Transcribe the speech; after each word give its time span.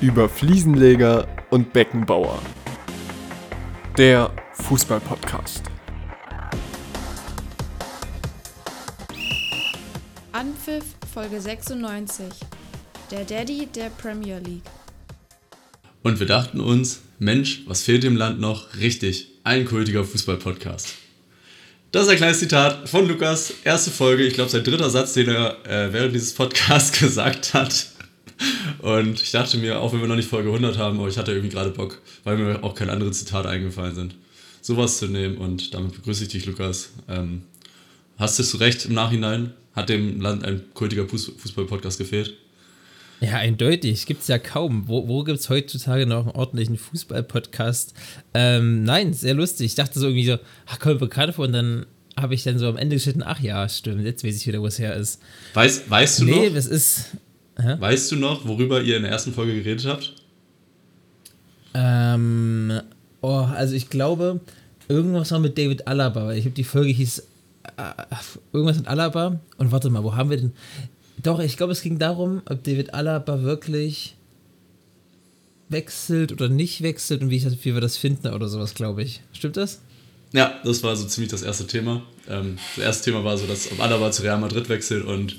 über 0.00 0.28
Fliesenleger 0.30 1.28
und 1.50 1.72
Beckenbauer. 1.72 2.40
Der 3.98 4.30
Fußball-Podcast. 4.54 5.64
Anpfiff 10.32 10.84
Folge 11.12 11.40
96. 11.40 12.26
Der 13.10 13.24
Daddy 13.24 13.66
der 13.66 13.90
Premier 13.90 14.38
League. 14.38 14.62
Und 16.02 16.18
wir 16.18 16.26
dachten 16.26 16.60
uns, 16.60 17.02
Mensch, 17.18 17.62
was 17.66 17.82
fehlt 17.82 18.02
dem 18.02 18.16
Land 18.16 18.40
noch? 18.40 18.76
Richtig, 18.78 19.28
ein 19.44 19.66
kultiger 19.66 20.04
Fußball-Podcast. 20.04 20.94
Das 21.92 22.04
ist 22.04 22.08
ein 22.08 22.16
kleines 22.16 22.38
Zitat 22.38 22.88
von 22.88 23.06
Lukas, 23.06 23.52
erste 23.64 23.90
Folge, 23.90 24.22
ich 24.22 24.34
glaube 24.34 24.48
sein 24.48 24.64
dritter 24.64 24.88
Satz, 24.88 25.12
den 25.12 25.28
er 25.28 25.58
äh, 25.66 25.92
während 25.92 26.14
dieses 26.14 26.32
Podcasts 26.32 26.98
gesagt 26.98 27.52
hat. 27.52 27.89
Und 28.82 29.20
ich 29.20 29.30
dachte 29.30 29.58
mir, 29.58 29.80
auch 29.80 29.92
wenn 29.92 30.00
wir 30.00 30.08
noch 30.08 30.16
nicht 30.16 30.28
Folge 30.28 30.48
100 30.48 30.78
haben, 30.78 30.98
aber 30.98 31.08
ich 31.08 31.18
hatte 31.18 31.32
irgendwie 31.32 31.50
gerade 31.50 31.70
Bock, 31.70 32.00
weil 32.24 32.36
mir 32.36 32.64
auch 32.64 32.74
keine 32.74 32.92
anderen 32.92 33.12
Zitate 33.12 33.48
eingefallen 33.48 33.94
sind, 33.94 34.14
sowas 34.62 34.98
zu 34.98 35.06
nehmen. 35.06 35.36
Und 35.36 35.74
damit 35.74 35.92
begrüße 35.94 36.24
ich 36.24 36.30
dich, 36.30 36.46
Lukas. 36.46 36.90
Ähm, 37.08 37.42
hast 38.16 38.38
du 38.38 38.56
recht 38.56 38.86
im 38.86 38.94
Nachhinein? 38.94 39.52
Hat 39.74 39.88
dem 39.88 40.20
Land 40.20 40.44
ein 40.44 40.62
kultiger 40.74 41.06
Fußball-Podcast 41.06 41.98
gefehlt? 41.98 42.34
Ja, 43.20 43.34
eindeutig. 43.34 44.06
Gibt 44.06 44.22
es 44.22 44.28
ja 44.28 44.38
kaum. 44.38 44.88
Wo, 44.88 45.06
wo 45.06 45.24
gibt 45.24 45.38
es 45.38 45.50
heutzutage 45.50 46.06
noch 46.06 46.26
einen 46.26 46.34
ordentlichen 46.34 46.78
Fußball-Podcast? 46.78 47.92
Ähm, 48.32 48.82
nein, 48.82 49.12
sehr 49.12 49.34
lustig. 49.34 49.66
Ich 49.66 49.74
dachte 49.74 50.00
so 50.00 50.06
irgendwie 50.06 50.26
so, 50.26 50.38
ach, 50.66 50.78
kommt 50.78 51.00
bekannt 51.00 51.34
vor 51.34 51.44
und 51.44 51.52
dann 51.52 51.86
habe 52.16 52.34
ich 52.34 52.42
dann 52.42 52.58
so 52.58 52.66
am 52.66 52.76
Ende 52.76 52.96
geschnitten, 52.96 53.22
ach 53.22 53.40
ja, 53.40 53.68
stimmt, 53.68 54.04
jetzt 54.04 54.24
weiß 54.24 54.36
ich 54.36 54.46
wieder, 54.46 54.60
wo 54.60 54.66
es 54.66 54.78
her 54.78 54.94
ist. 54.96 55.20
Weißt, 55.54 55.88
weißt 55.88 56.20
du 56.20 56.24
nee, 56.24 56.30
noch? 56.30 56.38
Nee, 56.38 56.50
das 56.50 56.66
ist. 56.66 57.10
Hä? 57.60 57.76
Weißt 57.78 58.10
du 58.12 58.16
noch, 58.16 58.46
worüber 58.46 58.80
ihr 58.82 58.96
in 58.96 59.02
der 59.02 59.12
ersten 59.12 59.32
Folge 59.32 59.54
geredet 59.54 59.86
habt? 59.86 60.14
Ähm, 61.74 62.80
oh, 63.20 63.46
also 63.54 63.74
ich 63.74 63.90
glaube, 63.90 64.40
irgendwas 64.88 65.30
war 65.30 65.38
mit 65.38 65.56
David 65.56 65.86
Alaba, 65.86 66.26
weil 66.26 66.38
ich 66.38 66.44
habe 66.44 66.54
die 66.54 66.64
Folge 66.64 66.90
hieß 66.90 67.22
äh, 67.76 68.04
irgendwas 68.52 68.78
mit 68.78 68.88
Alaba 68.88 69.40
und 69.58 69.72
warte 69.72 69.90
mal, 69.90 70.02
wo 70.02 70.16
haben 70.16 70.30
wir 70.30 70.36
denn? 70.36 70.52
Doch, 71.22 71.38
ich 71.38 71.56
glaube, 71.56 71.72
es 71.72 71.82
ging 71.82 71.98
darum, 71.98 72.42
ob 72.48 72.64
David 72.64 72.94
Alaba 72.94 73.42
wirklich 73.42 74.16
wechselt 75.68 76.32
oder 76.32 76.48
nicht 76.48 76.82
wechselt 76.82 77.22
und 77.22 77.30
wie, 77.30 77.36
ich 77.36 77.44
das, 77.44 77.64
wie 77.64 77.74
wir 77.74 77.80
das 77.80 77.96
finden 77.96 78.28
oder 78.28 78.48
sowas, 78.48 78.74
glaube 78.74 79.02
ich. 79.02 79.20
Stimmt 79.32 79.56
das? 79.56 79.80
Ja, 80.32 80.60
das 80.64 80.82
war 80.82 80.94
so 80.94 81.06
ziemlich 81.06 81.30
das 81.30 81.42
erste 81.42 81.66
Thema. 81.66 82.02
Ähm, 82.28 82.56
das 82.76 82.84
erste 82.84 83.04
Thema 83.10 83.24
war 83.24 83.36
so, 83.36 83.46
dass 83.46 83.68
Alaba 83.80 84.12
zu 84.12 84.22
Real 84.22 84.38
Madrid 84.38 84.68
wechselt 84.68 85.04
und 85.04 85.36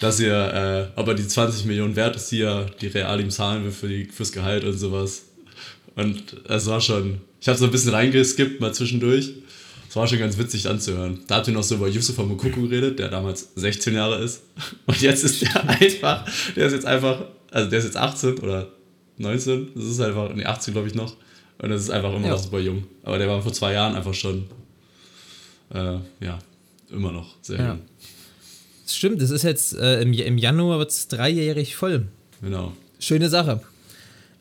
dass 0.00 0.18
ihr, 0.18 0.90
äh, 0.96 0.98
ob 0.98 1.08
er 1.08 1.14
die 1.14 1.26
20 1.26 1.66
Millionen 1.66 1.94
wert 1.94 2.16
ist, 2.16 2.30
die 2.30 2.40
er 2.40 2.66
die 2.80 2.86
Real 2.86 3.20
ihm 3.20 3.30
zahlen 3.30 3.64
will 3.64 3.72
für 3.72 3.88
die, 3.88 4.06
fürs 4.06 4.32
Gehalt 4.32 4.64
und 4.64 4.78
sowas. 4.78 5.24
Und 5.94 6.36
es 6.48 6.66
war 6.66 6.80
schon, 6.80 7.20
ich 7.40 7.48
habe 7.48 7.58
so 7.58 7.66
ein 7.66 7.70
bisschen 7.70 7.92
reingeskippt 7.92 8.60
mal 8.60 8.72
zwischendurch. 8.72 9.34
Es 9.90 9.96
war 9.96 10.06
schon 10.06 10.20
ganz 10.20 10.38
witzig 10.38 10.68
anzuhören. 10.68 11.20
Da 11.26 11.36
habt 11.36 11.48
ihr 11.48 11.52
noch 11.52 11.64
so 11.64 11.74
über 11.74 11.88
Yusuf 11.88 12.16
Mukoko 12.16 12.62
geredet, 12.62 12.98
der 12.98 13.08
damals 13.08 13.48
16 13.56 13.92
Jahre 13.92 14.22
ist. 14.22 14.42
Und 14.86 15.00
jetzt 15.02 15.24
ist 15.24 15.42
der 15.42 15.68
einfach, 15.68 16.24
der 16.56 16.66
ist 16.66 16.72
jetzt 16.72 16.86
einfach, 16.86 17.24
also 17.50 17.68
der 17.68 17.78
ist 17.78 17.84
jetzt 17.86 17.96
18 17.96 18.38
oder 18.38 18.68
19. 19.18 19.70
Das 19.74 19.84
ist 19.84 20.00
einfach, 20.00 20.32
nee, 20.32 20.44
18 20.44 20.72
glaube 20.72 20.88
ich 20.88 20.94
noch. 20.94 21.16
Und 21.62 21.70
das 21.70 21.82
ist 21.82 21.90
einfach 21.90 22.14
immer 22.14 22.26
ja. 22.26 22.32
noch 22.32 22.38
super 22.38 22.58
jung. 22.58 22.84
Aber 23.02 23.18
der 23.18 23.28
war 23.28 23.42
vor 23.42 23.52
zwei 23.52 23.74
Jahren 23.74 23.94
einfach 23.94 24.14
schon, 24.14 24.46
äh, 25.74 25.98
ja, 26.20 26.38
immer 26.90 27.12
noch 27.12 27.36
sehr 27.42 27.58
ja. 27.58 27.68
jung. 27.68 27.80
Das 28.84 28.96
stimmt, 28.96 29.22
das 29.22 29.30
ist 29.30 29.42
jetzt 29.42 29.76
äh, 29.76 30.02
im, 30.02 30.12
im 30.12 30.38
Januar 30.38 30.78
wird 30.78 30.90
es 30.90 31.08
dreijährig 31.08 31.76
voll. 31.76 32.08
Genau. 32.42 32.72
Schöne 32.98 33.28
Sache. 33.28 33.60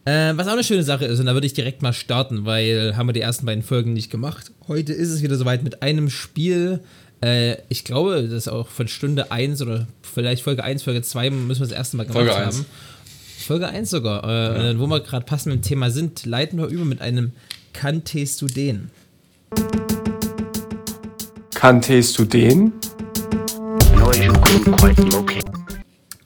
Äh, 0.05 0.33
was 0.35 0.47
auch 0.47 0.53
eine 0.53 0.63
schöne 0.63 0.83
Sache 0.83 1.05
ist, 1.05 1.19
und 1.19 1.25
da 1.25 1.33
würde 1.33 1.45
ich 1.45 1.53
direkt 1.53 1.81
mal 1.81 1.93
starten, 1.93 2.45
weil 2.45 2.95
haben 2.95 3.07
wir 3.07 3.13
die 3.13 3.21
ersten 3.21 3.45
beiden 3.45 3.63
Folgen 3.63 3.93
nicht 3.93 4.09
gemacht. 4.09 4.51
Heute 4.67 4.93
ist 4.93 5.09
es 5.09 5.21
wieder 5.21 5.35
soweit 5.35 5.61
mit 5.61 5.83
einem 5.83 6.09
Spiel. 6.09 6.79
Äh, 7.21 7.57
ich 7.67 7.83
glaube, 7.83 8.23
das 8.23 8.31
ist 8.31 8.47
auch 8.47 8.69
von 8.69 8.87
Stunde 8.87 9.31
1 9.31 9.61
oder 9.61 9.87
vielleicht 10.01 10.43
Folge 10.43 10.63
1, 10.63 10.83
Folge 10.83 11.01
2 11.01 11.29
müssen 11.29 11.59
wir 11.61 11.67
das 11.67 11.77
erste 11.77 11.97
Mal 11.97 12.03
gemacht 12.03 12.17
Folge 12.17 12.35
haben. 12.35 12.45
1. 12.45 12.65
Folge 13.49 13.67
1 13.67 13.89
sogar. 13.89 14.23
Äh, 14.25 14.73
ja. 14.73 14.79
Wo 14.79 14.85
wir 14.85 14.99
gerade 14.99 15.25
passend 15.25 15.55
im 15.55 15.63
Thema 15.63 15.89
sind, 15.89 16.23
leiten 16.27 16.59
wir 16.59 16.67
über 16.67 16.85
mit 16.85 17.01
einem 17.01 17.31
Kanntest 17.73 18.43
du 18.43 18.45
den? 18.45 18.91
Kanntest 21.55 22.19
du 22.19 22.25
den? 22.25 22.73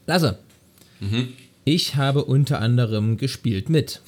Lasse. 0.05 0.37
Mhm. 0.99 1.29
Ich 1.63 1.95
habe 1.95 2.25
unter 2.25 2.59
anderem 2.59 3.15
gespielt 3.15 3.69
mit 3.69 4.01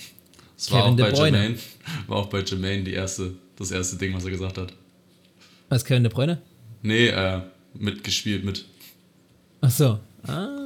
das 0.57 0.73
war 0.73 0.81
Kevin 0.81 0.93
auch 0.93 0.97
De 0.97 1.15
Bruyne. 1.15 1.37
Jermaine, 1.37 1.59
war 2.07 2.17
auch 2.17 2.25
bei 2.25 2.41
Jermaine 2.41 2.83
die 2.83 2.91
erste, 2.91 3.31
das 3.55 3.71
erste 3.71 3.95
Ding, 3.95 4.13
was 4.13 4.25
er 4.25 4.31
gesagt 4.31 4.57
hat. 4.57 4.73
Was, 5.69 5.85
Kevin 5.85 6.03
De 6.03 6.11
Bruyne? 6.11 6.41
Nee, 6.81 7.07
äh, 7.07 7.39
mitgespielt 7.75 8.43
mit. 8.43 8.65
Ach 9.61 9.71
so. 9.71 9.99
Ah. 10.27 10.64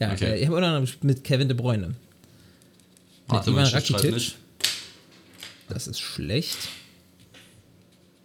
Ja, 0.00 0.12
okay. 0.12 0.38
ich 0.38 0.46
habe 0.46 0.56
unter 0.56 0.68
anderem 0.68 0.88
mit 1.02 1.22
Kevin 1.22 1.48
De 1.48 1.56
Bruyne. 1.56 1.94
Mit 3.30 3.46
Ivan 3.46 3.66
Rakitic. 3.66 4.34
Das 5.68 5.86
ist 5.86 6.00
schlecht. 6.00 6.68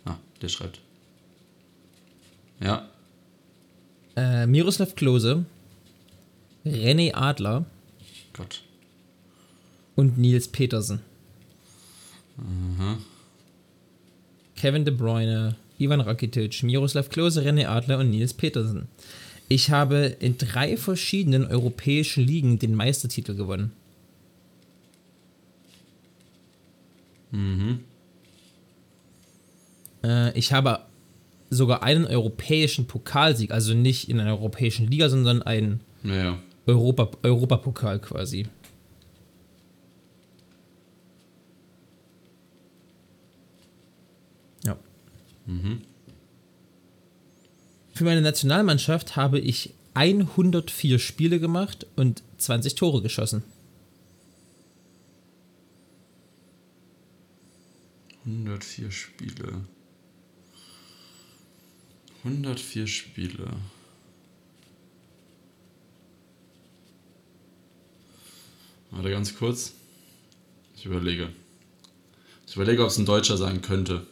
Ah, 0.06 0.16
der 0.42 0.50
schreibt. 0.50 0.80
Ja. 2.60 2.90
Äh, 4.16 4.48
Miroslav 4.48 4.96
Klose. 4.96 5.46
René 6.66 7.14
Adler. 7.14 7.66
Gott. 8.34 8.64
Und 9.96 10.18
Nils 10.18 10.48
Petersen. 10.48 11.02
Mhm. 12.38 13.04
Kevin 14.56 14.86
De 14.86 14.94
Bruyne, 14.94 15.56
Ivan 15.78 16.02
Rakitic, 16.02 16.64
Miroslav 16.64 17.10
Klose, 17.10 17.42
René 17.42 17.68
Adler 17.68 18.00
und 18.00 18.10
Nils 18.10 18.34
Petersen. 18.34 18.88
Ich 19.48 19.70
habe 19.70 20.16
in 20.20 20.38
drei 20.38 20.76
verschiedenen 20.76 21.46
europäischen 21.46 22.26
Ligen 22.26 22.58
den 22.58 22.74
Meistertitel 22.74 23.36
gewonnen. 23.36 23.72
Mhm. 27.32 27.80
Äh, 30.04 30.38
ich 30.38 30.52
habe 30.52 30.80
sogar 31.50 31.84
einen 31.84 32.06
europäischen 32.06 32.88
Pokalsieg, 32.88 33.52
also 33.52 33.74
nicht 33.74 34.10
in 34.10 34.20
einer 34.20 34.32
europäischen 34.32 34.88
Liga, 34.88 35.10
sondern 35.10 35.44
einen 35.44 35.82
naja. 36.02 36.40
Europa, 36.66 37.12
Europapokal 37.22 38.00
quasi. 38.00 38.48
Ja. 44.64 44.78
Mhm. 45.46 45.82
Für 47.96 48.04
meine 48.04 48.22
Nationalmannschaft 48.22 49.16
habe 49.16 49.40
ich 49.40 49.74
104 49.94 51.00
Spiele 51.00 51.40
gemacht 51.40 51.88
und 51.96 52.24
20 52.38 52.76
Tore 52.76 53.02
geschossen. 53.02 53.42
104 58.26 58.92
Spiele. 58.92 59.62
104 62.26 62.86
Spiele. 62.86 63.48
Warte 68.92 69.10
ganz 69.10 69.38
kurz. 69.38 69.72
Ich 70.76 70.86
überlege. 70.86 71.30
Ich 72.46 72.58
überlege, 72.58 72.84
ob 72.84 72.90
es 72.90 72.98
ein 72.98 73.06
Deutscher 73.06 73.38
sein 73.38 73.62
könnte. 73.62 74.06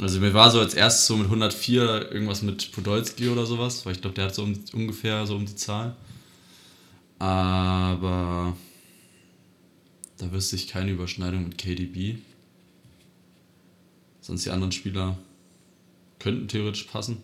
Also 0.00 0.18
mir 0.20 0.34
war 0.34 0.50
so 0.50 0.58
als 0.58 0.74
erstes 0.74 1.06
so 1.06 1.16
mit 1.16 1.26
104 1.26 2.12
irgendwas 2.12 2.42
mit 2.42 2.72
Podolski 2.72 3.28
oder 3.28 3.46
sowas, 3.46 3.86
weil 3.86 3.94
ich 3.94 4.00
glaube, 4.00 4.14
der 4.14 4.26
hat 4.26 4.34
so 4.34 4.42
um, 4.42 4.58
ungefähr 4.72 5.26
so 5.26 5.36
um 5.36 5.46
die 5.46 5.54
Zahl. 5.54 5.96
Aber 7.18 8.56
da 10.18 10.32
wüsste 10.32 10.56
ich 10.56 10.68
keine 10.68 10.90
Überschneidung 10.90 11.44
mit 11.44 11.58
KDB. 11.58 12.18
Sonst 14.20 14.44
die 14.44 14.50
anderen 14.50 14.72
Spieler 14.72 15.16
könnten 16.18 16.48
theoretisch 16.48 16.84
passen. 16.84 17.18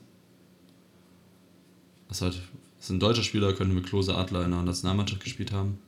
Das 2.08 2.22
halt 2.22 2.40
das 2.80 2.86
sind 2.86 3.02
deutsche 3.02 3.22
Spieler, 3.22 3.52
könnten 3.52 3.74
mit 3.74 3.86
Klose 3.86 4.14
Adler 4.14 4.42
in 4.44 4.52
der 4.52 4.62
Nationalmannschaft 4.62 5.22
gespielt 5.22 5.52
haben. 5.52 5.78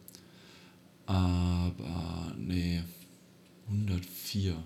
Aber 1.07 2.35
nee, 2.37 2.83
104. 3.69 4.63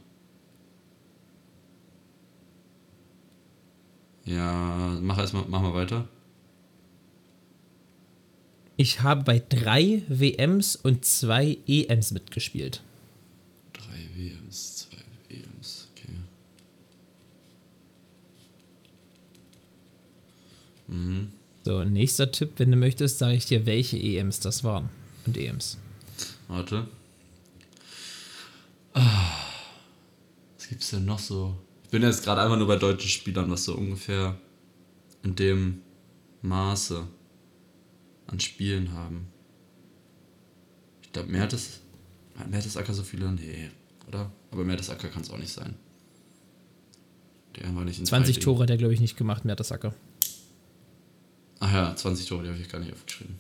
Ja, 4.27 4.99
mach 5.01 5.19
erstmal, 5.19 5.45
mach 5.49 5.63
mal 5.63 5.75
weiter. 5.75 6.09
Ich 8.77 9.01
habe 9.01 9.23
bei 9.23 9.39
drei 9.39 10.03
WMs 10.09 10.77
und 10.77 11.05
zwei 11.05 11.57
EMs 11.67 12.11
mitgespielt. 12.11 12.83
Drei 13.73 14.09
WMs, 14.15 14.77
zwei 14.77 14.99
EMs, 15.35 15.89
okay. 15.93 16.13
Mhm. 20.89 21.33
So, 21.65 21.85
nächster 21.85 22.31
Tipp, 22.31 22.53
wenn 22.59 22.71
du 22.71 22.77
möchtest, 22.77 23.19
sage 23.19 23.37
ich 23.37 23.47
dir, 23.47 23.65
welche 23.65 23.97
EMs 23.97 24.41
das 24.41 24.63
waren. 24.63 24.89
und 25.25 25.37
EMs. 25.37 25.79
Warte. 26.49 26.87
Ah, 28.93 29.33
was 30.57 30.69
gibt's 30.69 30.91
denn 30.91 31.05
noch 31.05 31.19
so? 31.19 31.57
Ich 31.87 31.91
bin 31.93 32.03
jetzt 32.03 32.25
gerade 32.25 32.43
einfach 32.43 32.59
nur 32.59 32.67
bei 32.67 32.75
deutschen 32.75 33.09
Spielern, 33.09 33.49
was 33.49 33.63
so 33.63 33.77
ungefähr 33.77 34.37
in 35.23 35.37
dem 35.37 35.83
Maße 36.43 37.07
an 38.27 38.41
Spielen 38.41 38.93
haben. 38.93 39.29
Ich 41.03 41.13
glaube, 41.13 41.31
Mertes, 41.31 41.83
hat 42.37 42.51
Mertesacker 42.51 42.93
so 42.93 43.05
viele? 43.05 43.31
Nee, 43.31 43.71
oder? 44.09 44.33
Aber 44.51 44.65
Mertesacker 44.65 45.07
kann 45.07 45.23
es 45.23 45.31
auch 45.31 45.39
nicht 45.39 45.53
sein. 45.53 45.77
Der 47.55 47.73
war 47.73 47.85
nicht 47.85 48.01
in 48.01 48.07
20 48.07 48.35
zwei 48.35 48.43
Tore 48.43 48.65
hat 48.65 48.71
er, 48.71 48.79
glaube 48.79 48.93
ich, 48.93 49.01
nicht 49.01 49.17
gemacht, 49.17 49.45
Mertesacker. 49.45 49.95
Ach 51.61 51.73
ja, 51.73 51.95
20 51.95 52.27
Tore, 52.27 52.43
die 52.43 52.49
habe 52.49 52.59
ich 52.59 52.69
gar 52.69 52.81
nicht 52.81 52.93
aufgeschrieben. 52.93 53.37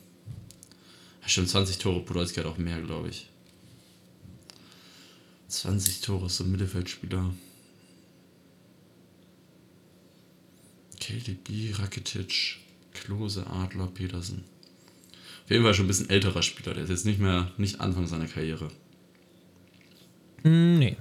Ja, 1.20 1.28
stimmt, 1.28 1.48
20 1.48 1.78
Tore, 1.78 2.04
Podolski 2.04 2.38
hat 2.38 2.46
auch 2.46 2.58
mehr, 2.58 2.80
glaube 2.80 3.08
ich. 3.08 3.28
20 5.48 6.00
Tore, 6.02 6.30
so 6.30 6.44
ein 6.44 6.52
Mittelfeldspieler. 6.52 7.34
KDB, 11.06 11.72
Rakitic, 11.78 12.56
Klose, 12.92 13.46
Adler, 13.46 13.86
Petersen. 13.86 14.42
Auf 15.44 15.50
jeden 15.50 15.62
Fall 15.62 15.72
schon 15.72 15.84
ein 15.84 15.88
bisschen 15.88 16.10
älterer 16.10 16.42
Spieler, 16.42 16.74
der 16.74 16.82
ist 16.82 16.90
jetzt 16.90 17.06
nicht 17.06 17.20
mehr, 17.20 17.52
nicht 17.58 17.80
Anfang 17.80 18.08
seiner 18.08 18.26
Karriere. 18.26 18.72
Hm, 20.42 20.80
nee. 20.80 20.96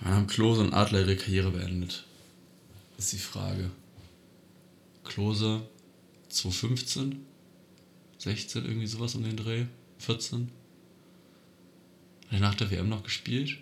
Wann 0.00 0.14
haben 0.14 0.26
Klose 0.26 0.62
und 0.62 0.72
Adler 0.72 1.00
ihre 1.00 1.16
Karriere 1.16 1.50
beendet? 1.50 2.06
Ist 2.96 3.12
die 3.12 3.18
Frage. 3.18 3.70
Klose 5.04 5.68
2015? 6.30 7.26
16, 8.16 8.64
irgendwie 8.64 8.86
sowas 8.86 9.14
um 9.14 9.24
den 9.24 9.36
Dreh? 9.36 9.66
14? 9.98 10.50
Hat 12.28 12.32
er 12.32 12.40
nach 12.40 12.54
der 12.54 12.70
WM 12.70 12.88
noch 12.88 13.02
gespielt? 13.02 13.58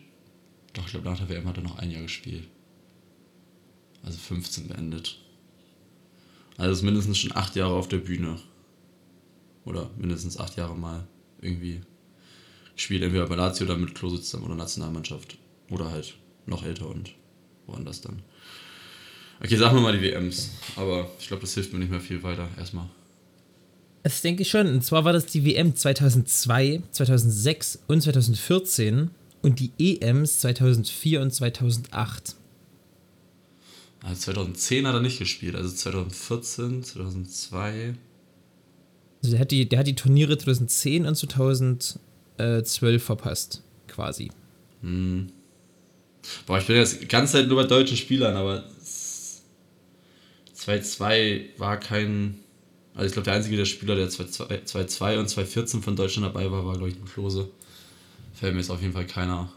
Doch, 0.75 0.85
ich 0.85 0.93
glaube, 0.93 1.11
nach 1.11 1.19
der 1.19 1.29
WM 1.29 1.49
hat 1.49 1.57
er 1.57 1.65
noch 1.65 1.79
ein 1.79 1.91
Jahr 1.91 2.03
gespielt. 2.03 2.47
Also 4.05 4.17
15 4.19 4.69
beendet. 4.69 5.24
Also 6.57 6.73
ist 6.73 6.83
mindestens 6.83 7.19
schon 7.19 7.35
acht 7.35 7.57
Jahre 7.57 7.75
auf 7.75 7.89
der 7.89 7.99
Bühne. 7.99 8.39
Oder 9.65 9.91
mindestens 9.97 10.39
acht 10.39 10.57
Jahre 10.57 10.77
mal 10.77 11.07
irgendwie 11.41 11.81
gespielt. 12.75 13.03
Entweder 13.03 13.27
bei 13.27 13.35
Lazio 13.35 13.67
oder 13.67 13.77
mit 13.77 13.95
Klose 13.95 14.21
zusammen 14.21 14.45
oder 14.45 14.55
Nationalmannschaft. 14.55 15.39
Oder 15.71 15.91
halt 15.91 16.15
noch 16.47 16.65
älter 16.65 16.89
und 16.89 17.15
woanders 17.67 18.01
dann. 18.01 18.23
Okay, 19.43 19.57
sagen 19.57 19.77
wir 19.77 19.83
mal 19.83 19.99
die 19.99 20.03
WMs. 20.03 20.51
Aber 20.77 21.11
ich 21.19 21.27
glaube, 21.27 21.41
das 21.41 21.55
hilft 21.55 21.73
mir 21.73 21.79
nicht 21.79 21.91
mehr 21.91 22.01
viel 22.01 22.23
weiter. 22.23 22.49
Erstmal. 22.59 22.89
Das 24.03 24.21
denke 24.21 24.43
ich 24.43 24.51
schon. 24.51 24.67
Und 24.67 24.85
zwar 24.85 25.05
war 25.05 25.13
das 25.13 25.27
die 25.27 25.45
WM 25.45 25.75
2002, 25.75 26.83
2006 26.91 27.81
und 27.87 28.03
2014 28.03 29.11
und 29.43 29.61
die 29.61 29.73
EMs 29.79 30.41
2004 30.41 31.21
und 31.23 31.33
2008. 31.33 32.37
Also 34.05 34.33
2010 34.33 34.87
hat 34.87 34.95
er 34.95 35.01
nicht 35.01 35.19
gespielt. 35.19 35.57
Also 35.57 35.75
2014, 35.75 36.83
2002. 36.83 37.95
Also 39.23 39.33
der 39.33 39.41
hat 39.41 39.51
die, 39.51 39.67
der 39.67 39.79
hat 39.79 39.87
die 39.87 39.95
Turniere 39.95 40.37
2010 40.37 41.07
und 41.07 41.15
2012 41.15 41.99
verpasst, 43.03 43.63
quasi. 43.89 44.31
Hm. 44.83 45.29
Boah, 46.47 46.59
ich 46.59 46.67
bin 46.67 46.77
jetzt 46.77 47.01
die 47.01 47.09
ganze 47.09 47.33
Zeit 47.35 47.49
nur 47.49 47.63
bei 47.63 47.67
deutschen 47.67 47.97
Spielern, 47.97 48.37
aber 48.37 48.65
2-2 50.55 51.59
war 51.59 51.81
kein. 51.81 52.41
Also 52.95 53.07
ich 53.07 53.13
glaube, 53.13 53.25
der 53.25 53.35
einzige 53.35 53.57
der 53.57 53.65
Spieler, 53.65 53.97
der 53.97 54.11
2-2 54.11 55.19
und 55.19 55.29
2-14 55.29 55.81
von 55.81 55.97
Deutschland 55.97 56.27
dabei 56.27 56.51
war, 56.51 56.67
war, 56.67 56.75
glaube 56.75 56.91
ich, 56.91 56.97
ein 56.97 57.07
Klose. 57.07 57.49
Fällt 58.35 58.53
mir 58.53 58.61
jetzt 58.61 58.71
auf 58.71 58.83
jeden 58.83 58.93
Fall 58.93 59.07
keiner 59.07 59.51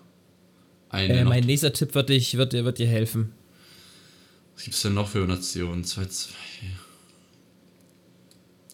ein. 0.90 1.10
Äh, 1.10 1.26
mein 1.26 1.44
nächster 1.44 1.74
Tipp 1.74 1.94
wird, 1.96 2.10
dich, 2.10 2.38
wird, 2.38 2.54
wird 2.54 2.78
dir 2.80 2.88
helfen. 2.88 3.34
Was 4.57 4.63
gibt 4.63 4.75
es 4.75 4.81
denn 4.81 4.95
noch 4.95 5.07
für 5.07 5.19
Nationen? 5.19 5.83
2-2. 5.83 6.30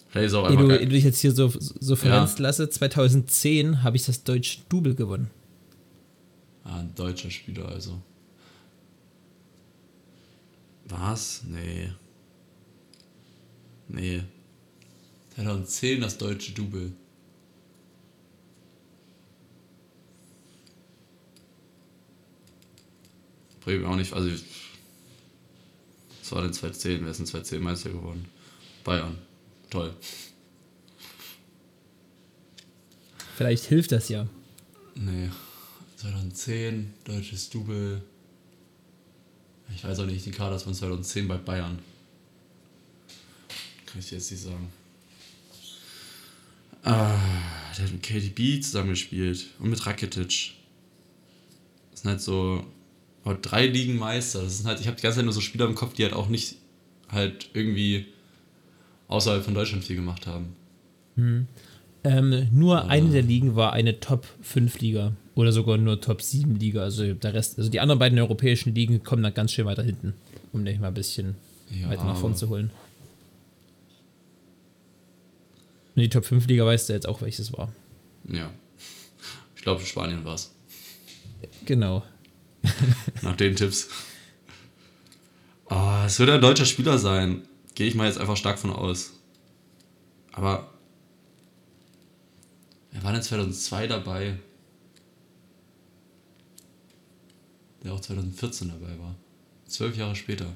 Vielleicht 0.07 0.27
ist 0.27 0.33
auch 0.33 0.50
Ehe 0.50 0.56
du, 0.56 0.71
ehe 0.71 0.80
du 0.80 0.94
dich 0.94 1.03
jetzt 1.03 1.19
hier 1.19 1.33
so, 1.33 1.51
so 1.59 1.97
verrennt 1.97 2.39
Ja. 2.39 2.44
lasse, 2.44 2.69
2010 2.69 3.83
habe 3.83 3.97
ich 3.97 4.06
das 4.06 4.24
deutsche 4.24 4.62
Double 4.69 4.95
gewonnen. 4.95 5.30
Ah, 6.63 6.80
ein 6.80 6.95
deutscher 6.95 7.30
Spieler 7.30 7.68
also. 7.68 8.01
Was? 10.85 11.44
Nee. 11.44 11.91
Nee. 13.89 14.24
2010 15.36 16.00
das 16.00 16.18
deutsche 16.18 16.53
Double. 16.53 16.94
Mir 23.65 23.89
auch 23.89 23.97
nicht, 23.97 24.13
also. 24.13 24.29
Was 26.24 26.31
war 26.31 26.42
denn 26.42 26.54
2010? 26.54 27.04
Wer 27.04 27.12
ist 27.12 27.18
denn 27.18 27.25
2010 27.25 27.62
Meister 27.62 27.90
geworden? 27.90 28.25
Bayern. 28.86 29.18
Toll. 29.70 29.94
Vielleicht 33.36 33.66
hilft 33.66 33.92
das 33.92 34.08
ja. 34.08 34.25
Nee. 34.96 35.30
2010, 35.98 36.94
deutsches 37.04 37.50
Double. 37.50 38.02
Ich 39.75 39.84
weiß 39.84 40.00
auch 40.00 40.06
nicht 40.06 40.25
die 40.25 40.31
Kaders 40.31 40.64
von 40.64 40.74
2010 40.74 41.28
bei 41.28 41.36
Bayern. 41.36 41.80
Kann 43.86 44.00
ich 44.00 44.12
jetzt 44.12 44.31
nicht 44.31 44.44
sagen. 44.44 44.72
Ah, 46.84 47.20
der 47.78 47.84
hat 47.84 47.92
mit 47.92 48.02
KDB 48.02 48.62
zusammengespielt 48.62 49.48
und 49.60 49.72
mit 49.72 49.86
Rakitic. 49.86 50.54
Das 51.92 52.02
sind 52.02 52.12
halt 52.12 52.22
so 52.22 52.66
oh, 53.25 53.34
drei 53.42 53.68
Ligen 53.68 53.98
Meister. 53.98 54.42
Das 54.44 54.58
sind 54.58 54.68
halt, 54.68 54.80
ich 54.80 54.88
habe 54.88 54.98
die 54.98 55.04
ganze 55.04 55.18
Zeit 55.18 55.25
nur 55.25 55.34
so 55.34 55.42
Spieler 55.42 55.66
im 55.66 55.75
Kopf, 55.75 55.94
die 55.94 56.04
halt 56.04 56.14
auch 56.14 56.28
nicht 56.30 56.56
halt 57.10 57.50
irgendwie 57.54 58.06
außerhalb 59.08 59.44
von 59.44 59.54
Deutschland 59.54 59.84
viel 59.84 59.96
gemacht 59.96 60.25
haben. 60.28 60.56
Ähm, 62.06 62.48
nur 62.52 62.86
eine 62.90 63.10
der 63.12 63.22
Ligen 63.22 63.56
war 63.56 63.74
eine 63.74 64.00
Top 64.00 64.25
5 64.42 64.80
Liga 64.80 65.14
oder 65.36 65.52
sogar 65.52 65.78
nur 65.78 66.02
Top 66.02 66.22
7 66.22 66.56
Liga. 66.60 66.81
Also 66.81 67.14
der 67.14 67.34
Rest, 67.34 67.58
also 67.60 67.70
die 67.70 67.80
anderen 67.80 68.00
beiden 68.00 68.18
europäischen 68.20 68.74
Ligen 68.74 69.04
kommen 69.04 69.22
dann 69.24 69.34
ganz 69.34 69.52
schön 69.52 69.66
weiter 69.66 69.84
hinten, 69.84 70.14
um 70.52 70.66
dich 70.66 70.80
mal 70.80 70.88
ein 70.88 70.94
bisschen 70.96 71.36
Ja, 71.70 71.90
weiter 71.90 72.04
nach 72.06 72.16
vorn 72.18 72.31
aber- 72.34 72.40
zu 72.40 72.50
holen. 72.50 72.72
Und 75.96 76.02
die 76.02 76.10
Top 76.10 76.25
5 76.25 76.48
Liga 76.48 76.66
weißt 76.66 76.90
du 76.90 76.94
jetzt 76.94 77.08
auch, 77.08 77.22
welches 77.22 77.54
war. 77.54 77.72
Ja. 78.28 78.50
Ich 79.56 79.62
glaube, 79.62 79.86
Spanien 79.86 80.25
war 80.25 80.34
es. 80.36 80.51
Genau. 81.65 82.03
Nach 83.22 83.36
den 83.36 83.55
Tipps. 83.55 83.89
Oh, 85.70 86.03
es 86.05 86.20
wird 86.20 86.29
ein 86.29 86.41
deutscher 86.41 86.65
Spieler 86.65 86.98
sein. 86.98 87.48
Gehe 87.75 87.88
ich 87.88 87.96
mal 87.96 88.08
jetzt 88.08 88.20
einfach 88.20 88.38
stark 88.38 88.60
von 88.60 88.72
aus. 88.72 89.13
Aber. 90.32 90.70
Wer 92.91 93.03
war 93.03 93.12
denn 93.12 93.24
2002 93.24 93.88
dabei? 93.88 94.38
Der 97.84 97.93
auch 97.93 98.00
2014 98.00 98.70
dabei 98.70 98.98
war. 99.00 99.15
Zwölf 99.67 99.98
Jahre 99.98 100.15
später. 100.15 100.55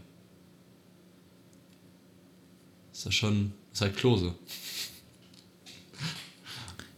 Ist 2.93 3.05
das 3.05 3.15
schon. 3.15 3.53
Ist 3.73 3.81
halt 3.81 3.97
Klose. 3.97 4.35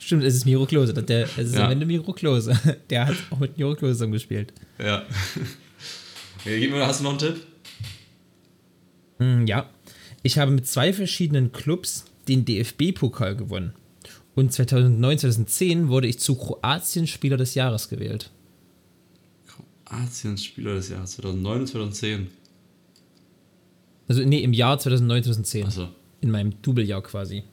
Stimmt, 0.09 0.23
es 0.23 0.33
ist 0.33 0.45
Miro 0.45 0.65
Klose. 0.65 0.91
Der, 0.91 1.25
es 1.37 1.49
ist 1.49 1.53
Ja. 1.53 1.65
am 1.65 1.71
Ende 1.71 1.85
Miro 1.85 2.13
Klose. 2.13 2.59
Der 2.89 3.05
hat 3.05 3.15
auch 3.29 3.37
mit 3.37 3.59
Miro 3.59 3.75
Klose 3.75 3.93
zusammengespielt. 3.93 4.51
Ja. 4.79 5.05
mir, 6.45 6.87
hast 6.87 7.01
du 7.01 7.03
noch 7.03 7.11
einen 7.11 7.19
Tipp? 7.19 7.35
Hm, 9.19 9.45
ja. 9.45 9.69
Ich 10.23 10.39
habe 10.39 10.49
mit 10.49 10.65
zwei 10.65 10.93
verschiedenen 10.93 11.51
Clubs 11.51 12.05
den 12.27 12.43
DFB-Pokal 12.43 13.35
gewonnen. 13.35 13.73
Und 14.33 14.51
2009, 14.51 15.19
2010 15.19 15.89
wurde 15.89 16.07
ich 16.07 16.17
zu 16.17 16.33
Kroatien 16.33 17.05
Spieler 17.05 17.37
des 17.37 17.53
Jahres 17.53 17.87
gewählt. 17.87 18.31
Kroatiens 19.45 20.43
Spieler 20.43 20.73
des 20.73 20.89
Jahres 20.89 21.11
2009 21.17 21.59
und 21.59 21.67
2010. 21.67 22.27
Also, 24.07 24.23
nee, 24.23 24.39
im 24.39 24.53
Jahr 24.53 24.79
2009, 24.79 25.25
2010. 25.25 25.67
Achso. 25.67 25.89
In 26.21 26.31
meinem 26.31 26.59
Doublejahr 26.63 27.03
quasi. 27.03 27.43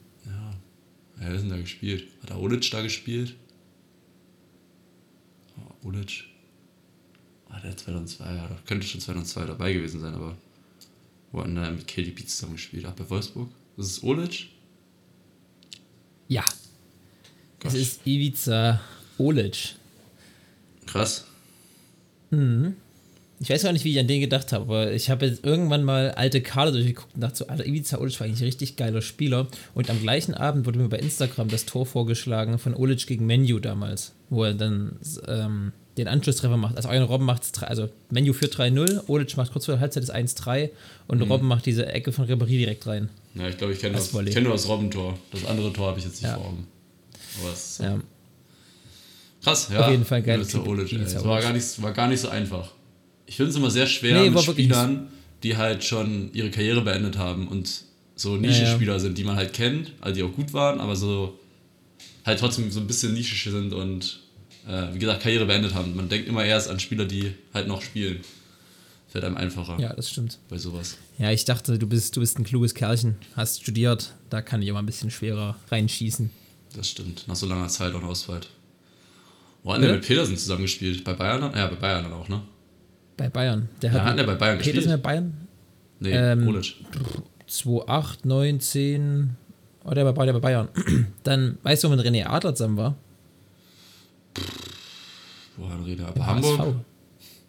Ja. 1.19 1.27
Wer 1.27 1.35
ist 1.35 1.41
denn 1.41 1.49
da 1.49 1.57
gespielt? 1.57 2.07
Hat 2.21 2.29
der 2.29 2.39
Olic 2.39 2.69
da 2.71 2.81
gespielt? 2.81 3.35
Oh, 5.57 5.87
Olic. 5.87 6.25
Ah, 7.49 7.59
der 7.59 7.71
hat 7.71 7.79
2002, 7.79 8.35
ja, 8.35 8.49
könnte 8.65 8.85
schon 8.85 9.01
2002 9.01 9.45
dabei 9.45 9.73
gewesen 9.73 10.01
sein, 10.01 10.13
aber 10.13 10.37
wo 11.31 11.39
hat 11.39 11.47
denn 11.47 11.55
der 11.55 11.71
mit 11.71 11.87
KDB 11.87 12.25
zusammen 12.25 12.53
gespielt? 12.53 12.85
Ach, 12.87 12.93
bei 12.93 13.09
Wolfsburg? 13.09 13.49
Das 13.75 13.87
ist 13.87 14.03
Olic? 14.03 14.47
Ja. 16.27 16.43
Es 17.63 17.73
ist 17.73 18.05
Ivica 18.05 18.79
Olic. 19.17 19.75
Krass. 20.85 21.25
Ich 23.39 23.49
weiß 23.51 23.61
gar 23.63 23.71
nicht, 23.71 23.85
wie 23.85 23.91
ich 23.91 23.99
an 23.99 24.07
den 24.07 24.19
gedacht 24.19 24.51
habe, 24.51 24.63
aber 24.63 24.91
ich 24.93 25.11
habe 25.11 25.27
jetzt 25.27 25.45
irgendwann 25.45 25.83
mal 25.83 26.09
alte 26.11 26.41
Kader 26.41 26.71
durchgeguckt 26.71 27.13
und 27.13 27.21
dachte 27.21 27.37
so, 27.37 27.47
Alter, 27.47 27.67
Ivica 27.67 27.99
Olic 27.99 28.19
war 28.19 28.25
eigentlich 28.25 28.41
ein 28.41 28.45
richtig 28.45 28.77
geiler 28.77 29.03
Spieler. 29.03 29.47
Und 29.75 29.91
am 29.91 30.01
gleichen 30.01 30.33
Abend 30.33 30.65
wurde 30.65 30.79
mir 30.79 30.89
bei 30.89 30.97
Instagram 30.97 31.47
das 31.47 31.65
Tor 31.67 31.85
vorgeschlagen 31.85 32.57
von 32.57 32.73
Olic 32.73 33.05
gegen 33.05 33.27
Menu 33.27 33.59
damals, 33.59 34.13
wo 34.31 34.43
er 34.43 34.55
dann 34.55 34.95
ähm, 35.27 35.71
den 35.97 36.07
Anschlusstreffer 36.07 36.57
macht. 36.57 36.77
Also 36.77 36.89
Arjen 36.89 37.03
Robben 37.03 37.25
macht 37.25 37.61
also 37.63 37.89
Menu 38.09 38.33
führt 38.33 38.55
3-0, 38.55 39.03
Olic 39.07 39.37
macht 39.37 39.51
kurz 39.51 39.65
vor 39.65 39.75
der 39.75 39.81
Halbzeit 39.81 40.01
das 40.03 40.13
1-3 40.13 40.71
und 41.07 41.19
Mhm. 41.21 41.31
Robben 41.31 41.47
macht 41.47 41.67
diese 41.67 41.85
Ecke 41.85 42.11
von 42.11 42.27
Ribéry 42.27 42.47
direkt 42.57 42.87
rein. 42.87 43.09
Ja, 43.35 43.47
ich 43.47 43.57
glaube, 43.57 43.73
ich 43.73 43.79
kenne 43.79 43.95
Das 43.95 44.11
ich 44.13 44.33
kenn 44.33 44.43
nur 44.43 44.53
das 44.53 44.67
Robbentor. 44.67 45.15
Das 45.31 45.45
andere 45.45 45.71
Tor 45.73 45.89
habe 45.89 45.99
ich 45.99 46.05
jetzt 46.05 46.21
nicht 46.21 46.31
Ja. 46.31 46.37
vor 46.37 46.45
Augen. 46.47 46.67
Aber 47.41 47.53
es 47.53 47.77
Ja. 47.77 47.99
krass, 49.43 49.69
ja. 49.71 49.81
Auf 49.85 49.91
jeden 49.91 50.05
Fall 50.05 50.23
geil. 50.23 50.39
Olic, 50.39 50.91
ey. 50.91 50.99
Ivica 50.99 51.17
Es 51.17 51.23
war 51.23 51.33
Olic. 51.33 51.43
gar, 51.43 51.53
nicht, 51.53 51.81
war 51.83 51.93
gar 51.93 52.07
nicht 52.07 52.19
so 52.21 52.29
einfach. 52.29 52.71
Ich 53.27 53.35
finde 53.35 53.51
es 53.51 53.55
immer 53.57 53.69
sehr 53.69 53.85
schwer 53.87 54.21
Nee, 54.21 54.29
mit 54.31 54.41
Spielern, 54.41 55.07
die 55.43 55.55
halt 55.57 55.83
schon 55.83 56.31
ihre 56.33 56.49
Karriere 56.49 56.81
beendet 56.81 57.17
haben 57.17 57.47
und 57.47 57.83
so 58.15 58.35
Nischenspieler 58.37 58.99
sind, 58.99 59.17
die 59.17 59.23
man 59.23 59.35
halt 59.35 59.53
kennt, 59.53 59.91
also 60.01 60.15
die 60.15 60.23
auch 60.23 60.33
gut 60.33 60.51
waren, 60.53 60.79
aber 60.79 60.95
so 60.95 61.37
halt 62.25 62.39
trotzdem 62.39 62.71
so 62.71 62.79
ein 62.79 62.87
bisschen 62.87 63.13
nischig 63.13 63.43
sind 63.51 63.73
und 63.73 64.19
äh, 64.67 64.93
wie 64.93 64.99
gesagt 64.99 65.21
Karriere 65.21 65.45
beendet 65.45 65.73
haben. 65.75 65.95
Man 65.95 66.09
denkt 66.09 66.27
immer 66.27 66.43
erst 66.43 66.69
an 66.69 66.79
Spieler, 66.79 67.05
die 67.05 67.33
halt 67.53 67.67
noch 67.67 67.81
spielen. 67.81 68.21
Fällt 69.09 69.23
einem 69.23 69.37
einfacher 69.37 69.79
Ja, 69.79 69.93
das 69.93 70.09
stimmt. 70.09 70.37
bei 70.49 70.57
sowas. 70.57 70.97
Ja, 71.17 71.31
ich 71.31 71.45
dachte, 71.45 71.77
du 71.79 71.87
bist, 71.87 72.15
du 72.15 72.19
bist 72.19 72.37
ein 72.39 72.43
kluges 72.43 72.73
Kerlchen, 72.73 73.15
hast 73.35 73.61
studiert, 73.61 74.13
da 74.29 74.41
kann 74.41 74.61
ich 74.61 74.67
immer 74.67 74.79
ein 74.79 74.85
bisschen 74.85 75.11
schwerer 75.11 75.55
reinschießen. 75.69 76.29
Das 76.75 76.89
stimmt. 76.89 77.25
Nach 77.27 77.35
so 77.35 77.45
langer 77.47 77.67
Zeit 77.69 77.93
noch 77.93 78.03
Ausweit. 78.03 78.49
Wo 79.63 79.73
hat 79.73 79.81
der 79.81 79.89
Ja. 79.89 79.95
mit 79.95 80.05
Petersen 80.05 80.35
zusammengespielt? 80.37 81.03
Bei 81.03 81.13
Bayern? 81.13 81.41
Ja, 81.55 81.67
bei 81.67 81.75
Bayern 81.75 82.03
dann 82.03 82.13
auch, 82.13 82.27
ne? 82.27 82.41
Bei 83.17 83.29
Bayern. 83.29 83.67
Der 83.81 83.91
Ja, 83.91 83.99
hat 84.01 84.11
hat 84.11 84.17
er 84.19 84.23
bei 84.25 84.35
Bayern 84.35 84.57
Petersen 84.59 84.75
gespielt? 84.75 85.01
bei 85.03 85.09
Bayern? 85.09 85.47
Nee, 85.99 86.11
Ähm, 86.11 86.47
Olic. 86.47 86.75
2, 87.47 87.87
8, 87.87 88.25
9, 88.25 88.59
10. 88.59 89.35
Oh, 89.83 89.91
der 89.91 90.05
war 90.05 90.25
der 90.25 90.33
bei 90.33 90.39
Bayern. 90.39 90.67
Dann, 91.23 91.57
weißt 91.63 91.83
du, 91.83 91.89
wenn 91.91 91.99
René 91.99 92.25
Adler 92.25 92.53
zusammen 92.53 92.77
war? 92.77 92.95
Wo 95.55 95.67
hat 95.69 95.85
Rede? 95.85 96.05
Bei 96.15 96.23
Hamburg? 96.23 96.75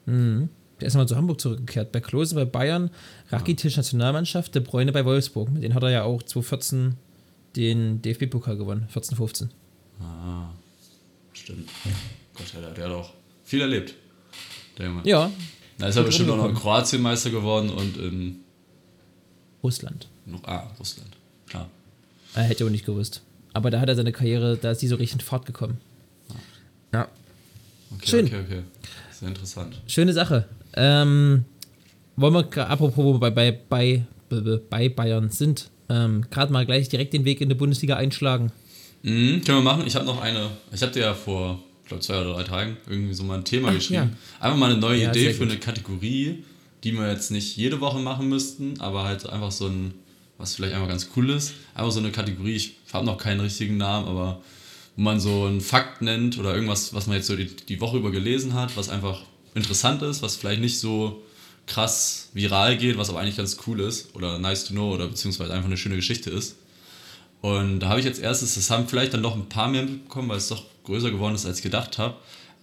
Mhm. 0.07 0.49
Der 0.81 0.87
ist 0.89 0.95
mal 0.95 1.07
zu 1.09 1.17
Hamburg 1.17 1.41
zurückgekehrt. 1.41 1.91
Bei 1.93 2.01
Klose 2.01 2.35
bei 2.35 2.45
Bayern, 2.45 2.91
Rakitic 3.31 3.77
Nationalmannschaft, 3.77 4.55
De 4.55 4.63
Bruyne 4.63 4.93
bei 4.93 5.05
Wolfsburg. 5.05 5.51
Mit 5.51 5.63
denen 5.65 5.75
hat 5.75 5.83
er 5.83 5.91
ja 5.91 6.03
auch 6.05 6.23
2014 6.23 6.95
den 7.57 8.01
DFB-Pokal 8.01 8.57
gewonnen. 8.57 8.87
14, 8.89 9.17
15. 9.17 9.51
Ah, 10.01 10.51
stimmt. 11.33 11.69
Gott, 12.35 12.47
der, 12.55 12.71
der 12.71 12.85
hat 12.85 12.93
auch 12.93 13.13
viel 13.45 13.61
erlebt. 13.61 13.95
Der. 14.79 14.93
Ja, 15.05 15.31
Da 15.79 15.87
ist 15.89 15.97
er 15.97 16.03
bestimmt 16.03 16.31
auch 16.31 16.37
noch 16.37 16.49
in. 16.49 16.55
Kroatien 16.55 17.03
Meister 17.03 17.31
geworden 17.31 17.71
und 17.71 17.97
in 17.97 18.37
Russland. 19.63 20.09
noch, 20.27 20.43
ah, 20.45 20.71
Russland. 20.79 21.11
Klar. 21.49 21.69
Er 22.35 22.43
hätte 22.45 22.65
auch 22.67 22.71
nicht 22.71 22.85
gewusst. 22.85 23.23
Aber 23.55 23.71
da 23.71 23.81
hat 23.81 23.89
er 23.89 23.97
seine 23.97 24.13
Karriere, 24.13 24.57
da 24.57 24.73
ist 24.73 24.83
die 24.83 24.89
so 24.89 24.97
richtig 24.97 25.21
in 25.21 25.27
Fahrt 25.27 25.47
gekommen. 25.47 25.79
Ja, 26.93 27.09
Okay, 27.97 28.07
Schön. 28.07 28.27
okay, 28.27 28.41
okay. 28.45 28.63
Sehr 29.13 29.29
interessant. 29.29 29.81
schöne 29.87 30.13
Sache. 30.13 30.47
Ähm, 30.75 31.45
wollen 32.17 32.35
wir, 32.35 32.71
apropos, 32.71 32.97
wo 33.05 33.15
wir 33.15 33.19
bei, 33.31 33.31
bei, 33.31 33.53
bei, 34.29 34.61
bei, 34.69 34.89
Bayern 34.91 35.31
sind, 35.31 35.71
ähm, 35.89 36.25
gerade 36.31 36.53
mal 36.53 36.67
gleich 36.67 36.89
direkt 36.91 37.15
den 37.15 37.25
Weg 37.25 37.41
in 37.41 37.49
die 37.49 37.55
Bundesliga 37.55 37.97
einschlagen. 37.97 38.53
Mhm, 39.03 39.43
können 39.45 39.59
wir 39.59 39.63
machen. 39.63 39.85
Ich 39.87 39.97
habe 39.97 40.05
noch 40.05 40.21
eine. 40.21 40.51
Ich 40.73 40.83
habe 40.83 40.93
dir 40.93 41.01
ja 41.01 41.15
vor, 41.15 41.59
glaube, 41.89 42.03
zwei 42.03 42.21
oder 42.21 42.35
drei 42.35 42.45
Tagen 42.45 42.77
irgendwie 42.89 43.15
so 43.15 43.25
mal 43.25 43.39
ein 43.39 43.45
Thema 43.45 43.69
Ach, 43.69 43.75
geschrieben. 43.75 44.17
Einfach 44.41 44.57
mal 44.59 44.71
eine 44.71 44.81
neue 44.81 45.03
Ja, 45.03 45.11
Idee 45.11 45.33
für 45.33 45.41
gut. 45.41 45.51
eine 45.51 45.59
Kategorie, 45.61 46.45
die 46.85 46.93
wir 46.93 47.11
jetzt 47.11 47.31
nicht 47.31 47.57
jede 47.57 47.81
Woche 47.81 47.99
machen 47.99 48.29
müssten, 48.29 48.81
aber 48.81 49.05
halt 49.05 49.29
einfach 49.29 49.51
so 49.51 49.67
ein, 49.67 49.95
was 50.37 50.55
vielleicht 50.55 50.75
einfach 50.75 50.89
ganz 50.89 51.09
cool 51.17 51.31
ist. 51.31 51.55
Einfach 51.75 51.91
so 51.91 51.99
eine 52.01 52.13
Kategorie. 52.13 52.55
Ich 52.55 52.77
habe 52.93 53.05
noch 53.05 53.19
keinen 53.19 53.41
richtigen 53.41 53.77
Namen, 53.77 54.07
aber 54.07 54.41
wo 54.97 55.03
man 55.03 55.21
so 55.21 55.45
einen 55.47 55.61
Fakt 55.61 56.03
nennt 56.03 56.39
oder 56.39 56.55
irgendwas, 56.55 56.95
was 56.95 57.07
man 57.07 57.17
jetzt 57.17 57.27
so 57.27 57.37
die, 57.37 57.47
die 57.47 57.81
Woche 57.81 57.99
über 57.99 58.11
gelesen 58.11 58.55
hat, 58.55 58.77
was 58.77 58.89
einfach 58.89 59.23
interessant 59.55 60.03
ist, 60.03 60.23
was 60.23 60.37
vielleicht 60.37 60.61
nicht 60.61 60.79
so 60.79 61.23
krass 61.67 62.31
viral 62.33 62.77
geht, 62.77 62.97
was 62.97 63.11
aber 63.11 63.21
eigentlich 63.21 63.37
ganz 63.37 63.59
cool 63.67 63.81
ist 63.81 64.15
oder 64.15 64.39
nice 64.39 64.65
to 64.65 64.73
know 64.73 64.95
oder 64.95 65.07
beziehungsweise 65.09 65.53
einfach 65.53 65.67
eine 65.67 65.77
schöne 65.77 65.97
Geschichte 65.97 66.31
ist. 66.31 66.57
Und 67.41 67.81
da 67.81 67.91
habe 67.91 68.01
ich 68.01 68.07
jetzt 68.07 68.21
erstes, 68.21 68.55
das 68.57 68.71
haben 68.71 68.89
vielleicht 68.89 69.15
dann 69.15 69.21
noch 69.21 69.37
ein 69.37 69.49
paar 69.49 69.69
mehr 69.69 69.83
mitbekommen, 69.85 70.29
weil 70.29 70.39
es 70.39 70.49
doch 70.49 70.65
größer 70.89 71.11
geworden 71.11 71.35
ist, 71.35 71.47
als 71.47 71.59
ich 71.59 71.63
gedacht 71.63 71.99
habe. 71.99 72.17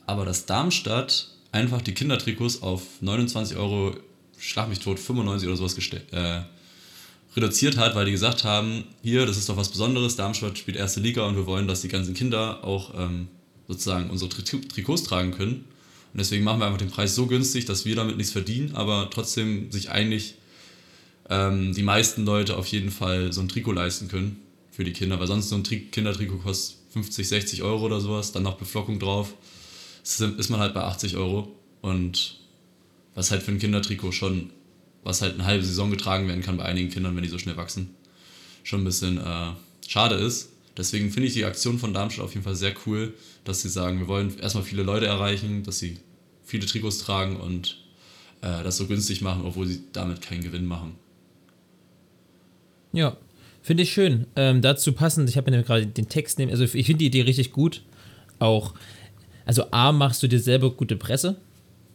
Aber 0.05 0.25
dass 0.25 0.45
Darmstadt 0.45 1.29
einfach 1.51 1.81
die 1.81 1.93
Kindertrikots 1.93 2.61
auf 2.61 2.81
29 3.01 3.57
Euro, 3.57 3.95
schlag 4.37 4.67
mich 4.67 4.79
tot, 4.79 4.99
95 4.99 5.47
oder 5.47 5.57
sowas 5.57 5.75
geste- 5.77 6.01
äh, 6.11 6.41
reduziert 7.35 7.77
hat, 7.77 7.95
weil 7.95 8.05
die 8.05 8.11
gesagt 8.11 8.43
haben, 8.43 8.83
hier, 9.01 9.25
das 9.25 9.37
ist 9.37 9.49
doch 9.49 9.57
was 9.57 9.69
Besonderes, 9.69 10.15
Darmstadt 10.15 10.57
spielt 10.57 10.77
erste 10.77 10.99
Liga 10.99 11.25
und 11.25 11.35
wir 11.35 11.45
wollen, 11.45 11.67
dass 11.67 11.81
die 11.81 11.87
ganzen 11.87 12.13
Kinder 12.13 12.63
auch 12.63 12.93
ähm, 12.97 13.27
sozusagen 13.67 14.09
unsere 14.09 14.29
Tri 14.29 14.61
Trikots 14.61 15.03
tragen 15.03 15.31
können. 15.31 15.65
Und 16.13 16.19
deswegen 16.19 16.43
machen 16.45 16.59
wir 16.59 16.65
einfach 16.65 16.77
den 16.79 16.91
Preis 16.91 17.13
so 17.15 17.27
günstig, 17.27 17.65
dass 17.65 17.83
wir 17.85 17.95
damit 17.95 18.15
nichts 18.17 18.31
verdienen, 18.31 18.75
aber 18.75 19.09
trotzdem 19.11 19.69
sich 19.71 19.89
eigentlich 19.91 20.35
ähm, 21.29 21.73
die 21.73 21.83
meisten 21.83 22.25
Leute 22.25 22.55
auf 22.55 22.67
jeden 22.67 22.91
Fall 22.91 23.33
so 23.33 23.41
ein 23.41 23.49
Trikot 23.49 23.73
leisten 23.73 24.07
können 24.07 24.39
für 24.71 24.83
die 24.83 24.93
Kinder, 24.93 25.19
weil 25.19 25.27
sonst 25.27 25.49
so 25.49 25.55
ein 25.55 25.63
Tri 25.63 25.79
Kindertrikot 25.91 26.37
kostet 26.37 26.77
50, 26.95 27.27
60 27.27 27.61
Euro 27.61 27.85
oder 27.85 27.99
sowas, 27.99 28.31
dann 28.31 28.43
noch 28.43 28.55
Beflockung 28.55 28.99
drauf, 28.99 29.33
ist 30.01 30.49
man 30.49 30.61
halt 30.61 30.73
bei 30.73 30.81
80 30.81 31.17
Euro 31.17 31.53
und 31.81 32.39
was 33.15 33.31
halt 33.31 33.43
für 33.43 33.51
ein 33.51 33.59
Kindertrikot 33.59 34.13
schon, 34.13 34.51
was 35.03 35.21
halt 35.21 35.33
eine 35.33 35.43
halbe 35.43 35.65
Saison 35.65 35.91
getragen 35.91 36.29
werden 36.29 36.41
kann 36.41 36.55
bei 36.55 36.63
einigen 36.63 36.89
Kindern, 36.89 37.13
wenn 37.17 37.23
die 37.23 37.29
so 37.29 37.37
schnell 37.37 37.57
wachsen, 37.57 37.93
schon 38.63 38.79
ein 38.79 38.85
bisschen 38.85 39.17
äh, 39.17 39.51
schade 39.85 40.15
ist. 40.15 40.51
Deswegen 40.77 41.11
finde 41.11 41.27
ich 41.27 41.33
die 41.33 41.43
Aktion 41.43 41.79
von 41.79 41.93
Darmstadt 41.93 42.23
auf 42.23 42.33
jeden 42.33 42.45
Fall 42.45 42.55
sehr 42.55 42.73
cool, 42.85 43.13
dass 43.43 43.61
sie 43.61 43.69
sagen, 43.69 43.99
wir 43.99 44.07
wollen 44.07 44.39
erstmal 44.39 44.63
viele 44.63 44.83
Leute 44.83 45.05
erreichen, 45.05 45.63
dass 45.63 45.79
sie 45.79 45.99
viele 46.45 46.65
Trikots 46.65 46.99
tragen 46.99 47.35
und 47.35 47.83
äh, 48.39 48.63
das 48.63 48.77
so 48.77 48.87
günstig 48.87 49.21
machen, 49.21 49.43
obwohl 49.43 49.67
sie 49.67 49.81
damit 49.91 50.21
keinen 50.21 50.43
Gewinn 50.43 50.65
machen. 50.65 50.95
Ja, 52.93 53.17
finde 53.65 53.81
ich 53.81 53.91
schön. 53.91 54.27
Ähm, 54.35 54.61
dazu 54.61 54.93
passend, 54.93 55.27
ich 55.27 55.37
habe 55.37 55.49
mir 55.49 55.63
gerade 55.63 55.87
den 55.87 56.07
Text 56.07 56.37
nehmen, 56.37 56.51
also 56.51 56.63
ich 56.63 56.85
finde 56.85 56.99
die 56.99 57.07
Idee 57.07 57.21
richtig 57.21 57.51
gut. 57.51 57.81
Auch, 58.37 58.75
also 59.43 59.65
A, 59.71 59.91
machst 59.91 60.21
du 60.21 60.27
dir 60.27 60.39
selber 60.39 60.69
gute 60.69 60.95
Presse. 60.95 61.37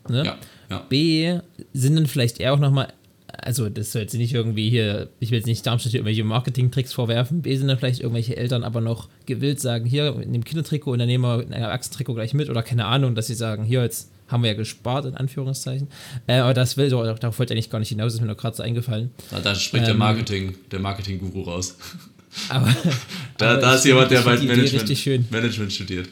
Ne? 0.09 0.25
Ja, 0.25 0.39
ja. 0.69 0.87
B, 0.89 1.39
sind 1.73 1.95
dann 1.95 2.07
vielleicht 2.07 2.41
eher 2.41 2.55
auch 2.55 2.59
nochmal, 2.59 2.93
also 3.29 3.69
das 3.69 3.93
soll 3.93 4.03
jetzt 4.03 4.15
nicht 4.15 4.35
irgendwie 4.35 4.69
hier, 4.69 5.11
ich 5.21 5.31
will 5.31 5.39
jetzt 5.39 5.47
nicht 5.47 5.65
Darmstadt 5.65 5.93
hier 5.93 6.01
irgendwelche 6.01 6.25
Marketing-Tricks 6.25 6.93
vorwerfen, 6.93 7.43
B, 7.43 7.55
sind 7.55 7.69
dann 7.69 7.79
vielleicht 7.79 8.01
irgendwelche 8.01 8.37
Eltern 8.37 8.65
aber 8.65 8.81
noch 8.81 9.09
gewillt 9.27 9.61
sagen, 9.61 9.87
hier, 9.87 10.21
in 10.21 10.33
dem 10.33 10.43
Kindertrikot 10.43 10.91
und 10.91 10.99
dann 10.99 11.07
nehmen 11.07 11.23
wir 11.23 11.39
ein 11.39 11.53
Erwachsenentrikot 11.53 12.15
gleich 12.15 12.35
mit 12.35 12.51
oder 12.51 12.65
keine 12.65 12.87
Ahnung, 12.87 13.15
dass 13.15 13.29
sie 13.29 13.35
sagen, 13.35 13.63
hier, 13.63 13.83
jetzt 13.83 14.11
haben 14.31 14.43
wir 14.43 14.51
ja 14.51 14.57
gespart, 14.57 15.05
in 15.07 15.15
Anführungszeichen. 15.17 15.89
Äh, 16.27 16.35
aber 16.39 16.55
das 16.55 16.77
will, 16.77 16.89
so, 16.91 17.03
darauf 17.03 17.39
wollte 17.39 17.53
ich 17.53 17.59
eigentlich 17.59 17.71
gar 17.71 17.79
nicht 17.81 17.89
hinaus, 17.91 18.15
ist 18.15 18.21
mir 18.21 18.27
noch 18.27 18.37
gerade 18.37 18.57
so 18.57 18.63
eingefallen. 18.63 19.11
Da, 19.31 19.41
da 19.41 19.55
spricht 19.55 19.85
der 19.87 19.93
Ähm, 19.95 19.99
Marketing, 19.99 20.55
der 20.71 20.79
Marketing-Guru 20.81 21.43
raus. 21.43 21.77
Aber, 22.49 22.69
Da, 23.39 23.53
aber 23.53 23.61
da 23.61 23.75
ist 23.75 23.85
jemand, 23.85 24.11
der 24.11 24.21
bald 24.21 24.41
Idee 24.43 24.55
Management. 24.55 25.31
Management 25.33 25.73
studiert. 25.73 26.09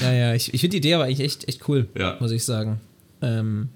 Ja, 0.00 0.12
ja, 0.12 0.34
ich, 0.34 0.52
ich 0.54 0.60
finde 0.60 0.72
die 0.72 0.76
Idee 0.78 0.94
aber 0.94 1.04
eigentlich 1.04 1.20
echt, 1.20 1.48
echt 1.48 1.68
cool, 1.68 1.88
Ja. 1.98 2.16
muss 2.20 2.30
ich 2.30 2.44
sagen. 2.44 2.80
Ähm, 3.22 3.68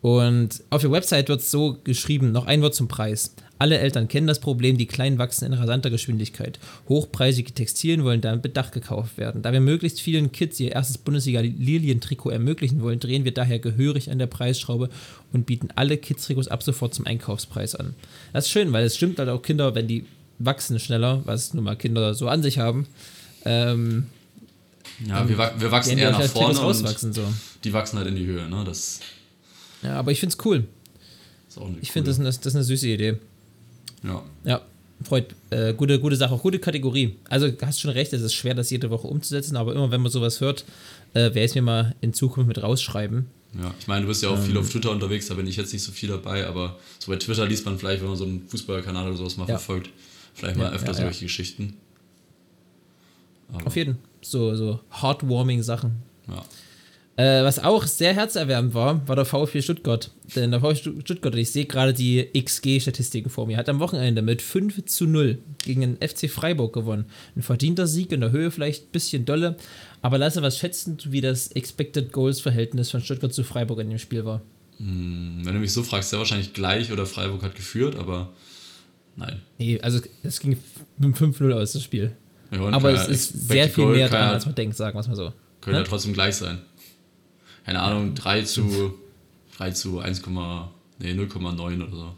und 0.00 0.62
auf 0.70 0.82
der 0.82 0.90
Website 0.92 1.28
wird 1.28 1.40
es 1.40 1.50
so 1.50 1.78
geschrieben, 1.84 2.32
noch 2.32 2.46
ein 2.46 2.62
Wort 2.62 2.74
zum 2.74 2.88
Preis. 2.88 3.34
Alle 3.58 3.78
Eltern 3.78 4.06
kennen 4.08 4.26
das 4.26 4.38
Problem, 4.40 4.76
die 4.76 4.86
Kleinen 4.86 5.18
wachsen 5.18 5.46
in 5.46 5.54
rasanter 5.54 5.88
Geschwindigkeit. 5.90 6.58
Hochpreisige 6.88 7.52
Textilien 7.52 8.04
wollen 8.04 8.20
damit 8.20 8.42
bedacht 8.42 8.72
gekauft 8.72 9.16
werden. 9.16 9.40
Da 9.42 9.52
wir 9.52 9.60
möglichst 9.60 10.00
vielen 10.00 10.30
Kids 10.32 10.60
ihr 10.60 10.72
erstes 10.72 10.98
Bundesliga-Lilien-Trikot 10.98 12.30
ermöglichen 12.30 12.82
wollen, 12.82 13.00
drehen 13.00 13.24
wir 13.24 13.32
daher 13.32 13.58
gehörig 13.58 14.10
an 14.10 14.18
der 14.18 14.26
Preisschraube 14.26 14.90
und 15.32 15.46
bieten 15.46 15.68
alle 15.74 15.96
Kids-Trikots 15.96 16.48
ab 16.48 16.62
sofort 16.62 16.94
zum 16.94 17.06
Einkaufspreis 17.06 17.74
an. 17.74 17.94
Das 18.32 18.46
ist 18.46 18.50
schön, 18.50 18.72
weil 18.72 18.84
es 18.84 18.96
stimmt 18.96 19.18
halt 19.18 19.28
auch 19.30 19.40
Kinder, 19.42 19.74
wenn 19.74 19.88
die 19.88 20.04
wachsen 20.38 20.78
schneller, 20.78 21.22
was 21.24 21.54
nun 21.54 21.64
mal 21.64 21.76
Kinder 21.76 22.12
so 22.14 22.28
an 22.28 22.42
sich 22.42 22.58
haben, 22.58 22.86
ähm, 23.46 24.06
Ja, 25.08 25.26
wir, 25.28 25.38
wir 25.38 25.70
wachsen 25.70 25.96
eher 25.98 26.08
auch 26.14 26.18
nach 26.18 26.26
Trikots 26.30 26.58
vorne 26.58 26.88
und. 26.88 27.14
So. 27.14 27.22
die 27.64 27.72
wachsen 27.72 27.98
halt 27.98 28.08
in 28.08 28.16
die 28.16 28.26
Höhe. 28.26 28.48
Ne? 28.48 28.62
Das 28.66 29.00
Ja, 29.82 29.94
aber 29.94 30.12
ich 30.12 30.20
finde 30.20 30.36
es 30.38 30.44
cool. 30.44 30.64
Ich 31.80 31.90
finde, 31.92 32.10
das, 32.10 32.18
eine- 32.18 32.28
das 32.28 32.36
ist 32.44 32.54
eine 32.54 32.64
süße 32.64 32.86
Idee. 32.88 33.16
Ja. 34.06 34.22
Ja, 34.44 34.60
freut. 35.02 35.34
Äh, 35.50 35.74
gute, 35.74 35.98
gute 36.00 36.16
Sache, 36.16 36.32
auch 36.34 36.42
gute 36.42 36.58
Kategorie. 36.58 37.16
Also, 37.28 37.48
du 37.50 37.66
hast 37.66 37.80
schon 37.80 37.90
recht, 37.90 38.12
es 38.12 38.22
ist 38.22 38.34
schwer, 38.34 38.54
das 38.54 38.70
jede 38.70 38.88
Woche 38.90 39.06
umzusetzen, 39.08 39.56
aber 39.56 39.74
immer, 39.74 39.90
wenn 39.90 40.00
man 40.00 40.10
sowas 40.12 40.40
hört, 40.40 40.64
äh, 41.12 41.20
werde 41.20 41.40
ich 41.40 41.44
es 41.46 41.54
mir 41.54 41.62
mal 41.62 41.94
in 42.00 42.12
Zukunft 42.14 42.48
mit 42.48 42.62
rausschreiben. 42.62 43.26
Ja, 43.60 43.74
ich 43.78 43.86
meine, 43.86 44.02
du 44.02 44.08
bist 44.08 44.22
ja 44.22 44.28
auch 44.28 44.36
Ähm. 44.36 44.42
viel 44.44 44.56
auf 44.58 44.68
Twitter 44.70 44.90
unterwegs, 44.90 45.26
da 45.28 45.34
bin 45.34 45.46
ich 45.46 45.56
jetzt 45.56 45.72
nicht 45.72 45.82
so 45.82 45.90
viel 45.92 46.08
dabei, 46.10 46.46
aber 46.46 46.76
so 46.98 47.10
bei 47.10 47.16
Twitter 47.16 47.46
liest 47.46 47.64
man 47.64 47.78
vielleicht, 47.78 48.02
wenn 48.02 48.08
man 48.08 48.16
so 48.18 48.24
einen 48.24 48.46
Fußballkanal 48.48 49.08
oder 49.08 49.16
sowas 49.16 49.36
mal 49.36 49.44
Ja. 49.48 49.56
verfolgt, 49.58 49.90
vielleicht 50.34 50.56
mal 50.56 50.64
Ja, 50.64 50.72
öfter 50.72 50.88
ja, 50.88 50.94
solche. 50.94 51.24
Geschichten. 51.24 51.74
Aber, 53.52 53.66
Auf 53.66 53.76
jeden 53.76 53.94
Fall. 53.94 54.02
So, 54.22 54.54
so 54.56 54.80
heartwarming 54.90 55.62
Sachen. 55.62 56.02
ja. 56.28 56.42
Äh, 57.18 57.44
was 57.44 57.58
auch 57.58 57.86
sehr 57.86 58.12
herzerwärmend 58.12 58.74
war, 58.74 59.08
war 59.08 59.16
der 59.16 59.24
VfB 59.24 59.62
Stuttgart. 59.62 60.10
Denn 60.34 60.50
der 60.50 60.60
VfB 60.60 61.00
Stuttgart, 61.00 61.34
ich 61.36 61.50
sehe 61.50 61.64
gerade 61.64 61.94
die 61.94 62.28
XG-Statistiken 62.34 63.30
vor 63.30 63.46
mir, 63.46 63.56
hat 63.56 63.70
am 63.70 63.80
Wochenende 63.80 64.20
mit 64.20 64.42
5 64.42 64.84
zu 64.84 65.06
0 65.06 65.38
gegen 65.64 65.80
den 65.80 65.96
FC 66.06 66.30
Freiburg 66.30 66.74
gewonnen. 66.74 67.06
Ein 67.34 67.40
verdienter 67.42 67.86
Sieg 67.86 68.12
in 68.12 68.20
der 68.20 68.32
Höhe 68.32 68.50
vielleicht 68.50 68.84
ein 68.88 68.90
bisschen 68.92 69.24
dolle, 69.24 69.56
aber 70.02 70.18
lasse 70.18 70.42
was 70.42 70.58
schätzen, 70.58 70.98
wie 71.06 71.22
das 71.22 71.48
Expected 71.52 72.12
Goals-Verhältnis 72.12 72.90
von 72.90 73.00
Stuttgart 73.00 73.32
zu 73.32 73.44
Freiburg 73.44 73.80
in 73.80 73.88
dem 73.88 73.98
Spiel 73.98 74.26
war. 74.26 74.42
Hm, 74.76 75.40
wenn 75.42 75.54
du 75.54 75.60
mich 75.60 75.72
so 75.72 75.82
fragst, 75.82 76.10
sehr 76.10 76.18
wahrscheinlich 76.18 76.52
gleich 76.52 76.92
oder 76.92 77.06
Freiburg 77.06 77.42
hat 77.42 77.54
geführt, 77.54 77.96
aber 77.96 78.34
nein. 79.16 79.40
Nee, 79.58 79.80
also 79.80 80.00
es 80.22 80.38
ging 80.38 80.58
mit 80.98 81.16
5-0 81.16 81.50
aus, 81.52 81.72
das 81.72 81.82
Spiel. 81.82 82.12
Ja, 82.50 82.60
aber 82.60 82.92
es 82.92 83.08
ist 83.08 83.48
sehr 83.48 83.70
viel 83.70 83.84
Goal 83.84 83.96
mehr 83.96 84.08
dran, 84.10 84.34
als 84.34 84.44
man 84.44 84.54
denkt, 84.54 84.76
sagen 84.76 84.94
wir 84.94 85.00
es 85.00 85.08
mal 85.08 85.16
so. 85.16 85.32
Könnte 85.62 85.78
ja 85.78 85.82
Ne? 85.82 85.88
trotzdem 85.88 86.12
gleich 86.12 86.36
sein. 86.36 86.58
Keine 87.66 87.82
Ahnung, 87.82 88.14
3 88.14 88.42
zu, 88.42 88.94
3 89.58 89.72
zu 89.72 89.98
1, 89.98 90.22
nee, 91.00 91.12
0,9 91.12 91.82
oder 91.82 91.96
so. 91.96 92.14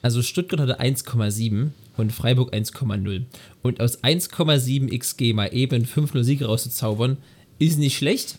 Also 0.00 0.22
Stuttgart 0.22 0.60
hatte 0.60 0.80
1,7 0.80 1.70
und 1.96 2.12
Freiburg 2.12 2.54
1,0. 2.54 3.24
Und 3.62 3.80
aus 3.80 4.02
1,7 4.04 4.96
XG 4.96 5.32
mal 5.34 5.52
eben 5.52 5.84
5-0 5.84 6.22
Siege 6.22 6.46
rauszuzaubern, 6.46 7.16
ist 7.58 7.78
nicht 7.78 7.96
schlecht, 7.96 8.38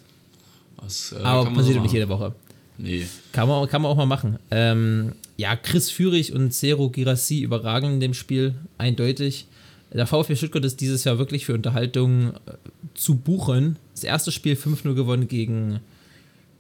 Das, 0.82 1.12
äh, 1.12 1.22
aber 1.22 1.52
passiert 1.52 1.78
doch 1.78 1.84
nicht 1.84 1.94
jede 1.94 2.08
Woche. 2.08 2.34
Nee. 2.78 3.06
Kann 3.34 3.50
man, 3.50 3.68
kann 3.68 3.82
man 3.82 3.92
auch 3.92 3.98
mal 3.98 4.06
machen. 4.06 4.40
Ähm, 4.52 5.12
ja, 5.36 5.56
Chris 5.58 5.92
Führig 5.92 6.32
und 6.32 6.52
Cero 6.52 6.90
Girassi 6.90 7.42
überragen 7.42 7.96
in 7.96 8.00
dem 8.00 8.14
Spiel, 8.14 8.56
eindeutig. 8.78 9.48
Der 9.94 10.08
VfB 10.08 10.36
Stuttgart 10.36 10.66
ist 10.66 10.82
dieses 10.82 11.04
Jahr 11.04 11.20
wirklich 11.20 11.46
für 11.46 11.54
Unterhaltung 11.54 12.34
äh, 12.34 12.58
zu 12.96 13.16
buchen. 13.16 13.78
Das 13.94 14.04
erste 14.04 14.32
Spiel 14.32 14.56
5-0 14.56 14.94
gewonnen 14.96 15.28
gegen, 15.28 15.80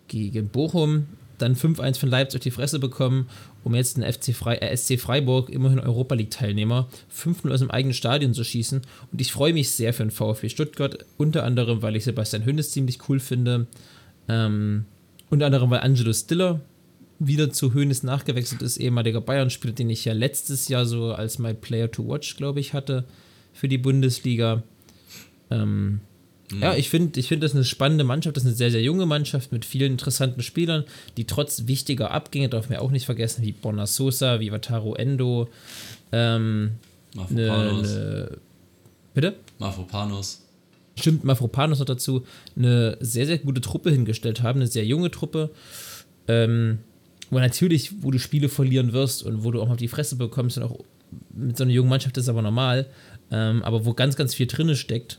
gegen 0.07 0.49
Bochum, 0.49 1.07
dann 1.39 1.55
5-1 1.55 1.99
von 1.99 2.09
Leipzig 2.09 2.39
auf 2.39 2.43
die 2.43 2.51
Fresse 2.51 2.79
bekommen, 2.79 3.27
um 3.63 3.73
jetzt 3.73 3.97
den 3.97 4.03
FC 4.03 4.35
Frei, 4.35 4.57
äh, 4.57 4.75
SC 4.75 4.99
Freiburg, 4.99 5.49
immerhin 5.49 5.79
Europa 5.79 6.13
League-Teilnehmer, 6.13 6.87
5-0 7.11 7.51
aus 7.51 7.59
dem 7.59 7.71
eigenen 7.71 7.95
Stadion 7.95 8.35
zu 8.35 8.43
schießen. 8.43 8.81
Und 9.11 9.21
ich 9.21 9.31
freue 9.31 9.53
mich 9.53 9.71
sehr 9.71 9.93
für 9.93 10.03
den 10.03 10.11
VfB 10.11 10.49
Stuttgart, 10.49 11.05
unter 11.17 11.43
anderem, 11.43 11.81
weil 11.81 11.95
ich 11.95 12.03
Sebastian 12.03 12.45
Hönes 12.45 12.71
ziemlich 12.71 13.09
cool 13.09 13.19
finde. 13.19 13.65
Ähm, 14.29 14.85
unter 15.31 15.47
anderem, 15.47 15.71
weil 15.71 15.79
Angelo 15.79 16.13
Stiller 16.13 16.61
wieder 17.19 17.51
zu 17.51 17.73
Hönes 17.73 18.03
nachgewechselt 18.03 18.61
ist, 18.61 18.77
ehemaliger 18.77 19.21
Bayern-Spieler, 19.21 19.73
den 19.73 19.89
ich 19.89 20.05
ja 20.05 20.13
letztes 20.13 20.67
Jahr 20.67 20.85
so 20.85 21.13
als 21.13 21.39
My 21.39 21.53
Player 21.53 21.89
to 21.89 22.07
Watch, 22.07 22.35
glaube 22.37 22.59
ich, 22.59 22.73
hatte 22.73 23.05
für 23.53 23.67
die 23.67 23.77
Bundesliga. 23.77 24.63
Ähm, 25.49 26.01
Ja, 26.61 26.75
ich 26.75 26.89
finde, 26.89 27.19
ich 27.19 27.27
find, 27.27 27.41
das 27.41 27.51
ist 27.51 27.55
eine 27.55 27.65
spannende 27.65 28.03
Mannschaft. 28.03 28.35
Das 28.37 28.43
ist 28.43 28.47
eine 28.47 28.55
sehr, 28.55 28.69
sehr 28.71 28.81
junge 28.81 29.05
Mannschaft 29.05 29.51
mit 29.51 29.65
vielen 29.65 29.93
interessanten 29.93 30.41
Spielern, 30.43 30.83
die 31.17 31.25
trotz 31.25 31.67
wichtiger 31.67 32.11
Abgänge, 32.11 32.49
darf 32.49 32.69
man 32.69 32.77
ja 32.77 32.81
auch 32.81 32.91
nicht 32.91 33.05
vergessen, 33.05 33.43
wie 33.43 33.53
Borna 33.53 33.87
Sosa, 33.87 34.39
wie 34.39 34.51
Wataru 34.51 34.93
Endo, 34.93 35.49
ähm, 36.11 36.71
ne, 37.29 37.47
Mafropanos. 37.47 37.93
ne, 37.93 38.37
bitte? 39.13 39.35
Mafropanos. 39.59 40.41
stimmt 40.95 41.23
Mafropanos 41.23 41.79
noch 41.79 41.85
dazu, 41.85 42.23
eine 42.55 42.97
sehr, 42.99 43.25
sehr 43.25 43.39
gute 43.39 43.61
Truppe 43.61 43.89
hingestellt 43.89 44.43
haben, 44.43 44.59
eine 44.59 44.67
sehr 44.67 44.85
junge 44.85 45.09
Truppe, 45.09 45.49
ähm, 46.27 46.79
wo 47.31 47.39
natürlich, 47.39 48.03
wo 48.03 48.11
du 48.11 48.19
Spiele 48.19 48.47
verlieren 48.49 48.93
wirst 48.93 49.23
und 49.23 49.43
wo 49.43 49.49
du 49.49 49.59
auch 49.59 49.65
mal 49.65 49.73
auf 49.73 49.79
die 49.79 49.87
Fresse 49.87 50.17
bekommst 50.17 50.57
und 50.57 50.63
auch 50.63 50.79
mit 51.33 51.57
so 51.57 51.63
einer 51.63 51.73
jungen 51.73 51.89
Mannschaft 51.89 52.17
ist 52.17 52.29
aber 52.29 52.41
normal, 52.41 52.87
ähm, 53.33 53.63
aber 53.63 53.83
wo 53.83 53.93
ganz, 53.93 54.15
ganz 54.15 54.35
viel 54.35 54.45
drinne 54.45 54.75
steckt. 54.75 55.17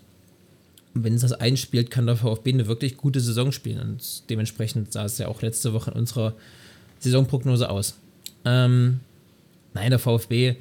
Wenn 0.94 1.14
es 1.14 1.22
das 1.22 1.32
einspielt, 1.32 1.90
kann 1.90 2.06
der 2.06 2.14
VfB 2.14 2.52
eine 2.52 2.68
wirklich 2.68 2.96
gute 2.96 3.18
Saison 3.18 3.50
spielen 3.50 3.80
und 3.80 4.30
dementsprechend 4.30 4.92
sah 4.92 5.04
es 5.04 5.18
ja 5.18 5.26
auch 5.26 5.42
letzte 5.42 5.72
Woche 5.72 5.90
in 5.90 5.96
unserer 5.96 6.34
Saisonprognose 7.00 7.68
aus. 7.68 7.98
Ähm, 8.44 9.00
nein, 9.74 9.90
der 9.90 9.98
VfB, 9.98 10.54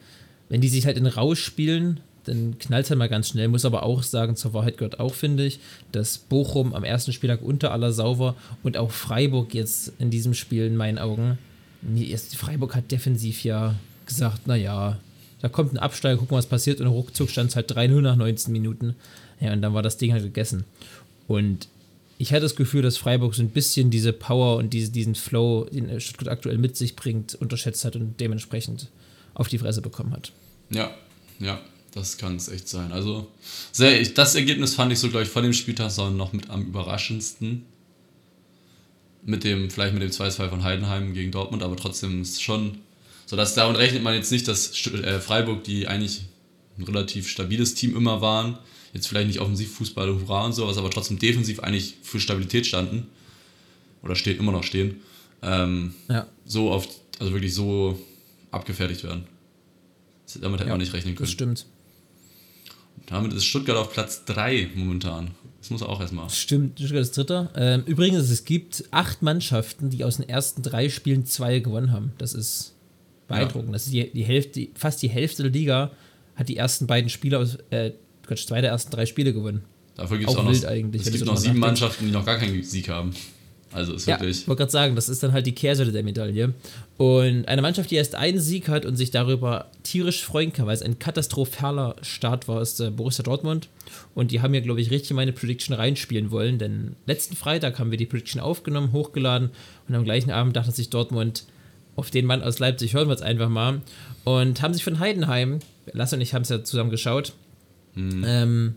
wenn 0.50 0.62
die 0.62 0.70
sich 0.70 0.88
halt 0.88 0.98
in 0.98 1.06
Rausch 1.06 1.44
spielen, 1.44 2.00
dann 2.24 2.58
knallt 2.58 2.86
es 2.86 2.90
halt 2.90 2.98
mal 2.98 3.10
ganz 3.10 3.30
schnell. 3.30 3.48
Muss 3.48 3.66
aber 3.66 3.84
auch 3.84 4.02
sagen, 4.02 4.36
zur 4.36 4.56
Wahrheit 4.56 4.78
gehört 4.78 5.00
auch, 5.00 5.14
finde 5.14 5.46
ich, 5.46 5.60
dass 5.92 6.18
Bochum 6.18 6.74
am 6.74 6.84
ersten 6.84 7.14
Spieltag 7.14 7.44
unter 7.44 7.72
aller 7.72 7.94
Sau 7.94 8.18
war 8.18 8.36
und 8.64 8.78
auch 8.78 8.90
Freiburg 8.90 9.54
jetzt 9.54 9.94
in 10.00 10.10
diesem 10.10 10.34
Spiel 10.34 10.66
in 10.66 10.76
meinen 10.76 10.98
Augen. 10.98 11.38
Freiburg 12.36 12.76
hat 12.76 12.92
defensiv 12.92 13.44
ja 13.44 13.76
gesagt, 14.08 14.48
naja, 14.48 14.98
da 15.44 15.50
kommt 15.50 15.74
ein 15.74 15.78
Absteiger, 15.78 16.18
gucken, 16.18 16.38
was 16.38 16.46
passiert 16.46 16.80
und 16.80 16.88
ruckzuck 16.88 17.30
stand 17.30 17.50
es 17.50 17.58
halt 17.58 17.70
3-0 17.70 18.00
nach 18.00 18.16
19 18.16 18.50
Minuten. 18.54 18.96
Ja, 19.42 19.52
und 19.52 19.62
dann 19.62 19.74
war 19.74 19.82
das 19.82 19.98
Ding 19.98 20.14
halt 20.14 20.24
gegessen. 20.24 20.64
Und 21.28 21.68
ich 22.18 22.32
hatte 22.32 22.44
das 22.44 22.56
Gefühl, 22.56 22.82
dass 22.82 22.96
Freiburg 22.96 23.36
so 23.36 23.44
ein 23.44 23.50
bisschen 23.50 23.90
diese 23.90 24.14
Power 24.14 24.56
und 24.56 24.70
diese, 24.72 24.90
diesen 24.90 25.16
Flow, 25.16 25.66
den 25.66 26.00
Stuttgart 26.00 26.30
aktuell 26.30 26.58
mit 26.58 26.78
sich 26.78 26.96
bringt, 26.96 27.36
unterschätzt 27.36 27.84
hat 27.84 27.98
und 27.98 28.22
dementsprechend 28.22 28.88
auf 29.34 29.50
die 29.50 29.58
Fresse 29.58 29.82
bekommen 29.82 30.14
hat. 30.14 30.32
Ja, 30.70 30.92
ja, 31.40 31.60
das 31.94 32.18
kann 32.18 32.38
es 32.38 32.48
echt 32.48 32.70
sein. 32.70 32.94
Also, 32.94 33.28
sehr, 33.74 34.00
ich, 34.00 34.14
das 34.14 34.36
Ergebnis 34.36 34.76
fand 34.76 34.94
ich 34.94 35.00
so, 35.00 35.10
glaube 35.10 35.24
ich, 35.24 35.30
vor 35.30 35.42
dem 35.42 35.52
Spieltag 35.52 35.92
so 35.92 36.10
noch 36.10 36.32
mit 36.32 36.50
am 36.50 36.68
überraschendsten. 36.68 37.66
Mit 39.26 39.44
dem, 39.44 39.70
vielleicht 39.70 39.94
mit 39.94 40.04
dem 40.04 40.12
2-2 40.12 40.48
von 40.48 40.64
Heidenheim 40.64 41.14
gegen 41.14 41.32
Dortmund, 41.32 41.64
aber 41.64 41.76
trotzdem 41.76 42.22
ist 42.22 42.42
schon 42.42 42.78
so, 43.26 43.36
dass 43.36 43.56
damit 43.56 43.78
rechnet 43.78 44.04
man 44.04 44.14
jetzt 44.16 44.32
nicht, 44.32 44.48
dass 44.48 44.86
äh, 44.88 45.20
Freiburg, 45.20 45.64
die 45.64 45.88
eigentlich 45.88 46.22
ein 46.78 46.84
relativ 46.84 47.28
stabiles 47.28 47.76
Team 47.76 47.96
immer 47.96 48.22
waren, 48.22 48.58
jetzt 48.94 49.08
vielleicht 49.08 49.28
nicht 49.28 49.40
offensiv 49.40 49.74
Fußball, 49.76 50.08
Hurra 50.10 50.46
und 50.46 50.54
sowas, 50.54 50.78
aber 50.78 50.90
trotzdem 50.90 51.20
defensiv 51.20 51.60
eigentlich 51.60 51.96
für 52.04 52.20
Stabilität 52.20 52.66
standen 52.66 53.08
oder 54.04 54.16
stehen, 54.16 54.38
immer 54.40 54.52
noch 54.52 54.64
stehen, 54.64 55.02
ähm, 55.42 55.94
Ja, 56.10 56.28
so 56.46 56.72
oft, 56.72 56.90
also 57.20 57.34
wirklich 57.34 57.54
so 57.54 58.00
abgefertigt 58.52 59.04
werden. 59.04 59.26
Damit 60.42 60.60
hätte 60.60 60.70
ja 60.70 60.74
man 60.74 60.82
nicht 60.82 60.94
rechnen 60.94 61.14
das 61.14 61.20
können. 61.20 61.32
stimmt. 61.32 61.66
Damit 63.08 63.34
ist 63.34 63.46
Stuttgart 63.46 63.78
auf 63.78 63.92
Platz 63.92 64.26
3 64.26 64.72
momentan. 64.76 65.32
Das 65.60 65.70
muss 65.70 65.82
er 65.82 65.90
auch 65.90 66.02
erstmal. 66.02 66.30
Stimmt, 66.30 66.80
Stuttgart 66.80 67.02
ist 67.02 67.16
Dritter. 67.18 67.52
Ähm, 67.56 67.84
übrigens, 67.86 68.30
es 68.30 68.46
gibt 68.46 68.86
acht 68.92 69.22
Mannschaften, 69.22 69.90
die 69.90 70.04
aus 70.04 70.18
den 70.18 70.28
ersten 70.28 70.62
drei 70.62 70.90
Spielen 70.90 71.26
zwei 71.26 71.60
gewonnen 71.60 71.92
haben. 71.92 72.14
Das 72.18 72.34
ist 72.34 72.74
beeindruckend. 73.28 73.74
Das 73.74 73.86
ist 73.86 73.94
die, 73.94 74.10
die 74.12 74.24
Hälfte, 74.24 74.68
fast 74.76 75.02
die 75.02 75.10
Hälfte 75.10 75.44
der 75.44 75.52
Liga 75.52 75.92
hat 76.36 76.50
die 76.50 76.58
ersten 76.58 76.88
beiden 76.88 77.10
Spiele 77.10 77.40
aus, 77.40 77.58
äh, 77.70 77.92
Quatsch, 78.26 78.48
zwei 78.48 78.62
der 78.62 78.72
ersten 78.72 78.92
drei 78.92 79.06
Spiele 79.06 79.34
gewonnen. 79.34 79.64
Dafür 79.96 80.18
gibt 80.18 80.30
es 80.30 80.36
Auch 80.36 80.40
auch 80.42 80.46
noch, 80.46 80.52
es 80.52 80.62
gibt 80.92 81.20
so 81.20 81.26
noch 81.26 81.38
sieben. 81.38 81.60
Mannschaften, 81.60 82.06
die 82.06 82.12
noch 82.12 82.26
gar 82.26 82.38
keinen 82.38 82.64
Sieg 82.64 82.90
haben. 82.90 83.14
Also 83.72 83.94
ist 83.94 84.08
Ja, 84.08 84.20
wirklich. 84.20 84.42
ich 84.42 84.48
wollte 84.48 84.60
gerade 84.60 84.72
sagen, 84.72 84.96
das 84.96 85.10
ist 85.10 85.24
dann 85.24 85.34
halt 85.34 85.46
die 85.46 85.54
Kehrseite 85.54 85.92
der 85.92 86.04
Medaille. 86.04 86.54
Und 86.98 87.48
eine 87.48 87.62
Mannschaft, 87.62 87.90
die 87.92 87.96
erst 87.96 88.16
einen 88.16 88.40
Sieg 88.40 88.70
hat 88.70 88.86
und 88.86 88.96
sich 88.98 89.12
darüber 89.12 89.72
tierisch 89.82 90.24
freuen 90.24 90.54
kann, 90.54 90.68
weil 90.68 90.76
es 90.76 90.82
ein 90.84 91.00
katastrophaler 91.00 91.96
Start 92.02 92.48
war, 92.48 92.62
ist 92.62 92.80
äh, 92.80 92.92
Borussia 92.92 93.24
Dortmund. 93.24 93.70
Und 94.14 94.32
die 94.32 94.42
haben 94.42 94.52
mir, 94.52 94.62
glaube 94.62 94.80
ich, 94.82 94.92
richtig 94.92 95.12
in 95.12 95.16
meine 95.16 95.34
Prediction 95.34 95.76
reinspielen 95.76 96.32
wollen, 96.32 96.60
denn 96.60 96.96
letzten 97.06 97.36
Freitag 97.36 97.80
haben 97.80 97.92
wir 97.92 97.98
die 97.98 98.06
Prediction 98.06 98.42
aufgenommen, 98.42 98.92
hochgeladen 98.92 99.50
und 99.88 99.96
am 99.96 100.04
gleichen 100.04 100.32
Abend 100.32 100.56
dachte 100.56 100.72
sich 100.72 100.90
Dortmund, 100.90 101.46
auf 101.96 102.12
den 102.12 102.26
Mann 102.26 102.42
aus 102.42 102.60
Leipzig 102.60 102.94
hören 102.94 103.08
wir 103.08 103.16
es 103.16 103.22
einfach 103.22 103.50
mal. 103.50 103.82
Und 104.24 104.62
haben 104.62 104.74
sich 104.74 104.84
von 104.84 105.00
Heidenheim, 105.00 105.60
Lasse 105.92 106.16
und 106.16 106.22
ich 106.22 106.34
haben 106.34 106.44
es 106.44 106.50
ja 106.50 106.64
zusammen 106.64 106.90
geschaut, 106.90 107.34
ähm, 107.96 108.76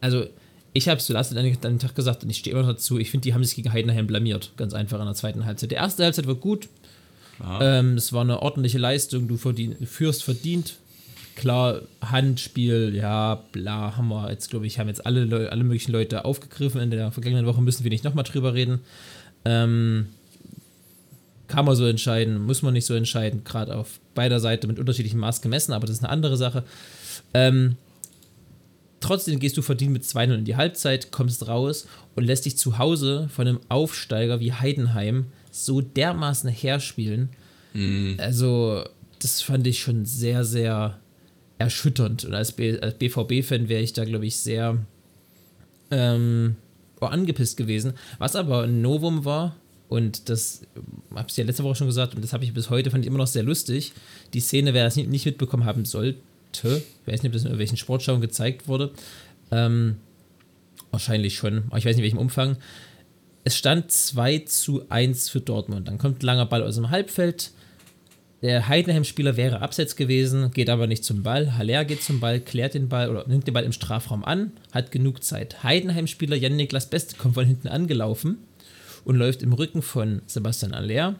also 0.00 0.26
ich 0.72 0.88
habe 0.88 0.98
es 0.98 1.06
zu 1.06 1.12
Lasse 1.12 1.38
an 1.38 1.44
den 1.44 1.78
Tag 1.78 1.94
gesagt 1.94 2.22
und 2.22 2.30
ich 2.30 2.38
stehe 2.38 2.54
immer 2.54 2.64
noch 2.66 2.74
dazu, 2.74 2.98
ich 2.98 3.10
finde, 3.10 3.24
die 3.24 3.34
haben 3.34 3.44
sich 3.44 3.56
gegen 3.56 3.72
Heidenheim 3.72 4.06
blamiert, 4.06 4.52
ganz 4.56 4.74
einfach 4.74 4.98
in 5.00 5.06
der 5.06 5.14
zweiten 5.14 5.44
Halbzeit. 5.44 5.70
Die 5.70 5.76
erste 5.76 6.04
Halbzeit 6.04 6.26
war 6.26 6.34
gut, 6.34 6.68
ähm, 7.60 7.94
es 7.94 8.12
war 8.12 8.22
eine 8.22 8.42
ordentliche 8.42 8.78
Leistung, 8.78 9.28
du 9.28 9.36
verdien, 9.36 9.74
führst 9.86 10.22
verdient. 10.22 10.76
Klar, 11.34 11.82
Handspiel, 12.00 12.94
ja, 12.94 13.42
bla, 13.52 13.96
haben 13.96 14.08
wir 14.08 14.30
jetzt, 14.30 14.48
glaube 14.48 14.66
ich, 14.66 14.78
haben 14.78 14.88
jetzt 14.88 15.04
alle, 15.04 15.50
alle 15.50 15.64
möglichen 15.64 15.92
Leute 15.92 16.24
aufgegriffen. 16.24 16.80
In 16.80 16.90
der 16.90 17.12
vergangenen 17.12 17.44
Woche 17.44 17.60
müssen 17.60 17.84
wir 17.84 17.90
nicht 17.90 18.04
nochmal 18.04 18.24
drüber 18.24 18.54
reden. 18.54 18.80
Ähm, 19.44 20.06
kann 21.48 21.64
man 21.64 21.76
so 21.76 21.86
entscheiden, 21.86 22.42
muss 22.42 22.62
man 22.62 22.72
nicht 22.72 22.86
so 22.86 22.94
entscheiden, 22.94 23.44
gerade 23.44 23.76
auf 23.76 24.00
beider 24.14 24.40
Seite 24.40 24.66
mit 24.66 24.78
unterschiedlichem 24.78 25.20
Maß 25.20 25.42
gemessen, 25.42 25.72
aber 25.72 25.86
das 25.86 25.96
ist 25.96 26.04
eine 26.04 26.12
andere 26.12 26.36
Sache. 26.36 26.64
Ähm, 27.34 27.76
trotzdem 29.00 29.38
gehst 29.38 29.56
du 29.56 29.62
verdient 29.62 29.92
mit 29.92 30.02
2-0 30.02 30.34
in 30.34 30.44
die 30.44 30.56
Halbzeit, 30.56 31.12
kommst 31.12 31.46
raus 31.46 31.86
und 32.14 32.24
lässt 32.24 32.46
dich 32.46 32.56
zu 32.56 32.78
Hause 32.78 33.28
von 33.32 33.46
einem 33.46 33.60
Aufsteiger 33.68 34.40
wie 34.40 34.52
Heidenheim 34.52 35.26
so 35.50 35.80
dermaßen 35.80 36.50
herspielen. 36.50 37.30
Also, 38.18 38.84
das 39.20 39.42
fand 39.42 39.66
ich 39.66 39.80
schon 39.80 40.04
sehr, 40.04 40.44
sehr 40.44 40.98
erschütternd. 41.58 42.24
Und 42.24 42.34
als, 42.34 42.54
als 42.58 42.94
BVB-Fan 42.94 43.68
wäre 43.68 43.82
ich 43.82 43.92
da, 43.92 44.04
glaube 44.04 44.26
ich, 44.26 44.36
sehr 44.36 44.78
ähm, 45.90 46.56
oh, 47.00 47.06
angepisst 47.06 47.56
gewesen. 47.56 47.94
Was 48.18 48.36
aber 48.36 48.62
ein 48.62 48.82
Novum 48.82 49.24
war, 49.24 49.56
und 49.88 50.28
das 50.28 50.62
habe 51.14 51.28
ich 51.28 51.36
ja 51.36 51.44
letzte 51.44 51.62
Woche 51.62 51.76
schon 51.76 51.86
gesagt, 51.86 52.14
und 52.14 52.22
das 52.22 52.32
habe 52.32 52.44
ich 52.44 52.52
bis 52.52 52.70
heute, 52.70 52.90
fand 52.90 53.04
ich 53.04 53.08
immer 53.08 53.18
noch 53.18 53.26
sehr 53.26 53.44
lustig. 53.44 53.92
Die 54.34 54.40
Szene, 54.40 54.74
wer 54.74 54.84
das 54.84 54.96
nicht, 54.96 55.26
mitbekommen 55.26 55.64
haben 55.64 55.84
sollte, 55.84 56.18
ich 56.52 57.12
weiß 57.12 57.22
nicht, 57.22 57.26
ob 57.26 57.32
das 57.32 57.42
in 57.42 57.48
irgendwelchen 57.48 57.76
Sportschauen 57.76 58.20
gezeigt 58.20 58.66
wurde, 58.66 58.92
ähm, 59.50 59.96
wahrscheinlich 60.90 61.36
schon, 61.36 61.64
aber 61.68 61.78
ich 61.78 61.84
weiß 61.84 61.96
nicht, 61.96 61.98
in 61.98 62.02
welchem 62.04 62.18
Umfang. 62.18 62.56
Es 63.44 63.56
stand 63.56 63.92
2 63.92 64.40
zu 64.40 64.82
1 64.88 65.28
für 65.28 65.40
Dortmund. 65.40 65.86
Dann 65.86 65.98
kommt 65.98 66.22
ein 66.22 66.26
langer 66.26 66.46
Ball 66.46 66.64
aus 66.64 66.74
dem 66.74 66.90
Halbfeld. 66.90 67.52
Der 68.42 68.66
Heidenheim-Spieler 68.66 69.36
wäre 69.36 69.62
abseits 69.62 69.94
gewesen, 69.94 70.50
geht 70.50 70.68
aber 70.68 70.88
nicht 70.88 71.04
zum 71.04 71.22
Ball. 71.22 71.56
Haller 71.56 71.84
geht 71.84 72.02
zum 72.02 72.18
Ball, 72.18 72.40
klärt 72.40 72.74
den 72.74 72.88
Ball 72.88 73.08
oder 73.08 73.26
nimmt 73.28 73.46
den 73.46 73.54
Ball 73.54 73.64
im 73.64 73.72
Strafraum 73.72 74.24
an, 74.24 74.52
hat 74.72 74.90
genug 74.90 75.22
Zeit. 75.22 75.62
Heidenheim-Spieler 75.62 76.36
Jan-Niklas 76.36 76.90
Beste 76.90 77.16
kommt 77.16 77.34
von 77.34 77.46
hinten 77.46 77.68
angelaufen 77.68 78.38
und 79.06 79.16
läuft 79.16 79.42
im 79.42 79.52
Rücken 79.52 79.82
von 79.82 80.20
Sebastian 80.26 80.74
Haller, 80.74 81.14